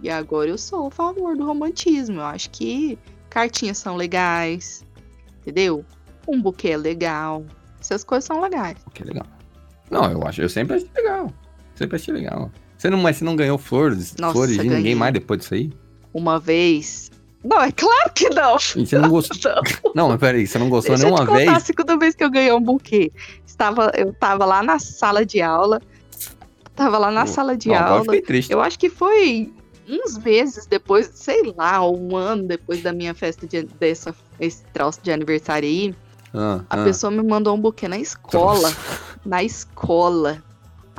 E 0.00 0.08
agora 0.08 0.48
eu 0.48 0.56
sou 0.56 0.86
a 0.86 0.90
favor 0.92 1.36
do 1.36 1.44
romantismo. 1.44 2.20
Eu 2.20 2.24
acho 2.24 2.50
que 2.50 2.96
cartinhas 3.28 3.78
são 3.78 3.96
legais, 3.96 4.84
entendeu? 5.40 5.84
Um 6.28 6.40
buquê 6.40 6.68
é 6.70 6.76
legal. 6.76 7.44
Essas 7.80 8.04
coisas 8.04 8.24
são 8.26 8.40
legais. 8.40 8.76
Que 8.94 9.02
legal. 9.02 9.26
Não, 9.90 10.10
eu 10.12 10.22
acho, 10.24 10.40
eu 10.42 10.48
sempre 10.48 10.76
achei 10.76 10.90
legal. 10.94 11.32
Sempre 11.74 11.96
achei 11.96 12.14
legal. 12.14 12.50
Você 12.78 12.88
não, 12.88 12.98
mas 12.98 13.16
você 13.16 13.24
não 13.24 13.34
ganhou 13.34 13.58
flores, 13.58 14.14
Nossa, 14.16 14.32
flores 14.32 14.56
de 14.56 14.68
ninguém 14.68 14.94
mais 14.94 15.12
depois 15.12 15.40
disso 15.40 15.54
aí? 15.54 15.72
Uma 16.14 16.38
vez. 16.38 17.10
Não, 17.44 17.60
é 17.60 17.72
claro 17.72 18.10
que 18.14 18.30
não. 18.30 18.56
E 18.76 18.86
você 18.86 18.98
não 18.98 19.08
gostou. 19.08 19.36
Não. 19.84 19.92
Não, 19.94 20.08
mas 20.10 20.18
peraí, 20.18 20.46
você 20.46 20.58
não 20.58 20.68
gostou 20.68 20.96
Deixa 20.96 21.08
eu 21.08 21.14
te 21.14 21.18
nenhuma 21.18 21.32
contar 21.38 21.50
a 21.50 21.54
vez? 21.54 21.64
segunda 21.64 21.96
vez 21.96 22.14
que 22.14 22.24
eu 22.24 22.30
ganhei 22.30 22.52
um 22.52 22.60
buquê. 22.60 23.12
Estava, 23.46 23.92
eu 23.96 24.12
tava 24.12 24.44
lá 24.44 24.62
na 24.62 24.78
sala 24.78 25.24
de 25.24 25.40
aula. 25.40 25.80
Tava 26.74 26.98
lá 26.98 27.10
na 27.10 27.26
sala 27.26 27.56
de 27.56 27.68
Não, 27.68 27.76
agora 27.76 27.90
aula. 27.90 28.04
fiquei 28.04 28.22
triste. 28.22 28.52
Eu 28.52 28.60
acho 28.60 28.78
que 28.78 28.88
foi 28.90 29.52
uns 29.88 30.18
meses 30.18 30.66
depois, 30.66 31.10
sei 31.14 31.54
lá, 31.56 31.84
um 31.88 32.16
ano 32.16 32.44
depois 32.46 32.82
da 32.82 32.92
minha 32.92 33.14
festa 33.14 33.46
de, 33.46 33.62
dessa, 33.62 34.14
esse 34.38 34.62
troço 34.72 35.00
de 35.02 35.10
aniversário 35.10 35.68
aí. 35.68 35.94
Ah, 36.34 36.60
A 36.68 36.82
ah. 36.82 36.84
pessoa 36.84 37.10
me 37.10 37.22
mandou 37.22 37.56
um 37.56 37.60
buquê 37.60 37.88
na 37.88 37.98
escola. 37.98 38.72
Na 39.24 39.42
escola. 39.42 40.42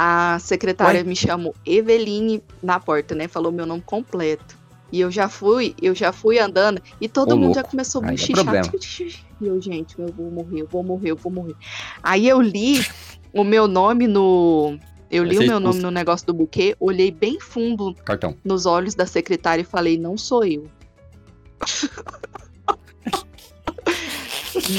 A 0.01 0.39
secretária 0.39 1.01
Ué? 1.01 1.03
me 1.03 1.13
chamou 1.13 1.53
Eveline 1.65 2.41
na 2.63 2.79
porta, 2.79 3.13
né? 3.13 3.27
Falou 3.27 3.51
meu 3.51 3.65
nome 3.65 3.81
completo. 3.81 4.57
E 4.93 5.01
eu 5.01 5.12
já 5.12 5.27
fui, 5.27 5.75
eu 5.81 5.93
já 5.93 6.13
fui 6.13 6.39
andando 6.39 6.81
e 7.01 7.09
todo 7.09 7.33
Ô, 7.33 7.38
mundo 7.38 7.53
já 7.53 7.59
louco. 7.59 7.71
começou 7.71 8.01
a 8.01 8.07
é 8.07 8.12
bochichar. 8.12 8.45
problema. 8.45 8.71
E 9.41 9.45
eu, 9.45 9.62
gente, 9.62 9.99
eu 9.99 10.07
vou 10.07 10.31
morrer, 10.31 10.62
eu 10.62 10.67
vou 10.67 10.83
morrer, 10.83 11.12
eu 11.12 11.17
vou 11.17 11.29
morrer. 11.29 11.53
Aí 12.01 12.29
eu 12.29 12.39
li 12.41 12.81
o 13.33 13.43
meu 13.43 13.67
nome 13.67 14.07
no. 14.07 14.79
Eu 15.12 15.25
li 15.25 15.38
o 15.38 15.41
meu 15.41 15.59
nome 15.59 15.81
no 15.81 15.91
negócio 15.91 16.25
do 16.25 16.33
buquê, 16.33 16.77
olhei 16.79 17.12
bem 17.12 17.38
fundo 17.38 17.93
Cartão. 18.05 18.38
nos 18.41 18.65
olhos 18.65 18.95
da 18.95 19.05
secretária 19.05 19.63
e 19.63 19.65
falei: 19.65 19.97
Não 19.97 20.17
sou 20.17 20.45
eu. 20.45 20.65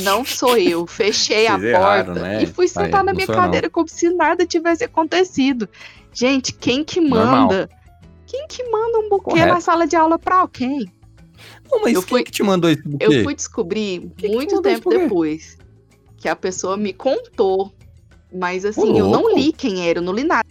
Não 0.02 0.24
sou 0.24 0.56
eu. 0.56 0.86
Fechei 0.86 1.46
a 1.46 1.58
Vocês 1.58 1.72
porta 1.76 1.88
erraram, 2.10 2.14
né? 2.14 2.42
e 2.42 2.46
fui 2.46 2.68
sentar 2.68 2.84
Aí, 2.86 2.92
na 2.92 3.02
não 3.04 3.14
minha 3.14 3.24
eu, 3.26 3.34
não. 3.34 3.42
cadeira 3.42 3.68
como 3.70 3.88
se 3.88 4.08
nada 4.10 4.46
tivesse 4.46 4.84
acontecido. 4.84 5.68
Gente, 6.12 6.52
quem 6.52 6.84
que 6.84 7.00
Normal. 7.00 7.42
manda? 7.48 7.68
Quem 8.26 8.46
que 8.46 8.62
manda 8.70 8.98
um 8.98 9.08
buquê 9.08 9.30
Correto. 9.30 9.54
na 9.54 9.60
sala 9.60 9.86
de 9.86 9.96
aula 9.96 10.18
pra 10.18 10.36
alguém? 10.40 10.90
Pô, 11.68 11.80
mas 11.82 11.94
Eu 11.94 12.00
quem 12.02 12.08
fui- 12.08 12.22
que 12.24 12.30
te 12.30 12.42
mandou 12.42 12.70
esse 12.70 12.82
buquê? 12.82 13.04
Eu 13.06 13.24
fui 13.24 13.34
descobrir 13.34 14.10
que 14.16 14.28
muito 14.28 14.54
esse 14.54 14.62
tempo 14.62 14.90
depois 14.90 15.56
que 16.16 16.28
a 16.28 16.36
pessoa 16.36 16.76
me 16.76 16.92
contou. 16.92 17.72
Mas 18.32 18.64
assim, 18.64 18.92
Ô, 18.92 18.96
eu 18.96 19.08
não 19.08 19.34
li 19.34 19.52
quem 19.52 19.88
era, 19.88 19.98
eu 19.98 20.02
não 20.02 20.12
li 20.12 20.22
nada. 20.22 20.46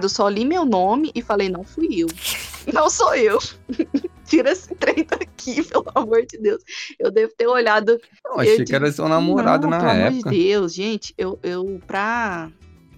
Eu 0.00 0.08
só 0.08 0.28
li 0.28 0.44
meu 0.44 0.64
nome 0.64 1.10
e 1.14 1.22
falei, 1.22 1.48
não 1.48 1.64
fui 1.64 1.88
eu. 2.02 2.06
Não 2.72 2.88
sou 2.90 3.14
eu. 3.14 3.38
Tira 4.26 4.50
esse 4.52 4.74
trem 4.74 5.06
daqui, 5.08 5.27
pelo 5.70 5.86
amor 5.94 6.24
de 6.26 6.38
Deus. 6.38 6.62
Eu 6.98 7.10
devo 7.10 7.32
ter 7.36 7.46
olhado. 7.46 8.00
Eu 8.24 8.40
achei 8.40 8.60
eu 8.60 8.64
que 8.64 8.74
era 8.74 8.90
seu 8.92 9.08
namorado 9.08 9.62
não, 9.68 9.70
na 9.70 9.78
pelo 9.80 9.90
época. 9.92 10.28
amor 10.28 10.32
de 10.32 10.38
Deus, 10.44 10.74
gente, 10.74 11.14
eu, 11.16 11.38
eu, 11.42 11.80
pra 11.86 12.50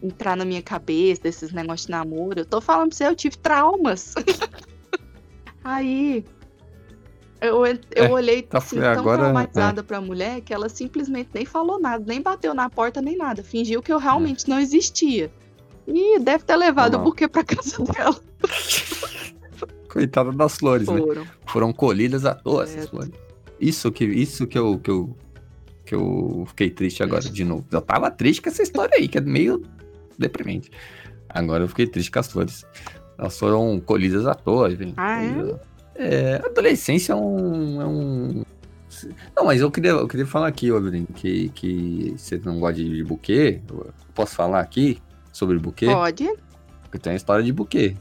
entrar 0.03 0.37
na 0.37 0.45
minha 0.45 0.63
cabeça 0.63 1.23
desses 1.23 1.53
negócios 1.53 1.87
de 1.87 1.91
namoro, 1.91 2.41
eu 2.41 2.47
tô 2.47 2.61
falando 2.61 2.89
pra 2.89 2.97
você, 2.97 3.07
eu 3.07 3.15
tive 3.15 3.37
traumas. 3.37 4.15
Aí. 5.63 6.25
Eu, 7.41 7.65
eu 7.65 7.79
É, 7.95 8.11
olhei 8.11 8.43
tá, 8.43 8.59
assim, 8.59 8.77
foi 8.77 8.81
tão 8.81 8.93
agora, 9.01 9.23
traumatizada 9.23 9.83
pra 9.83 9.99
mulher 10.01 10.43
que 10.43 10.53
ela 10.53 10.69
simplesmente 10.69 11.31
nem 11.33 11.47
falou 11.47 11.81
nada, 11.81 12.05
nem 12.07 12.21
bateu 12.21 12.53
na 12.53 12.69
porta, 12.69 13.01
nem 13.01 13.17
nada. 13.17 13.43
Fingiu 13.43 13.83
que 13.83 13.91
eu 13.93 13.99
realmente 13.99 14.47
não 14.49 14.61
existia. 14.61 15.33
E 15.87 16.19
deve 16.19 16.45
ter 16.45 16.57
levado 16.57 16.95
o 16.95 16.99
Normal. 16.99 17.11
buquê 17.13 17.27
pra 17.27 17.43
casa 17.45 17.83
dela. 17.85 18.21
Coitada 19.93 20.31
das 20.33 20.57
flores, 20.57 20.89
né? 20.89 20.99
Foram. 20.99 21.27
Foram 21.47 21.73
colhidas 21.73 22.25
à 22.25 22.35
toa 22.35 22.63
essas 22.63 22.75
Certo. 22.77 22.91
flores. 22.91 23.11
Isso 23.61 23.91
que, 23.91 24.05
isso 24.05 24.47
que 24.47 24.57
eu, 24.59 24.79
que 24.79 24.91
eu, 24.91 25.17
que 25.85 25.95
eu 25.95 26.45
fiquei 26.49 26.71
triste 26.71 27.03
agora 27.03 27.23
de 27.23 27.45
novo. 27.45 27.65
Eu 27.71 27.81
tava 27.83 28.11
triste 28.11 28.41
com 28.41 28.49
essa 28.49 28.63
história 28.63 28.97
aí, 28.97 29.09
que 29.09 29.19
é 29.19 29.21
meio 29.21 29.63
deprimente. 30.19 30.71
Agora 31.29 31.65
eu 31.65 31.69
fiquei 31.69 31.87
triste 31.87 32.11
com 32.11 32.19
as 32.21 32.31
flores. 32.31 32.65
Elas 33.19 33.39
foram 33.39 33.79
colhidas 33.81 34.27
à 34.27 34.35
toa, 34.35 34.71
gente. 34.71 34.95
Ah, 34.97 35.23
é? 35.23 35.61
É, 35.97 36.35
adolescência 36.37 37.13
é 37.13 37.17
um, 37.17 37.83
é 37.83 37.87
um- 37.87 38.43
Não, 39.37 39.45
mas 39.45 39.61
eu 39.61 39.71
queria, 39.71 39.91
eu 39.91 40.09
queria 40.09 40.27
falar 40.27 40.47
aqui, 40.49 40.69
Evelyn, 40.69 41.05
que, 41.05 41.51
que 41.51 42.15
você 42.17 42.41
não 42.45 42.59
gosta 42.59 42.77
de 42.83 43.05
buquê. 43.05 43.61
Eu 43.69 43.93
posso 44.15 44.35
falar 44.35 44.61
aqui 44.61 44.99
sobre 45.33 45.59
buquê? 45.59 45.87
Pode. 45.87 46.29
Porque 46.83 46.99
tem 46.99 47.13
a 47.13 47.17
história 47.17 47.45
de 47.45 47.53
buquê. 47.53 47.97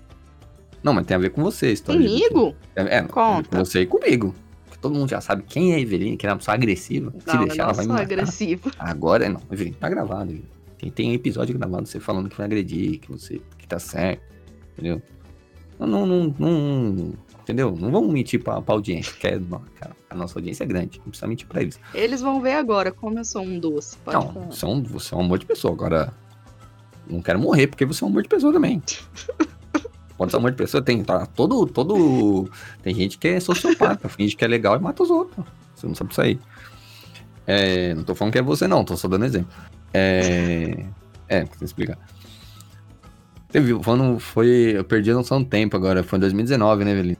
Não, 0.83 0.93
mas 0.93 1.05
tem 1.05 1.15
a 1.15 1.19
ver 1.19 1.31
com 1.31 1.43
você, 1.43 1.67
a 1.67 1.71
história 1.71 2.01
de. 2.01 2.07
Comigo? 2.07 2.55
É, 2.75 2.81
é, 2.97 3.01
ver 3.01 3.07
Conta. 3.09 3.49
com 3.49 3.57
você 3.65 3.81
e 3.81 3.85
comigo. 3.85 4.33
Porque 4.65 4.79
todo 4.81 4.95
mundo 4.95 5.09
já 5.09 5.19
sabe 5.21 5.43
quem 5.43 5.73
é 5.73 5.75
a 5.75 5.79
Evelyn, 5.79 6.15
que 6.15 6.25
é 6.25 6.29
uma 6.29 6.37
pessoa 6.37 6.55
agressiva. 6.55 7.13
Se 7.19 7.27
Não, 7.27 7.41
eu 7.41 7.47
deixar, 7.47 7.63
ela 7.63 7.73
vai 7.73 7.85
me 7.85 7.87
sou 7.87 7.93
matar. 7.93 8.03
agressiva. 8.13 8.71
Agora 8.79 9.27
não, 9.29 9.41
Evelyn, 9.51 9.73
tá 9.73 9.89
gravado. 9.89 10.31
Evelyn. 10.31 10.43
Tem, 10.77 10.89
tem 10.91 11.13
episódio 11.13 11.57
gravado 11.57 11.85
você 11.87 11.99
falando 11.99 12.29
que 12.29 12.37
vai 12.37 12.45
agredir, 12.45 12.99
que 12.99 13.11
você 13.11 13.41
que 13.57 13.67
tá 13.67 13.77
certo, 13.79 14.21
entendeu? 14.73 15.01
Não, 15.77 15.87
não, 15.87 16.05
não, 16.05 16.33
não- 16.39 17.13
entendeu? 17.41 17.75
Não 17.77 17.91
vamos 17.91 18.11
mentir 18.13 18.41
pra, 18.41 18.61
pra 18.61 18.75
audiência, 18.75 19.13
que 19.19 19.27
é, 19.27 19.39
cara, 19.75 19.95
a 20.09 20.15
nossa 20.15 20.37
audiência 20.39 20.63
é 20.63 20.67
grande, 20.67 20.99
não 20.99 21.07
precisa 21.09 21.27
mentir 21.27 21.47
pra 21.47 21.61
eles. 21.61 21.77
Eles 21.93 22.21
vão 22.21 22.39
ver 22.41 22.53
agora 22.53 22.91
como 22.91 23.17
eu 23.19 23.25
sou 23.25 23.41
um 23.41 23.59
doce. 23.59 23.97
Não, 24.05 24.11
falar. 24.21 24.45
você 24.51 24.65
é, 24.65 24.81
você 24.81 25.13
é 25.13 25.17
um 25.17 25.21
amor 25.21 25.39
de 25.39 25.45
pessoa, 25.45 25.73
agora 25.73 26.13
não 27.09 27.21
quero 27.21 27.39
morrer 27.39 27.67
porque 27.67 27.85
você 27.85 28.03
é 28.03 28.07
um 28.07 28.09
amor 28.09 28.23
de 28.23 28.29
pessoa 28.29 28.53
também. 28.53 28.81
Pode 30.19 30.31
ser 30.31 30.37
um 30.37 30.41
amor 30.41 30.51
de 30.51 30.57
pessoa, 30.57 30.83
tem 30.83 31.01
tá, 31.01 31.25
todo, 31.25 31.65
todo, 31.65 32.51
tem 32.83 32.93
gente 32.93 33.17
que 33.17 33.25
é 33.29 33.39
sociopata, 33.39 34.09
finge 34.09 34.35
que 34.35 34.43
é 34.43 34.47
legal 34.49 34.75
e 34.75 34.79
mata 34.79 35.01
os 35.01 35.09
outros. 35.09 35.45
Você 35.73 35.87
não 35.87 35.95
sabe 35.95 36.13
sair. 36.13 36.37
É, 37.47 37.95
não 37.95 38.03
tô 38.03 38.13
falando 38.13 38.33
que 38.33 38.37
é 38.37 38.41
você 38.41 38.67
não, 38.67 38.83
tô 38.83 38.97
só 38.97 39.07
dando 39.07 39.23
exemplo. 39.23 39.49
É, 39.93 40.83
é, 41.29 41.45
precisa 41.45 41.63
explicar. 41.63 41.97
Teve, 43.49 43.73
quando 43.75 44.19
foi, 44.19 44.73
eu 44.75 44.83
perdi 44.83 45.09
a 45.09 45.13
noção 45.13 45.41
do 45.41 45.47
tempo 45.47 45.77
agora, 45.77 46.03
foi 46.03 46.17
em 46.17 46.19
2019, 46.19 46.83
né, 46.83 46.91
Evelyn? 46.91 47.17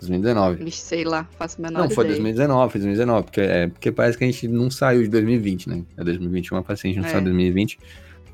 2019. 0.00 0.64
Vixe, 0.64 0.80
sei 0.80 1.04
lá, 1.04 1.28
faço 1.38 1.60
menor 1.60 1.80
Não, 1.80 1.90
foi 1.90 2.04
ideia. 2.06 2.16
2019, 2.16 2.72
foi 2.72 2.80
2019, 2.80 3.24
porque, 3.24 3.40
é, 3.42 3.66
porque 3.66 3.92
parece 3.92 4.16
que 4.16 4.24
a 4.24 4.26
gente 4.26 4.48
não 4.48 4.70
saiu 4.70 5.02
de 5.02 5.08
2020, 5.10 5.68
né? 5.68 5.82
É 5.98 6.02
2021, 6.02 6.62
parece 6.62 6.80
que 6.80 6.88
a 6.88 6.92
gente 6.92 7.02
não 7.02 7.08
É. 7.08 7.10
saiu 7.10 7.20
de 7.20 7.26
2020. 7.26 7.78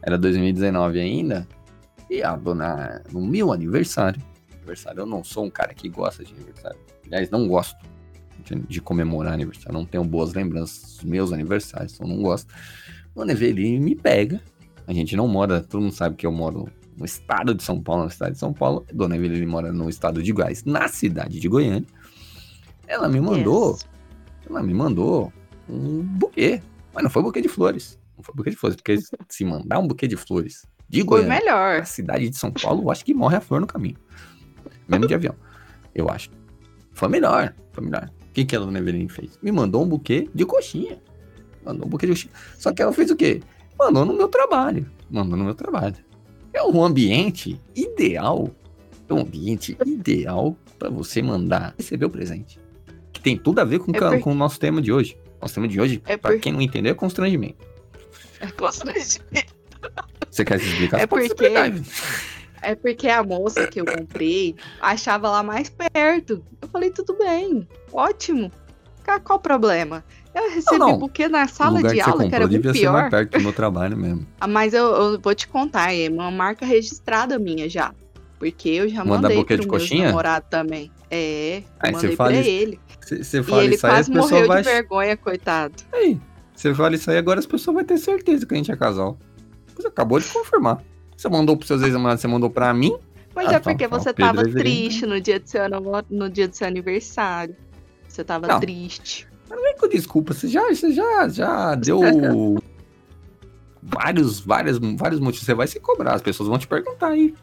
Era 0.02 0.16
2019 0.16 1.00
ainda. 1.00 1.48
A 2.22 2.36
dona, 2.36 3.02
no 3.12 3.20
meu 3.24 3.52
aniversário, 3.52 4.20
aniversário, 4.52 5.00
eu 5.00 5.06
não 5.06 5.22
sou 5.22 5.44
um 5.44 5.50
cara 5.50 5.74
que 5.74 5.88
gosta 5.88 6.24
de 6.24 6.32
aniversário. 6.32 6.78
Aliás, 7.06 7.30
não 7.30 7.46
gosto 7.46 7.76
de, 8.44 8.54
de 8.56 8.80
comemorar 8.80 9.34
aniversário. 9.34 9.72
Não 9.72 9.84
tenho 9.84 10.04
boas 10.04 10.32
lembranças 10.34 10.96
dos 10.96 11.04
meus 11.04 11.32
aniversários, 11.32 11.94
então 11.94 12.06
não 12.06 12.22
gosto. 12.22 12.52
Dona 13.14 13.32
Eveline 13.32 13.78
me 13.78 13.94
pega. 13.94 14.40
A 14.86 14.92
gente 14.92 15.16
não 15.16 15.28
mora, 15.28 15.62
todo 15.62 15.82
mundo 15.82 15.94
sabe 15.94 16.16
que 16.16 16.26
eu 16.26 16.32
moro 16.32 16.68
no 16.96 17.04
estado 17.04 17.54
de 17.54 17.62
São 17.62 17.82
Paulo, 17.82 18.04
na 18.04 18.10
cidade 18.10 18.32
de 18.32 18.38
São 18.38 18.52
Paulo. 18.52 18.84
Dona 18.92 19.16
Eveline 19.16 19.46
mora 19.46 19.72
no 19.72 19.88
estado 19.88 20.22
de 20.22 20.32
Goiás, 20.32 20.64
na 20.64 20.88
cidade 20.88 21.40
de 21.40 21.48
Goiânia. 21.48 21.86
Ela 22.86 23.08
me 23.08 23.20
mandou 23.20 23.72
Yes. 23.72 23.86
ela 24.48 24.62
me 24.62 24.74
mandou 24.74 25.32
um 25.68 26.02
buquê. 26.02 26.62
Mas 26.92 27.02
não 27.02 27.10
foi 27.10 27.22
buquê 27.22 27.40
de 27.40 27.48
flores. 27.48 27.98
Não 28.16 28.22
foi 28.22 28.34
buquê 28.34 28.50
de 28.50 28.56
flores. 28.56 28.76
Porque 28.76 28.98
se 29.28 29.44
mandar 29.44 29.78
um 29.78 29.86
buquê 29.86 30.06
de 30.06 30.16
flores 30.16 30.66
de 30.94 31.00
Foi 31.04 31.20
Goiânia 31.22 31.38
melhor. 31.40 31.76
pra 31.76 31.84
cidade 31.84 32.28
de 32.28 32.36
São 32.36 32.50
Paulo, 32.50 32.82
eu 32.84 32.90
acho 32.90 33.04
que 33.04 33.12
morre 33.14 33.36
a 33.36 33.40
flor 33.40 33.60
no 33.60 33.66
caminho. 33.66 33.96
Mesmo 34.88 35.06
de 35.06 35.14
avião. 35.14 35.34
Eu 35.94 36.08
acho. 36.08 36.30
Foi 36.92 37.08
melhor. 37.08 37.54
Foi 37.72 37.84
melhor. 37.84 38.10
O 38.28 38.32
que, 38.34 38.44
que 38.44 38.56
a 38.56 38.58
dona 38.58 38.78
Eveline 38.78 39.08
fez? 39.08 39.38
Me 39.42 39.50
mandou 39.52 39.82
um 39.82 39.88
buquê 39.88 40.28
de 40.34 40.44
coxinha. 40.44 40.98
Mandou 41.64 41.86
um 41.86 41.88
buquê 41.90 42.06
de 42.06 42.12
coxinha. 42.12 42.32
Só 42.58 42.72
que 42.72 42.82
ela 42.82 42.92
fez 42.92 43.10
o 43.10 43.16
quê? 43.16 43.40
Mandou 43.78 44.04
no 44.04 44.12
meu 44.12 44.28
trabalho. 44.28 44.90
Mandou 45.10 45.36
no 45.36 45.44
meu 45.44 45.54
trabalho. 45.54 45.94
É 46.52 46.62
um 46.62 46.82
ambiente 46.84 47.60
ideal. 47.74 48.48
É 49.08 49.14
um 49.14 49.20
ambiente 49.20 49.76
ideal 49.84 50.56
pra 50.78 50.88
você 50.90 51.22
mandar 51.22 51.74
receber 51.78 52.06
o 52.06 52.10
presente. 52.10 52.60
Que 53.12 53.20
tem 53.20 53.36
tudo 53.36 53.60
a 53.60 53.64
ver 53.64 53.78
com, 53.78 53.92
É 53.94 54.18
com 54.20 54.32
o 54.32 54.34
nosso 54.34 54.58
tema 54.60 54.80
de 54.82 54.92
hoje. 54.92 55.16
Nosso 55.40 55.54
tema 55.54 55.68
de 55.68 55.80
hoje, 55.80 56.02
É 56.06 56.16
pra 56.16 56.32
por- 56.32 56.40
quem 56.40 56.52
não 56.52 56.60
entendeu, 56.60 56.92
é 56.92 56.94
constrangimento. 56.94 57.64
É 58.40 58.46
constrangimento. 58.48 59.53
Você 60.34 60.44
quer 60.44 60.58
se 60.58 60.66
explicar? 60.66 60.98
É 61.00 61.06
porque-. 61.06 61.52
É 62.60 62.74
porque 62.74 63.08
a 63.08 63.22
moça 63.22 63.66
que 63.68 63.80
eu 63.80 63.84
comprei 63.84 64.56
achava 64.80 65.30
lá 65.30 65.42
mais 65.44 65.68
perto. 65.70 66.42
Eu 66.60 66.68
falei, 66.68 66.90
tudo 66.90 67.16
bem, 67.16 67.68
ótimo. 67.92 68.50
Qual 69.22 69.38
o 69.38 69.40
problema? 69.42 70.02
Eu 70.34 70.50
recebi 70.50 70.78
não. 70.78 70.98
buquê 70.98 71.28
na 71.28 71.44
O 71.44 71.48
sala 71.48 71.80
de 71.82 72.00
aula, 72.00 72.28
que 72.28 72.34
era 72.34 72.46
comprou 72.46 72.48
muito 72.48 72.50
devia 72.62 72.72
ser 72.74 72.90
mais 72.90 73.08
pior. 73.08 73.10
perto 73.10 73.38
do 73.38 73.42
meu 73.44 73.52
trabalho 73.52 73.96
mesmo. 73.96 74.26
Ah, 74.40 74.48
Mas 74.48 74.74
eu, 74.74 74.86
eu 74.86 75.20
vou 75.20 75.34
te 75.34 75.46
contar, 75.46 75.94
é 75.94 76.08
uma 76.08 76.30
marca 76.30 76.66
registrada 76.66 77.38
minha 77.38 77.68
já. 77.68 77.92
Porque 78.38 78.68
eu 78.70 78.88
já 78.88 79.04
Mandar 79.04 79.22
mandei 79.28 79.36
buquê 79.36 79.54
pro 79.54 79.62
de 79.64 79.68
meu 79.70 79.78
coxinha? 79.78 80.06
namorado 80.08 80.46
também. 80.50 80.90
É, 81.10 81.58
eu 81.58 81.64
Aí 81.78 81.92
você 81.92 81.96
mandei 82.02 82.16
fala 82.16 82.30
pra 82.30 82.40
isso- 82.40 82.50
ele. 82.50 82.80
Você 83.00 83.22
você 83.22 83.38
E 83.38 83.42
fala 83.44 83.64
ele 83.64 83.74
isso 83.76 83.86
aí, 83.86 83.92
as 83.92 84.08
quase 84.08 84.10
morreu 84.10 84.48
vai... 84.48 84.62
de 84.62 84.68
vergonha, 84.68 85.16
coitado. 85.16 85.74
Aí, 85.92 86.18
você 86.56 86.74
fala 86.74 86.94
isso 86.94 87.10
aí, 87.10 87.18
agora 87.18 87.38
as 87.38 87.46
pessoas 87.46 87.74
vão 87.76 87.84
ter 87.84 87.98
certeza 87.98 88.44
que 88.46 88.54
a 88.54 88.56
gente 88.56 88.72
é 88.72 88.76
casal. 88.76 89.16
Você 89.76 89.88
acabou 89.88 90.18
de 90.18 90.26
confirmar. 90.26 90.82
Você 91.16 91.28
mandou 91.28 91.56
pros 91.56 91.68
seus 91.68 91.82
ex-namorados, 91.82 92.20
você 92.20 92.28
mandou 92.28 92.50
pra 92.50 92.72
mim? 92.74 92.96
Mas 93.34 93.46
Ah, 93.48 93.50
é 93.50 93.52
tá, 93.54 93.60
porque 93.60 93.88
tá, 93.88 93.98
você 93.98 94.12
Pedro 94.12 94.26
tava 94.36 94.40
Everino. 94.48 94.60
triste 94.60 95.06
no 95.06 95.20
dia, 95.20 95.40
do 95.40 95.48
seu, 95.48 95.62
no 96.10 96.30
dia 96.30 96.46
do 96.48 96.54
seu 96.54 96.66
aniversário. 96.66 97.56
Você 98.08 98.22
tava 98.24 98.46
Não. 98.46 98.60
triste. 98.60 99.26
Vem 99.48 99.76
com 99.76 99.88
desculpa, 99.88 100.32
você 100.34 100.48
já, 100.48 100.68
você 100.68 100.92
já, 100.92 101.28
já 101.28 101.74
deu 101.74 102.00
vários, 103.82 104.40
vários, 104.40 104.78
vários 104.78 105.20
motivos. 105.20 105.44
Você 105.46 105.54
vai 105.54 105.66
se 105.66 105.78
cobrar, 105.80 106.14
as 106.14 106.22
pessoas 106.22 106.48
vão 106.48 106.58
te 106.58 106.66
perguntar 106.66 107.08
aí. 107.08 107.34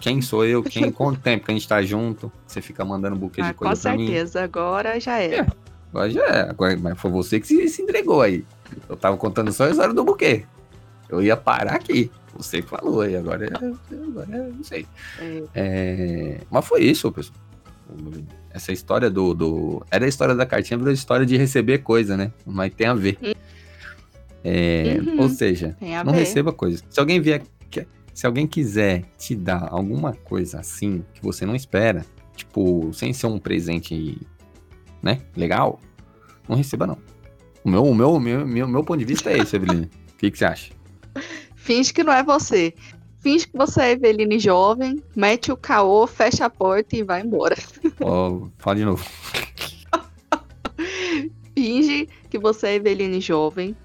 Quem 0.00 0.20
sou 0.22 0.44
eu? 0.44 0.62
Quem, 0.62 0.90
quanto 0.92 1.20
tempo 1.20 1.44
que 1.46 1.50
a 1.50 1.54
gente 1.54 1.66
tá 1.68 1.82
junto? 1.82 2.30
Você 2.46 2.60
fica 2.60 2.84
mandando 2.84 3.16
buquê 3.16 3.42
de 3.42 3.48
Ah, 3.48 3.54
com 3.54 3.66
coisa 3.66 3.82
pra 3.82 3.96
mim. 3.96 4.06
certeza, 4.06 4.42
agora 4.44 4.98
já 5.00 5.18
era. 5.18 5.36
É. 5.42 5.46
Agora 5.90 6.10
já 6.10 6.24
é, 6.26 6.40
agora, 6.50 6.76
mas 6.76 6.98
foi 7.00 7.10
você 7.10 7.40
que 7.40 7.46
se, 7.46 7.68
se 7.68 7.82
entregou 7.82 8.20
aí. 8.20 8.44
Eu 8.88 8.96
tava 8.96 9.16
contando 9.16 9.50
só 9.52 9.64
a 9.64 9.70
história 9.70 9.94
do 9.94 10.04
buquê. 10.04 10.44
Eu 11.08 11.22
ia 11.22 11.36
parar 11.36 11.74
aqui. 11.76 12.10
Você 12.36 12.60
que 12.62 12.68
falou 12.68 13.00
aí, 13.00 13.16
agora, 13.16 13.46
é- 13.46 13.48
agora 13.94 14.28
é- 14.36 14.48
não 14.52 14.62
sei. 14.64 14.86
É. 15.18 15.42
É, 15.54 16.40
mas 16.50 16.64
foi 16.66 16.82
isso, 16.84 17.10
pessoal. 17.10 17.38
Essa 18.50 18.72
história 18.72 19.08
do, 19.10 19.34
do. 19.34 19.86
Era 19.90 20.04
a 20.04 20.08
história 20.08 20.34
da 20.34 20.44
cartinha, 20.44 20.76
virou 20.76 20.90
a 20.90 20.94
história 20.94 21.24
de 21.24 21.36
receber 21.36 21.78
coisa, 21.78 22.16
né? 22.16 22.32
Mas 22.46 22.72
tem 22.74 22.86
a 22.86 22.94
ver. 22.94 23.18
É, 24.44 24.98
Uhum. 25.00 25.22
Ou 25.22 25.28
seja, 25.28 25.76
não 26.04 26.12
ver. 26.12 26.20
receba 26.20 26.52
coisas. 26.52 26.84
Se 26.90 27.00
alguém 27.00 27.20
vier. 27.20 27.42
Se 28.14 28.26
alguém 28.26 28.48
quiser 28.48 29.04
te 29.16 29.36
dar 29.36 29.68
alguma 29.70 30.12
coisa 30.12 30.58
assim 30.58 31.04
que 31.14 31.22
você 31.22 31.46
não 31.46 31.54
espera, 31.54 32.04
tipo, 32.34 32.92
sem 32.92 33.12
ser 33.12 33.28
um 33.28 33.38
presente, 33.38 34.20
né? 35.00 35.20
Legal, 35.36 35.78
não 36.48 36.56
receba, 36.56 36.84
não. 36.84 36.98
O 37.62 37.70
meu, 37.70 37.84
o 37.84 37.94
meu, 37.94 38.18
meu, 38.18 38.44
meu, 38.44 38.66
meu 38.66 38.82
ponto 38.82 38.98
de 38.98 39.04
vista 39.04 39.30
é 39.30 39.38
esse, 39.38 39.54
Evelyn. 39.54 39.82
O 39.84 40.16
que, 40.18 40.32
que 40.32 40.36
você 40.38 40.46
acha? 40.46 40.72
Finge 41.68 41.92
que 41.92 42.02
não 42.02 42.14
é 42.14 42.22
você. 42.22 42.72
Finge 43.20 43.46
que 43.46 43.54
você 43.54 43.82
é 43.82 43.90
Eveline 43.90 44.38
jovem, 44.38 45.02
mete 45.14 45.52
o 45.52 45.56
caô, 45.56 46.06
fecha 46.06 46.46
a 46.46 46.50
porta 46.50 46.96
e 46.96 47.02
vai 47.02 47.20
embora. 47.20 47.54
Ó, 48.00 48.46
fala 48.56 48.76
de 48.76 48.86
novo. 48.86 49.04
Finge 51.54 52.08
que 52.30 52.38
você 52.38 52.68
é 52.68 52.74
Eveline 52.76 53.20
jovem, 53.20 53.76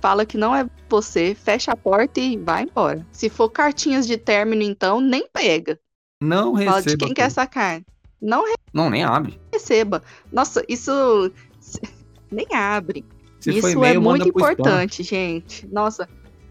fala 0.00 0.24
que 0.24 0.38
não 0.38 0.56
é 0.56 0.66
você, 0.88 1.34
fecha 1.34 1.72
a 1.72 1.76
porta 1.76 2.20
e 2.20 2.38
vai 2.38 2.62
embora. 2.62 3.06
Se 3.12 3.28
for 3.28 3.50
cartinhas 3.50 4.06
de 4.06 4.16
término, 4.16 4.62
então, 4.62 4.98
nem 4.98 5.28
pega. 5.30 5.78
Não 6.22 6.54
Fala 6.54 6.80
de 6.80 6.84
receba. 6.86 7.04
quem 7.04 7.12
quer 7.12 7.24
coisa. 7.24 7.42
essa 7.42 7.46
carne. 7.46 7.84
Não 8.18 8.44
Não, 8.72 8.88
nem 8.88 9.04
abre. 9.04 9.38
receba. 9.52 10.02
Nossa, 10.32 10.64
isso 10.66 11.30
nem 12.32 12.46
abre. 12.54 13.04
Se 13.40 13.50
Isso 13.50 13.84
é 13.84 13.98
muito 13.98 14.26
importante, 14.26 15.02
gente. 15.02 15.66
Nossa, 15.66 16.08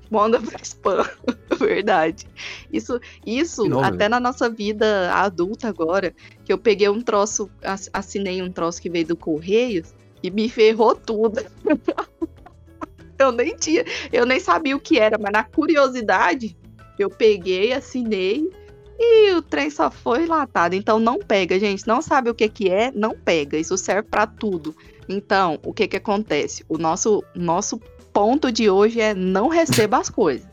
manda 0.10 0.40
pro 0.40 0.58
spam. 0.62 1.08
Verdade. 1.60 2.26
Isso, 2.72 3.00
isso 3.26 3.66
novo, 3.68 3.84
até 3.86 4.10
na 4.10 4.20
nossa 4.20 4.50
vida 4.50 5.12
adulta 5.14 5.68
agora, 5.68 6.14
que 6.44 6.52
eu 6.52 6.58
peguei 6.58 6.90
um 6.90 7.02
troço, 7.02 7.50
ass- 7.64 7.90
assinei 7.94 8.42
um 8.42 8.52
troço 8.52 8.82
que 8.82 8.90
veio 8.90 9.08
do 9.08 9.16
Correios 9.16 9.94
e 10.22 10.30
me 10.30 10.50
ferrou 10.50 10.96
tudo. 10.96 11.42
eu 13.18 13.32
nem 13.32 13.56
tinha, 13.56 13.86
eu 14.12 14.26
nem 14.26 14.40
sabia 14.40 14.76
o 14.76 14.80
que 14.80 15.00
era, 15.00 15.18
mas 15.18 15.32
na 15.32 15.44
curiosidade, 15.44 16.58
eu 17.00 17.10
peguei, 17.10 17.74
assinei 17.74 18.50
e 18.98 19.34
o 19.34 19.42
trem 19.42 19.70
só 19.70 19.92
foi 19.92 20.26
latado. 20.26 20.74
Então 20.74 21.00
não 21.00 21.20
pega, 21.20 21.60
gente. 21.60 21.88
Não 21.88 22.02
sabe 22.02 22.30
o 22.30 22.36
que 22.36 22.48
que 22.48 22.70
é, 22.70 22.92
não 22.94 23.16
pega. 23.16 23.58
Isso 23.58 23.78
serve 23.78 24.04
pra 24.10 24.26
tudo. 24.26 24.76
Então, 25.08 25.60
o 25.64 25.74
que 25.74 25.88
que 25.88 25.98
acontece? 25.98 26.66
O 26.68 26.78
nosso, 26.78 27.24
nosso 27.36 27.80
ponto 28.16 28.52
de 28.52 28.70
hoje 28.70 29.00
é 29.02 29.14
não 29.14 29.48
receba 29.50 29.98
as 29.98 30.10
coisas. 30.10 30.48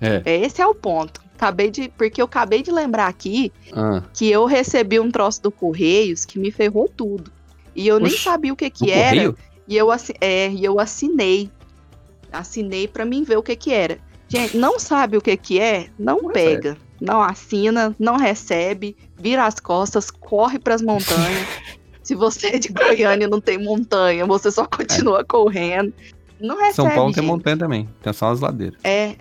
É. 0.00 0.20
Esse 0.26 0.60
é 0.60 0.66
o 0.66 0.74
ponto. 0.74 1.20
Acabei 1.36 1.70
de, 1.70 1.88
porque 1.96 2.20
eu 2.20 2.24
acabei 2.26 2.62
de 2.62 2.70
lembrar 2.72 3.06
aqui 3.06 3.52
Ah, 3.72 4.02
que 4.12 4.28
eu 4.30 4.44
recebi 4.46 4.98
um 4.98 5.10
troço 5.10 5.42
do 5.42 5.50
Correios 5.50 6.24
que 6.24 6.38
me 6.38 6.50
ferrou 6.50 6.88
tudo. 6.88 7.30
E 7.74 7.86
eu 7.86 7.98
nem 8.00 8.10
sabia 8.18 8.52
o 8.52 8.56
que 8.56 8.68
que 8.70 8.90
era. 8.90 9.10
correio? 9.10 9.36
E 9.68 9.76
eu, 9.76 9.90
assi- 9.90 10.14
é, 10.20 10.48
e 10.50 10.64
eu 10.64 10.80
assinei. 10.80 11.50
Assinei 12.32 12.88
pra 12.88 13.04
mim 13.04 13.22
ver 13.22 13.36
o 13.36 13.42
que 13.42 13.54
que 13.56 13.72
era. 13.72 13.98
Gente, 14.28 14.56
não 14.56 14.78
sabe 14.78 15.16
o 15.16 15.20
que 15.20 15.36
que 15.36 15.60
é? 15.60 15.88
Não 15.98 16.20
Não 16.22 16.30
pega. 16.32 16.76
Não 17.00 17.20
assina, 17.22 17.94
não 17.98 18.16
recebe, 18.16 18.96
vira 19.16 19.44
as 19.46 19.60
costas, 19.60 20.10
corre 20.10 20.58
pras 20.58 20.80
montanhas. 20.82 21.46
Se 22.02 22.14
você 22.14 22.48
é 22.48 22.58
de 22.58 22.68
Goiânia 22.68 23.24
e 23.26 23.28
não 23.28 23.40
tem 23.40 23.58
montanha, 23.58 24.24
você 24.24 24.50
só 24.50 24.64
continua 24.66 25.24
correndo. 25.24 25.92
Não 26.40 26.56
recebe, 26.56 26.74
São 26.74 26.90
Paulo 26.90 27.12
tem 27.12 27.22
gente. 27.22 27.30
montanha 27.32 27.56
também. 27.56 27.88
Tem 28.02 28.12
só 28.12 28.30
as 28.30 28.40
ladeiras. 28.40 28.78
É, 28.84 29.16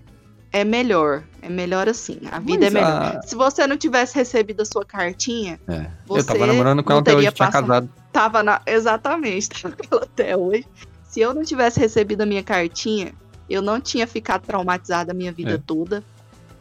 é 0.51 0.63
melhor. 0.63 1.24
É 1.41 1.49
melhor 1.49 1.88
assim. 1.88 2.20
A 2.32 2.39
vida 2.39 2.66
Mas 2.66 2.68
é 2.68 2.70
melhor. 2.72 3.18
a- 3.18 3.22
Se 3.24 3.36
você 3.36 3.66
não 3.68 3.78
tivesse 3.78 4.16
recebido 4.16 4.61
a 4.61 4.66
sua 4.66 4.84
cartinha, 4.86 5.59
É. 5.68 5.88
você 6.05 6.22
eu 6.22 6.26
tava 6.26 6.47
namorando 6.47 6.84
com 6.84 6.91
ela 6.91 7.01
até 7.01 7.11
hoje, 7.13 7.22
tinha 7.22 7.32
passado- 7.32 7.68
casado. 7.68 7.89
tava 8.11 8.43
na. 8.43 8.61
Exatamente, 8.66 9.49
tava 9.61 9.76
com 9.76 9.95
ela 9.95 10.03
até 10.03 10.36
hoje. 10.36 10.66
Se 11.03 11.22
eu 11.22 11.34
não 11.34 11.43
tivesse 11.43 11.80
recebido 11.80 12.22
a 12.22 12.26
minha 12.26 12.43
cartinha, 12.43 13.13
eu 13.49 13.61
não 13.61 13.80
tinha 13.80 14.05
ficado 14.07 14.41
traumatizada 14.41 15.11
a 15.11 15.16
minha 15.16 15.32
vida 15.32 15.51
É. 15.53 15.57
toda. 15.57 16.03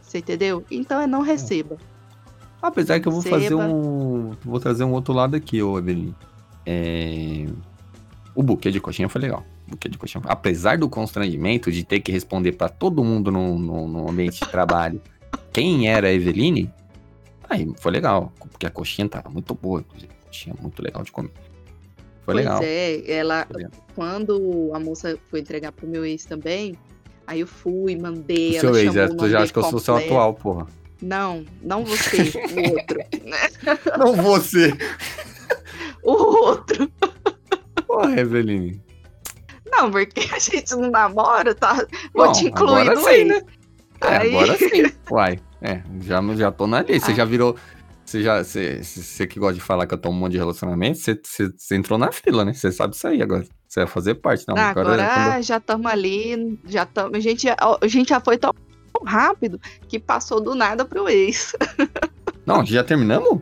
Você 0.01 0.19
entendeu? 0.19 0.63
Então 0.71 1.01
é 1.01 1.07
não 1.07 1.21
receba. 1.21 1.75
Apesar 2.61 2.99
que 2.99 3.07
eu 3.07 3.11
vou 3.11 3.21
fazer 3.21 3.49
Seba. 3.49 3.63
um. 3.65 4.31
Vou 4.45 4.59
trazer 4.59 4.83
um 4.85 4.91
outro 4.93 5.13
lado 5.13 5.35
aqui, 5.35 5.61
ô 5.61 5.77
Evelyn. 5.77 6.13
É... 6.65 7.45
O 8.33 8.41
buquê 8.41 8.71
de 8.71 8.79
coxinha 8.79 9.07
foi 9.09 9.21
legal. 9.21 9.43
Buquê 9.67 9.89
de 9.89 9.97
coxinha. 9.97 10.23
Apesar 10.27 10.77
do 10.77 10.87
constrangimento 10.87 11.71
de 11.71 11.83
ter 11.83 11.99
que 11.99 12.11
responder 12.11 12.51
pra 12.51 12.69
todo 12.69 13.03
mundo 13.03 13.31
no, 13.31 13.57
no, 13.57 13.87
no 13.87 14.09
ambiente 14.09 14.39
de 14.39 14.49
trabalho 14.49 15.01
quem 15.55 15.89
era 15.89 16.07
a 16.07 16.11
Eveline, 16.11 16.69
aí 17.49 17.65
foi 17.77 17.91
legal. 17.91 18.31
Porque 18.39 18.65
a 18.65 18.69
coxinha 18.69 19.07
tava 19.07 19.29
muito 19.29 19.53
boa, 19.55 19.79
inclusive. 19.79 20.11
Coxinha 20.25 20.55
muito 20.61 20.83
legal 20.83 21.01
de 21.01 21.11
comer. 21.13 21.31
Foi 22.25 22.33
pois 22.33 22.37
legal. 22.37 22.59
é, 22.61 23.09
ela. 23.09 23.47
Quando 23.95 24.71
a 24.73 24.79
moça 24.79 25.17
foi 25.29 25.39
entregar 25.39 25.71
pro 25.71 25.87
meu 25.87 26.03
ex 26.05 26.25
também, 26.25 26.75
aí 27.25 27.39
eu 27.39 27.47
fui, 27.47 27.95
mandei. 27.95 28.49
O 28.49 28.53
ela 28.53 28.59
seu 28.59 28.75
ex, 28.75 28.95
é, 28.95 29.07
tu 29.07 29.29
já 29.29 29.43
acha 29.43 29.53
que 29.53 29.59
eu 29.59 29.63
sou 29.63 29.79
seu 29.79 29.95
atual, 29.95 30.33
porra. 30.33 30.67
Não, 31.01 31.45
não 31.61 31.85
você, 31.85 32.17
o 32.21 32.73
outro. 32.73 32.99
Não 33.97 34.13
você. 34.13 34.73
O 36.07 36.11
outro. 36.11 36.91
Porra, 37.87 38.19
Eveline. 38.19 38.79
Não, 39.77 39.91
porque 39.91 40.21
a 40.33 40.39
gente 40.39 40.75
não 40.75 40.89
namora, 40.91 41.53
tá? 41.55 41.73
Vou 42.13 42.27
Bom, 42.27 42.31
te 42.31 42.45
incluir 42.45 42.85
no 42.85 42.97
sim, 43.01 43.23
né? 43.25 43.41
É, 44.01 44.17
Aí- 44.17 44.29
agora 44.35 44.57
sim. 44.57 44.83
Uai, 45.11 45.39
é, 45.61 45.81
já, 46.01 46.21
já 46.35 46.51
tô 46.51 46.67
na 46.67 46.79
lei. 46.81 46.99
Você 46.99 47.11
Ah. 47.11 47.15
já 47.15 47.25
virou. 47.25 47.55
Você 48.05 48.21
já. 48.21 48.43
Você, 48.43 48.83
você 48.83 49.25
que 49.25 49.39
gosta 49.39 49.55
de 49.55 49.61
falar 49.61 49.87
que 49.87 49.93
eu 49.93 49.97
tô 49.97 50.09
um 50.09 50.13
monte 50.13 50.33
de 50.33 50.37
relacionamento, 50.37 50.99
você, 50.99 51.19
você, 51.23 51.51
você 51.57 51.75
entrou 51.75 51.97
na 51.97 52.11
fila, 52.11 52.45
né? 52.45 52.53
Você 52.53 52.71
sabe 52.71 52.95
isso 52.95 53.07
aí 53.07 53.21
agora. 53.21 53.45
Você 53.67 53.79
vai 53.79 53.87
fazer 53.87 54.15
parte. 54.15 54.45
Não, 54.47 54.55
agora. 54.55 54.91
agora 55.03 55.31
quando- 55.33 55.43
já 55.43 55.57
estamos 55.57 55.85
ali, 55.91 56.59
já 56.65 56.83
estamos. 56.83 57.17
A 57.17 57.19
gente, 57.19 57.43
já- 57.43 57.57
a 57.81 57.87
gente 57.87 58.09
já 58.09 58.19
foi 58.19 58.37
tão 58.37 58.51
rápido 59.05 59.59
que 59.87 59.99
passou 59.99 60.39
do 60.39 60.53
nada 60.55 60.85
pro 60.85 61.09
ex. 61.09 61.53
Não, 62.45 62.63
já 62.65 62.83
terminamos? 62.83 63.41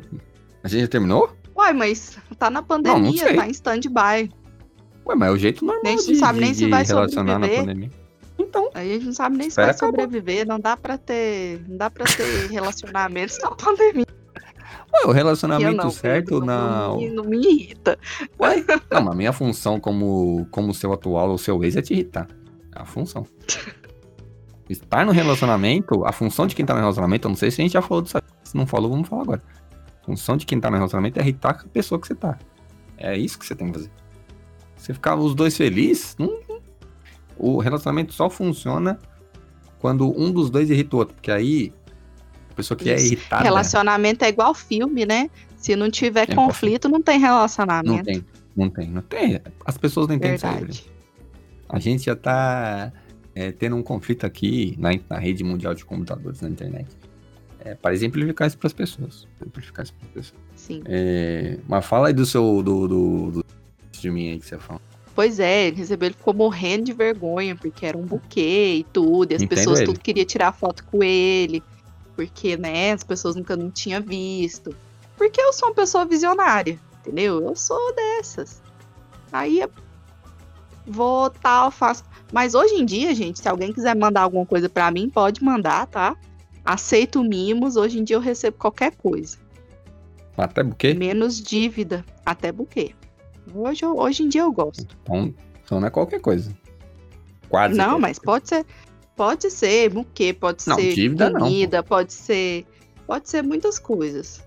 A 0.64 0.68
gente 0.70 0.82
já 0.82 0.88
terminou? 0.88 1.30
Uai, 1.56 1.74
mas 1.74 2.18
tá 2.40 2.50
na 2.50 2.62
pandemia, 2.64 3.28
sei. 3.28 3.36
tá 3.36 3.48
em 3.48 3.52
stand-by. 3.52 4.32
Ué, 5.06 5.16
mas 5.16 5.30
é 5.30 5.32
o 5.32 5.38
jeito 5.38 5.66
normal 5.66 5.84
Nem- 5.84 5.98
de, 5.98 6.12
não 6.14 6.20
sabe 6.20 6.40
nem 6.40 6.52
de- 6.52 6.58
se 6.58 6.64
de 6.66 6.70
vai 6.72 6.84
relacionar 6.84 7.40
na 7.40 7.46
sobreviver. 7.48 7.66
pandemia. 7.66 7.90
Então, 8.40 8.70
A 8.74 8.84
gente 8.84 9.06
não 9.06 9.14
sabe 9.14 9.38
nem 9.38 9.50
se 9.50 9.56
vai 9.56 9.66
acabar. 9.70 9.78
sobreviver, 9.88 10.48
não 10.48 10.60
dá 10.60 10.76
pra 10.78 10.98
ter, 10.98 11.62
não 11.68 11.78
dá 11.78 11.90
para 11.90 12.06
ter 12.06 12.48
relacionamentos 12.52 13.38
na 13.42 13.52
pandemia. 13.52 14.06
ué, 14.94 15.06
o 15.06 15.12
relacionamento 15.12 15.76
não, 15.78 15.90
certo 15.92 16.26
Pedro, 16.30 16.46
na. 16.46 16.88
não, 16.88 16.98
me, 16.98 17.10
não 17.10 17.24
me 17.26 17.38
irrita. 17.38 17.98
Ué, 18.40 18.64
não, 18.92 19.02
mas 19.02 19.14
a 19.14 19.16
minha 19.16 19.34
função 19.34 19.80
como, 19.80 20.48
como 20.52 20.74
seu 20.74 20.92
atual 20.94 21.30
ou 21.30 21.38
seu 21.38 21.64
ex 21.64 21.76
é 21.76 21.82
te 21.82 21.94
irritar. 21.94 22.28
É 22.76 22.82
a 22.82 22.86
função. 22.86 23.26
Estar 24.70 25.06
no 25.06 25.12
relacionamento, 25.12 26.06
a 26.06 26.12
função 26.12 26.48
de 26.48 26.56
quem 26.56 26.66
tá 26.66 26.74
no 26.74 26.80
relacionamento, 26.80 27.28
eu 27.28 27.30
não 27.30 27.36
sei 27.36 27.52
se 27.52 27.62
a 27.62 27.64
gente 27.64 27.74
já 27.74 27.82
falou 27.82 28.02
disso. 28.02 28.18
Se 28.44 28.56
não 28.56 28.66
falou, 28.66 28.90
vamos 28.90 29.08
falar 29.08 29.24
agora. 29.24 29.44
A 30.02 30.06
função 30.06 30.38
de 30.38 30.46
quem 30.46 30.60
tá 30.60 30.70
no 30.72 30.78
relacionamento 30.78 31.20
é 31.20 31.22
irritar 31.22 31.52
a 31.52 31.68
pessoa 31.70 32.00
que 32.00 32.08
você 32.08 32.16
tá. 32.16 32.38
É 32.98 33.18
isso 33.18 33.38
que 33.38 33.46
você 33.46 33.54
tem 33.56 33.68
que 33.68 33.74
fazer. 33.80 33.92
Você 34.84 34.94
ficar 34.94 35.16
os 35.16 35.34
dois 35.34 35.56
felizes, 35.56 36.14
não- 36.20 36.42
o 37.38 37.58
relacionamento 37.60 38.14
só 38.14 38.30
funciona 38.30 39.00
quando 39.80 40.12
um 40.20 40.30
dos 40.30 40.50
dois 40.50 40.70
irrita 40.70 40.98
o 40.98 41.00
outro. 41.00 41.16
Porque 41.16 41.32
aí, 41.32 41.72
a 42.52 42.54
pessoa 42.54 42.78
que 42.78 42.90
é 42.90 42.96
Isso. 42.96 43.06
irritada. 43.14 43.44
Relacionamento 43.44 44.26
é 44.26 44.28
igual 44.28 44.54
filme, 44.54 45.06
né? 45.06 45.30
Se 45.56 45.74
não 45.78 45.90
tiver 45.90 46.30
É 46.30 46.36
conflito, 46.36 46.90
não 46.90 47.02
tem 47.02 47.18
relacionamento. 47.18 47.96
Não 47.96 48.04
tem, 48.04 48.26
não 48.58 48.70
tem, 48.70 48.90
não 48.90 49.02
tem. 49.02 49.42
As 49.66 49.78
pessoas 49.78 50.10
não 50.10 50.16
entendem 50.16 50.36
isso. 50.70 50.90
A 51.70 51.80
gente 51.80 52.04
já 52.04 52.16
tá 52.18 52.92
é, 53.34 53.54
tendo 53.54 53.78
um 53.78 53.82
conflito 53.84 54.26
aqui 54.26 54.76
na, 54.78 54.90
na 55.10 55.18
rede 55.18 55.46
mundial 55.46 55.74
de 55.74 55.86
computadores 55.86 56.42
na 56.42 56.50
internet. 56.50 56.90
É, 57.62 57.74
para 57.74 57.94
exemplificar 57.94 58.50
isso 58.50 58.58
para 58.58 58.68
as 58.68 58.74
pessoas. 58.74 59.30
Exemplificar 59.40 59.86
isso 59.86 59.94
pras 59.94 60.12
pessoas. 60.12 60.42
Sim. 60.58 60.84
É, 60.86 61.58
mas 61.70 61.86
fala 61.86 62.10
aí 62.10 62.14
do 62.14 62.26
seu. 62.26 62.62
do, 62.62 62.86
do, 62.86 63.32
do 63.32 63.46
de 64.04 64.12
mim 64.12 64.32
aí 64.32 64.40
que 64.40 64.46
você 64.46 64.60
fala. 64.60 64.80
Pois 65.16 65.40
é, 65.40 65.68
ele 65.68 65.78
recebeu, 65.78 66.08
ele 66.08 66.16
ficou 66.16 66.34
morrendo 66.34 66.86
de 66.86 66.94
vergonha, 66.94 67.56
porque 67.56 67.86
era 67.86 67.98
um 67.98 68.02
buquê 68.02 68.78
e 68.80 68.84
tudo, 68.84 69.32
e 69.32 69.36
as 69.36 69.42
Entendo 69.42 69.58
pessoas 69.58 69.80
ele. 69.80 69.88
tudo 69.88 70.00
queriam 70.00 70.26
tirar 70.26 70.52
foto 70.52 70.84
com 70.86 71.04
ele, 71.04 71.62
porque, 72.16 72.58
né, 72.58 72.94
as 72.94 73.04
pessoas 73.04 73.36
nunca 73.36 73.56
não 73.56 73.70
tinham 73.70 74.02
visto. 74.02 74.76
Porque 75.16 75.40
eu 75.40 75.54
sou 75.54 75.70
uma 75.70 75.76
pessoa 75.76 76.06
visionária, 76.06 76.80
entendeu? 77.00 77.42
Eu 77.42 77.56
sou 77.56 77.94
dessas. 77.96 78.62
Aí 79.32 79.60
eu 79.62 79.70
vou 80.88 81.30
tal, 81.30 81.70
faço. 81.70 82.04
Mas 82.32 82.56
hoje 82.56 82.74
em 82.74 82.86
dia, 82.86 83.14
gente, 83.14 83.40
se 83.40 83.48
alguém 83.48 83.72
quiser 83.72 83.96
mandar 83.96 84.22
alguma 84.22 84.46
coisa 84.46 84.68
pra 84.68 84.90
mim, 84.90 85.10
pode 85.10 85.44
mandar, 85.44 85.86
tá? 85.86 86.16
Aceito 86.66 87.24
mimos, 87.24 87.76
hoje 87.76 88.00
em 88.00 88.04
dia 88.04 88.16
eu 88.16 88.22
recebo 88.22 88.58
qualquer 88.58 88.96
coisa. 88.96 89.38
Até 90.36 90.64
porque? 90.64 90.96
Menos 90.96 91.40
dívida, 91.40 92.04
até 92.26 92.52
buquê. 92.52 92.96
Hoje, 93.54 93.84
eu- 93.84 93.98
hoje 93.98 94.24
em 94.24 94.30
dia 94.30 94.42
eu 94.42 94.52
gosto. 94.52 94.86
Então, 95.04 95.34
então 95.64 95.80
não 95.80 95.88
é 95.88 95.90
qualquer 95.90 96.20
coisa. 96.22 96.56
Quase. 97.50 97.76
Não, 97.76 98.00
mas 98.00 98.18
pode 98.20 98.48
ser, 98.50 98.66
pode 99.16 99.50
ser 99.52 99.90
buquê, 99.90 100.34
pode 100.34 100.68
Não, 100.68 100.76
ser 100.76 100.94
dívida 100.94 101.30
não, 101.30 101.42
comida, 101.42 101.84
pode 101.84 102.14
ser, 102.14 102.66
pode 103.06 103.30
ser 103.30 103.42
muitas 103.44 103.78
coisas. 103.78 104.44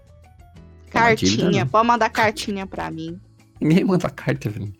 Não, 0.86 0.90
Cartinha, 1.02 1.64
não. 1.64 1.70
pode 1.70 1.86
mandar 1.86 2.08
cartinha 2.10 2.66
pra 2.66 2.90
mim. 2.90 3.20
Ninguém 3.60 3.84
manda 3.84 4.08
carta, 4.08 4.48
velho. 4.48 4.72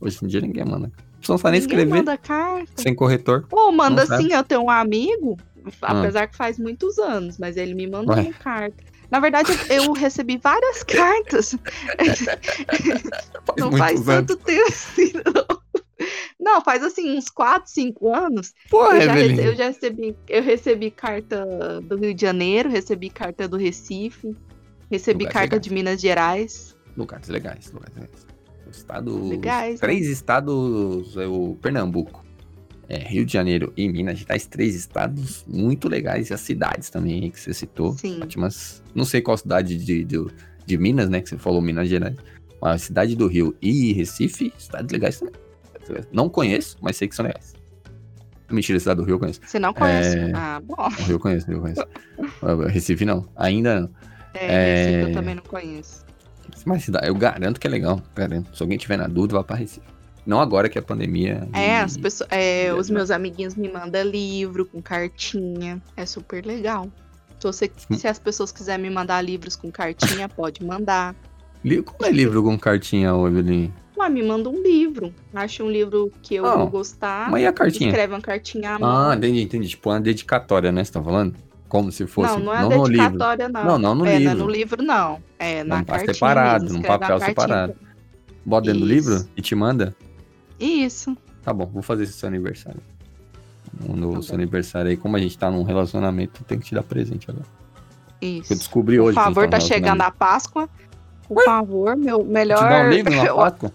Hoje 0.00 0.18
em 0.22 0.26
dia 0.26 0.40
ninguém 0.40 0.64
manda. 0.64 0.90
Você 1.20 1.30
não 1.32 1.38
sabe 1.38 1.52
nem 1.52 1.60
escrever 1.60 1.86
manda 1.94 2.16
carta. 2.16 2.72
sem 2.82 2.94
corretor. 2.94 3.46
Ou 3.52 3.70
manda 3.70 4.04
Não 4.06 4.14
assim, 4.16 4.32
eu 4.32 4.42
tenho 4.42 4.62
um 4.62 4.70
amigo, 4.70 5.36
Ah. 5.82 6.00
apesar 6.00 6.26
que 6.26 6.36
faz 6.36 6.58
muitos 6.58 6.98
anos, 6.98 7.38
mas 7.38 7.56
ele 7.56 7.74
me 7.74 7.86
mandou 7.86 8.14
uma 8.16 8.32
carta. 8.32 8.82
Na 9.10 9.18
verdade, 9.20 9.50
eu 9.68 9.92
recebi 9.92 10.38
várias 10.42 10.82
cartas. 10.84 11.56
Não 13.58 13.72
faz 13.72 14.00
tanto 14.02 14.36
tempo 14.36 14.68
assim, 14.68 15.12
não. 15.14 15.60
Não, 16.40 16.60
faz 16.62 16.82
assim 16.82 17.16
uns 17.18 17.28
4, 17.28 17.70
5 17.70 18.14
anos. 18.14 18.54
Porra, 18.70 18.96
Eu 18.96 19.02
já, 19.02 19.12
rece- 19.12 19.46
eu 19.48 19.54
já 19.54 19.66
recebi, 19.66 20.16
eu 20.28 20.42
recebi 20.42 20.90
carta 20.90 21.80
do 21.82 21.96
Rio 21.96 22.14
de 22.14 22.20
Janeiro, 22.22 22.70
recebi 22.70 23.10
carta 23.10 23.46
do 23.46 23.58
Recife, 23.58 24.34
recebi 24.90 25.24
Lugares 25.24 25.32
carta 25.34 25.56
legais. 25.56 25.62
de 25.62 25.74
Minas 25.74 26.00
Gerais. 26.00 26.76
Lugares 26.96 27.28
legais, 27.28 27.70
lugares 27.72 27.94
legais. 27.94 28.26
Estado. 28.70 29.28
Legais, 29.28 29.80
três 29.80 30.06
estados, 30.06 31.16
é 31.16 31.26
o 31.26 31.56
Pernambuco, 31.60 32.24
é, 32.90 32.98
Rio 32.98 33.24
de 33.24 33.32
Janeiro 33.32 33.72
e 33.76 33.88
Minas 33.88 34.18
Gerais, 34.18 34.46
três 34.46 34.74
estados 34.74 35.44
muito 35.46 35.88
legais. 35.88 36.28
E 36.30 36.34
as 36.34 36.40
cidades 36.40 36.90
também 36.90 37.30
que 37.30 37.38
você 37.40 37.54
citou. 37.54 37.92
Sim. 37.96 38.20
Ótimas. 38.22 38.82
Não 38.94 39.04
sei 39.04 39.20
qual 39.22 39.36
cidade 39.38 39.76
de, 39.76 40.04
de, 40.04 40.26
de 40.66 40.76
Minas, 40.76 41.08
né? 41.08 41.20
Que 41.20 41.28
você 41.28 41.38
falou 41.38 41.62
Minas 41.62 41.88
Gerais. 41.88 42.16
Mas 42.60 42.74
a 42.74 42.78
cidade 42.84 43.14
do 43.16 43.26
Rio 43.26 43.56
e 43.62 43.92
Recife, 43.92 44.52
cidades 44.58 44.90
legais 44.92 45.18
também. 45.18 45.34
Não 46.12 46.28
conheço, 46.28 46.76
mas 46.80 46.96
sei 46.96 47.08
que 47.08 47.14
são 47.16 47.24
legais. 47.24 47.54
Mentira, 48.50 48.76
esse 48.76 48.86
lá 48.88 48.94
do 48.94 49.02
Rio 49.04 49.14
eu 49.14 49.18
conheço. 49.20 49.40
Você 49.46 49.58
não 49.60 49.72
conhece? 49.72 50.18
É. 50.18 50.32
Ah, 50.34 50.60
bom. 50.62 50.74
O 50.76 50.88
Rio 51.04 51.14
eu 51.14 51.20
conheço, 51.20 51.46
o 51.46 51.50
Rio 51.50 51.56
eu 51.58 51.62
conheço. 51.62 51.84
Ah, 52.42 52.68
Recife 52.68 53.04
não, 53.04 53.26
ainda 53.36 53.80
não. 53.82 53.90
É, 54.34 54.46
É. 54.46 54.84
Recife 54.84 55.08
eu 55.10 55.12
também 55.14 55.34
não 55.36 55.42
conheço. 55.42 56.04
Mas 56.66 56.82
cidade- 56.84 57.06
eu 57.06 57.14
garanto 57.14 57.58
que 57.60 57.66
é 57.66 57.70
legal, 57.70 58.02
garanto. 58.14 58.54
Se 58.56 58.62
alguém 58.62 58.76
tiver 58.76 58.96
na 58.98 59.06
dúvida, 59.06 59.34
vá 59.34 59.44
pra 59.44 59.56
Recife. 59.56 59.86
Não 60.26 60.40
agora 60.40 60.68
que 60.68 60.78
é 60.78 60.80
pandemia. 60.80 61.48
É, 61.52 61.80
as 61.80 61.96
pessoas, 61.96 62.28
é, 62.30 62.72
os 62.74 62.90
meus 62.90 63.10
amiguinhos 63.10 63.54
me 63.54 63.68
mandam 63.70 64.02
livro 64.02 64.66
com 64.66 64.80
cartinha. 64.82 65.80
É 65.96 66.04
super 66.04 66.44
legal. 66.44 66.88
Se, 67.38 67.46
você, 67.46 67.70
se 67.92 68.06
as 68.06 68.18
pessoas 68.18 68.52
quiserem 68.52 68.82
me 68.82 68.90
mandar 68.90 69.22
livros 69.22 69.56
com 69.56 69.70
cartinha, 69.70 70.28
pode 70.30 70.62
mandar. 70.64 71.14
Como 71.84 72.04
é 72.04 72.10
livro 72.10 72.42
com 72.42 72.58
cartinha, 72.58 73.08
Evelyn? 73.10 73.72
Ué, 73.96 74.08
me 74.08 74.22
manda 74.22 74.48
um 74.48 74.62
livro. 74.62 75.12
Acha 75.34 75.62
um 75.62 75.70
livro 75.70 76.10
que 76.22 76.36
eu 76.36 76.46
Ah, 76.46 76.56
vou 76.56 76.68
gostar. 76.68 77.30
Mas 77.30 77.42
e 77.42 77.46
a 77.46 77.52
cartinha? 77.52 77.90
Escreve 77.90 78.14
uma 78.14 78.20
cartinha 78.20 78.74
à 78.74 78.78
mão. 78.78 79.10
Ah, 79.10 79.14
entendi, 79.14 79.42
entendi. 79.42 79.68
Tipo 79.68 79.90
uma 79.90 80.00
dedicatória, 80.00 80.72
né? 80.72 80.82
Você 80.84 80.92
tá 80.92 81.02
falando? 81.02 81.34
Como 81.68 81.92
se 81.92 82.06
fosse. 82.06 82.32
não, 82.38 82.44
não 82.44 82.54
é 82.54 82.62
livro. 82.62 82.84
dedicatória, 82.88 83.48
não. 83.48 83.64
Não, 83.64 83.78
não 83.78 83.94
no 83.94 84.06
é, 84.06 84.18
livro. 84.18 84.24
Não 84.24 84.32
é 84.32 84.44
no 84.44 84.50
livro, 84.50 84.82
não. 84.82 85.22
É 85.38 85.62
na 85.64 85.78
Num 85.78 85.84
papel 85.84 86.06
cartinha 86.06 86.14
separado, 86.14 86.64
mesmo. 86.64 86.78
num 86.78 86.82
papel 86.82 87.20
separado. 87.20 87.74
Bota 88.44 88.66
dentro 88.66 88.80
do 88.80 88.86
livro 88.86 89.28
e 89.36 89.42
te 89.42 89.54
manda? 89.54 89.94
Isso. 90.60 91.16
Tá 91.42 91.52
bom, 91.52 91.66
vou 91.66 91.82
fazer 91.82 92.04
esse 92.04 92.12
seu 92.12 92.28
aniversário. 92.28 92.80
No 93.88 94.14
Tá 94.14 94.22
seu 94.22 94.30
bom. 94.30 94.34
aniversário 94.42 94.90
aí, 94.90 94.96
como 94.96 95.16
a 95.16 95.20
gente 95.20 95.36
tá 95.38 95.50
num 95.50 95.62
relacionamento, 95.62 96.44
tem 96.44 96.58
que 96.58 96.66
te 96.66 96.74
dar 96.74 96.82
presente 96.82 97.30
agora. 97.30 97.46
Isso. 98.20 98.52
Eu 98.52 98.56
descobri 98.58 98.96
Por 98.98 99.04
hoje. 99.04 99.14
que 99.14 99.20
a 99.20 99.24
gente 99.24 99.34
favor, 99.34 99.44
num 99.44 99.50
tá 99.50 99.60
chegando 99.60 100.00
a 100.02 100.10
Páscoa. 100.10 100.68
Por 101.26 101.42
favor, 101.44 101.96
meu 101.96 102.24
melhor. 102.24 102.58
Te 102.58 102.64
dar 102.68 102.86
um 102.86 102.90
livro 102.90 103.14
na 103.16 103.24
Páscoa? 103.34 103.72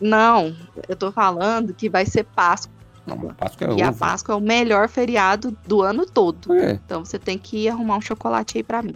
Não, 0.00 0.54
eu 0.88 0.96
tô 0.96 1.10
falando 1.12 1.74
que 1.74 1.88
vai 1.88 2.06
ser 2.06 2.24
Páscoa. 2.24 2.74
Não, 3.06 3.16
mas 3.16 3.32
Páscoa 3.36 3.66
é 3.68 3.74
E 3.76 3.82
a 3.82 3.88
ovo. 3.90 3.98
Páscoa 3.98 4.34
é 4.34 4.38
o 4.38 4.40
melhor 4.40 4.88
feriado 4.88 5.56
do 5.66 5.82
ano 5.82 6.06
todo. 6.06 6.52
É. 6.54 6.72
Então 6.84 7.04
você 7.04 7.18
tem 7.18 7.36
que 7.38 7.68
arrumar 7.68 7.96
um 7.96 8.00
chocolate 8.00 8.56
aí 8.58 8.62
pra 8.62 8.82
mim. 8.82 8.94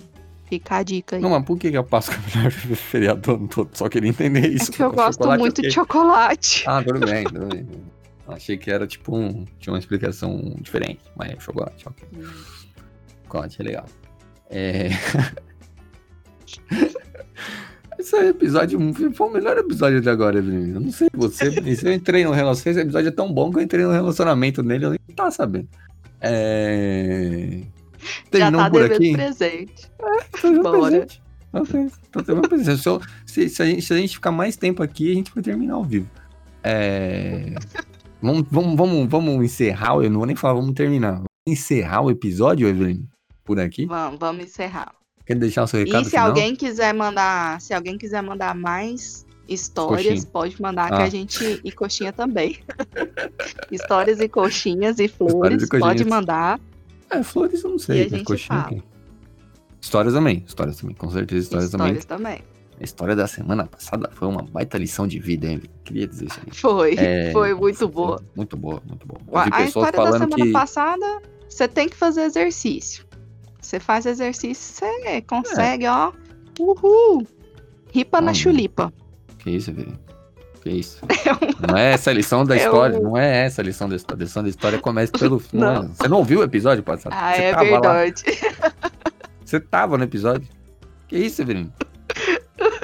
Fica 0.50 0.78
a 0.78 0.82
dica 0.82 1.14
aí. 1.14 1.22
Não, 1.22 1.30
mas 1.30 1.44
por 1.44 1.56
que 1.56 1.76
a 1.76 1.82
Páscoa 1.82 2.16
é 2.16 2.18
o 2.18 2.36
melhor 2.36 2.50
feriado 2.50 3.20
do 3.20 3.34
ano 3.34 3.46
todo? 3.46 3.70
Só 3.72 3.88
queria 3.88 4.10
entender 4.10 4.44
é 4.44 4.48
isso. 4.48 4.72
que 4.72 4.82
eu 4.82 4.90
gosto 4.90 5.24
muito 5.38 5.60
é 5.60 5.64
o 5.64 5.68
de 5.68 5.72
chocolate. 5.72 6.64
Ah, 6.66 6.82
tudo 6.82 7.06
bem, 7.06 7.24
tudo 7.24 7.46
bem. 7.46 7.68
Achei 8.26 8.58
que 8.58 8.68
era 8.68 8.84
tipo 8.84 9.16
um. 9.16 9.44
Tinha 9.60 9.72
uma 9.72 9.78
explicação 9.78 10.56
diferente. 10.60 10.98
Mas 11.14 11.30
é 11.30 11.38
chocolate, 11.38 11.88
ok. 11.88 12.08
Chocolate 13.22 13.60
é 13.60 13.64
legal. 13.64 13.86
É. 14.50 14.88
Esse 17.96 18.16
episódio 18.16 18.80
foi 19.14 19.28
o 19.28 19.30
melhor 19.30 19.56
episódio 19.56 20.00
até 20.00 20.10
agora, 20.10 20.38
Evelyn. 20.38 20.74
Eu 20.74 20.80
não 20.80 20.90
sei 20.90 21.08
você. 21.14 21.48
Se 21.76 21.86
eu 21.86 21.92
entrei 21.92 22.24
no 22.24 22.32
relacionamento, 22.32 22.70
esse 22.70 22.80
episódio 22.80 23.08
é 23.08 23.12
tão 23.12 23.32
bom 23.32 23.52
que 23.52 23.58
eu 23.58 23.62
entrei 23.62 23.84
no 23.84 23.92
relacionamento 23.92 24.64
nele, 24.64 24.86
eu 24.86 24.90
nem 24.90 24.98
tava 25.14 25.30
sabendo. 25.30 25.68
É. 26.20 27.60
Já 28.00 28.30
Terminou 28.30 28.60
tá 28.62 28.70
por 28.70 28.82
devendo 28.82 28.96
aqui. 28.96 29.12
presente. 29.12 29.90
Tô 30.40 30.48
devendo 30.48 30.62
Bora. 30.62 30.80
presente. 30.90 31.22
Ok, 31.52 31.86
tô 32.12 32.22
devendo 32.22 32.48
presente. 32.48 32.82
Se, 32.82 33.00
se- 33.26 33.48
se 33.48 33.62
a 33.62 33.66
gente, 33.66 33.82
se 33.82 33.92
a 33.92 33.96
gente 33.96 34.14
ficar 34.14 34.30
mais 34.30 34.56
tempo 34.56 34.82
aqui, 34.82 35.10
a 35.10 35.14
gente 35.14 35.32
vai 35.34 35.42
terminar 35.42 35.74
ao 35.74 35.84
vivo. 35.84 36.08
É. 36.62 37.54
Vamos, 38.22 38.44
vamos, 38.50 38.76
vamos, 38.76 39.08
vamos 39.08 39.44
encerrar, 39.44 39.94
eu 39.96 40.10
não 40.10 40.18
vou 40.18 40.26
nem 40.26 40.36
falar, 40.36 40.54
vamos 40.54 40.74
terminar. 40.74 41.12
Vamos 41.14 41.26
encerrar 41.48 42.02
o 42.02 42.10
episódio, 42.10 42.68
Evelyn? 42.68 43.04
Por 43.44 43.58
aqui? 43.58 43.86
Vamos, 43.86 44.18
vamos 44.20 44.44
encerrar. 44.44 44.92
Quer 45.26 45.36
deixar 45.36 45.62
o 45.64 45.66
seu 45.66 45.80
recado 45.80 46.02
E 46.02 46.04
se 46.04 46.10
final? 46.10 46.26
alguém 46.28 46.54
quiser 46.54 46.92
mandar, 46.92 47.60
se 47.60 47.72
alguém 47.72 47.96
quiser 47.96 48.22
mandar 48.22 48.54
mais 48.54 49.24
histórias, 49.48 50.06
Coxinha. 50.24 50.30
pode 50.32 50.62
mandar 50.62 50.88
que 50.88 50.94
Ah. 50.94 51.04
a 51.04 51.08
gente 51.08 51.60
e 51.64 51.72
coxinha 51.72 52.12
também. 52.12 52.58
histórias 53.72 54.20
e 54.20 54.28
coxinhas 54.28 54.98
e 54.98 55.08
flores, 55.08 55.62
e 55.62 55.68
coxinhas. 55.68 55.80
pode 55.96 56.04
mandar. 56.04 56.60
É, 57.10 57.22
flores 57.22 57.62
eu 57.64 57.70
não 57.70 57.76
E 57.76 57.80
sei. 57.80 58.00
a 58.00 58.04
né? 58.04 58.10
gente 58.18 58.24
Coxinha, 58.24 58.62
fala. 58.62 58.82
Histórias 59.80 60.14
também, 60.14 60.44
histórias 60.46 60.76
também, 60.76 60.94
com 60.94 61.10
certeza 61.10 61.42
histórias, 61.42 61.70
Histórias 61.70 62.04
também. 62.04 62.36
também. 62.38 62.50
A 62.78 62.84
história 62.84 63.14
da 63.14 63.26
semana 63.26 63.66
passada 63.66 64.10
foi 64.14 64.26
uma 64.28 64.42
baita 64.42 64.78
lição 64.78 65.06
de 65.06 65.18
vida, 65.18 65.46
hein? 65.48 65.62
Queria 65.84 66.06
dizer 66.06 66.26
isso 66.26 66.40
aí. 66.46 66.54
Foi, 66.54 66.94
É, 66.96 67.30
foi 67.32 67.54
muito 67.54 67.86
boa. 67.88 68.22
Muito 68.34 68.56
boa, 68.56 68.82
muito 68.86 69.06
boa. 69.06 69.20
Eu 69.28 69.38
A, 69.38 69.56
a 69.58 69.64
história 69.64 69.98
da 69.98 70.12
semana 70.12 70.36
que. 70.46 70.52
passada, 70.52 71.22
você 71.48 71.68
tem 71.68 71.88
que 71.88 71.96
fazer 71.96 72.22
exercício. 72.22 73.04
Você 73.60 73.78
faz 73.78 74.06
exercício, 74.06 74.74
você 74.74 75.20
consegue, 75.22 75.86
ó. 75.86 76.12
Uhul! 76.58 77.26
Ripa 77.92 78.20
na 78.20 78.32
chulipa. 78.32 78.92
Que 79.38 79.50
isso, 79.50 79.70
Evelyn? 79.70 79.94
Que 80.62 80.70
isso? 80.70 81.00
Não 81.66 81.76
é 81.76 81.92
essa 81.92 82.10
a 82.10 82.14
lição 82.14 82.44
da 82.44 82.54
É 82.56 82.58
história. 82.58 82.98
um- 82.98 83.02
Não 83.02 83.16
é 83.16 83.44
essa 83.46 83.62
a 83.62 83.64
lição 83.64 83.88
da 83.88 83.96
história. 83.96 84.22
A 84.22 84.24
lição 84.24 84.42
da 84.42 84.48
história 84.48 84.78
começa 84.78 85.12
pelo. 85.12 85.38
É. 85.38 85.42
Não. 85.56 85.88
Você 85.88 86.08
não 86.08 86.18
ouviu 86.18 86.40
o 86.40 86.42
episódio 86.42 86.82
passado? 86.82 87.12
Ah, 87.16 87.32
Você 87.34 87.42
é 87.42 87.50
tava 87.52 87.64
lá. 87.64 87.70
verdade. 87.70 88.22
Você 89.44 89.60
tava 89.60 89.96
no 89.98 90.04
episódio. 90.04 90.46
Que 91.08 91.18
isso, 91.18 91.42
Evelyn? 91.42 91.68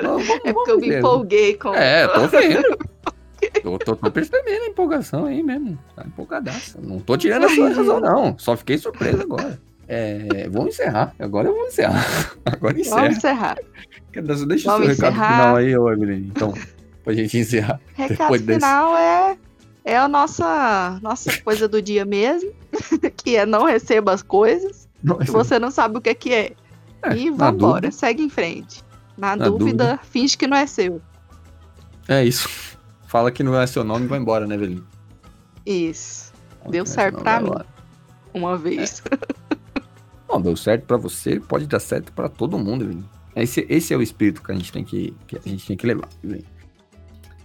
Não, 0.03 0.19
vamos- 0.19 0.41
É 0.45 0.53
porque 0.53 0.71
eu 0.71 0.79
me 0.81 0.89
ver. 0.89 0.99
empolguei 0.99 1.55
com. 1.55 1.75
É, 1.75 2.09
tô 2.09 2.27
vendo. 2.29 2.79
Tô, 3.63 3.79
tô, 3.79 3.97
tô 3.97 4.11
percebendo 4.11 4.65
a 4.65 4.67
empolgação 4.69 5.27
aí 5.27 5.43
mesmo. 5.43 5.79
Tá 5.95 6.05
empolgadaça. 6.07 6.79
Não 6.83 6.99
tô 6.99 7.17
tirando 7.17 7.45
a 7.45 7.49
sua 7.51 7.69
razão, 7.69 8.01
não. 8.01 8.39
Só 8.39 8.57
fiquei 8.57 8.79
surpreso 8.79 9.23
agora. 9.23 9.59
É, 9.87 10.49
vamos 10.51 10.71
encerrar. 10.75 11.15
Agora 11.19 11.49
eu 11.49 11.55
vou 11.55 11.67
encerrar. 11.67 12.33
Agora 12.45 12.79
encerra. 12.81 12.97
Vamos 13.03 13.17
encerrar. 13.19 13.57
Deixa 14.47 14.73
o 14.75 14.79
seu 14.79 14.79
recado 14.79 14.91
encerrar. 14.91 15.33
final 15.37 15.57
aí, 15.57 15.77
ô 15.77 15.93
Evelyn. 15.93 16.31
Então, 16.35 16.55
pra 17.07 17.15
gente 17.15 17.39
encerrar. 17.39 17.81
Recado 17.95 18.19
Depois 18.19 18.43
desse- 18.43 18.59
final 18.61 18.97
é, 18.99 19.39
é 19.85 19.97
a 19.97 20.09
nossa, 20.09 20.99
nossa 21.01 21.41
coisa 21.43 21.67
do 21.69 21.81
dia 21.81 22.05
mesmo, 22.05 22.53
que 23.17 23.37
é 23.37 23.47
não 23.47 23.65
receba 23.65 24.13
as 24.13 24.23
coisas, 24.23 24.89
que 25.25 25.31
você 25.31 25.59
não 25.59 25.71
sabe 25.71 25.97
o 25.99 26.01
que, 26.01 26.15
que 26.15 26.35
é. 26.35 26.53
É, 27.03 27.17
e 27.17 27.31
vambora, 27.31 27.91
segue 27.93 28.23
em 28.23 28.29
frente. 28.29 28.83
Na, 29.17 29.37
Na 29.37 29.45
dúvida, 29.49 29.85
dúvida. 29.85 30.01
finge 30.11 30.37
que 30.37 30.47
não 30.47 30.57
é 30.57 30.67
seu. 30.67 31.01
É 32.09 32.25
isso. 32.25 32.49
Fala 33.07 33.31
que 33.31 33.43
não 33.45 33.59
é 33.59 33.67
seu 33.67 33.85
nome 33.85 34.05
e 34.07 34.09
vai 34.09 34.19
embora, 34.19 34.47
né, 34.47 34.57
Evelyn? 34.57 34.83
Isso. 35.65 36.33
Fala 36.59 36.71
Deu 36.73 36.85
não 36.85 36.91
é 36.91 36.95
certo 36.95 37.23
pra 37.23 37.41
mim. 37.41 37.47
embora. 37.47 37.67
Uma 38.35 38.59
vez. 38.59 39.03
Não, 40.29 40.41
deu 40.43 40.57
certo 40.57 40.85
pra 40.87 40.97
você, 40.97 41.39
pode 41.39 41.67
dar 41.67 41.79
certo 41.79 42.13
pra 42.13 42.29
todo 42.29 42.59
mundo, 42.59 42.85
Evelyn. 42.85 43.05
Esse, 43.37 43.65
esse 43.69 43.95
é 43.95 43.97
o 43.97 44.03
espírito 44.03 44.43
que 44.43 44.51
a 44.51 44.55
gente 44.55 44.73
tem 44.73 44.85
que, 44.85 45.15
que 45.27 45.37
a 45.39 45.41
gente 45.49 45.65
tem 45.67 45.77
que 45.77 45.87
levar, 45.87 46.09
Evelyn. 46.25 46.45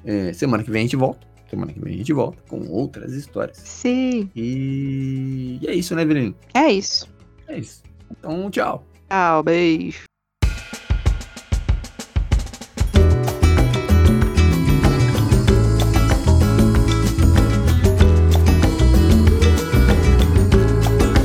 É, 0.06 0.34
semana 0.34 0.64
que 0.64 0.72
vem 0.72 0.82
a 0.82 0.84
gente 0.86 0.96
volta. 0.96 1.28
Semana 1.50 1.74
que 1.74 1.80
vem 1.80 1.94
a 1.94 1.98
gente 1.98 2.14
volta 2.14 2.42
com 2.48 2.66
outras 2.70 3.14
histórias. 3.14 3.58
Sim, 3.58 4.30
E, 4.36 5.60
e 5.62 5.68
é 5.68 5.74
isso, 5.74 5.94
né, 5.96 6.02
Evelyn? 6.04 6.34
é 6.54 6.72
isso. 6.72 7.08
É 7.48 7.58
isso. 7.60 7.84
Então, 8.10 8.50
tchau. 8.50 8.86
Tchau, 9.10 9.44
beijo. 9.44 10.11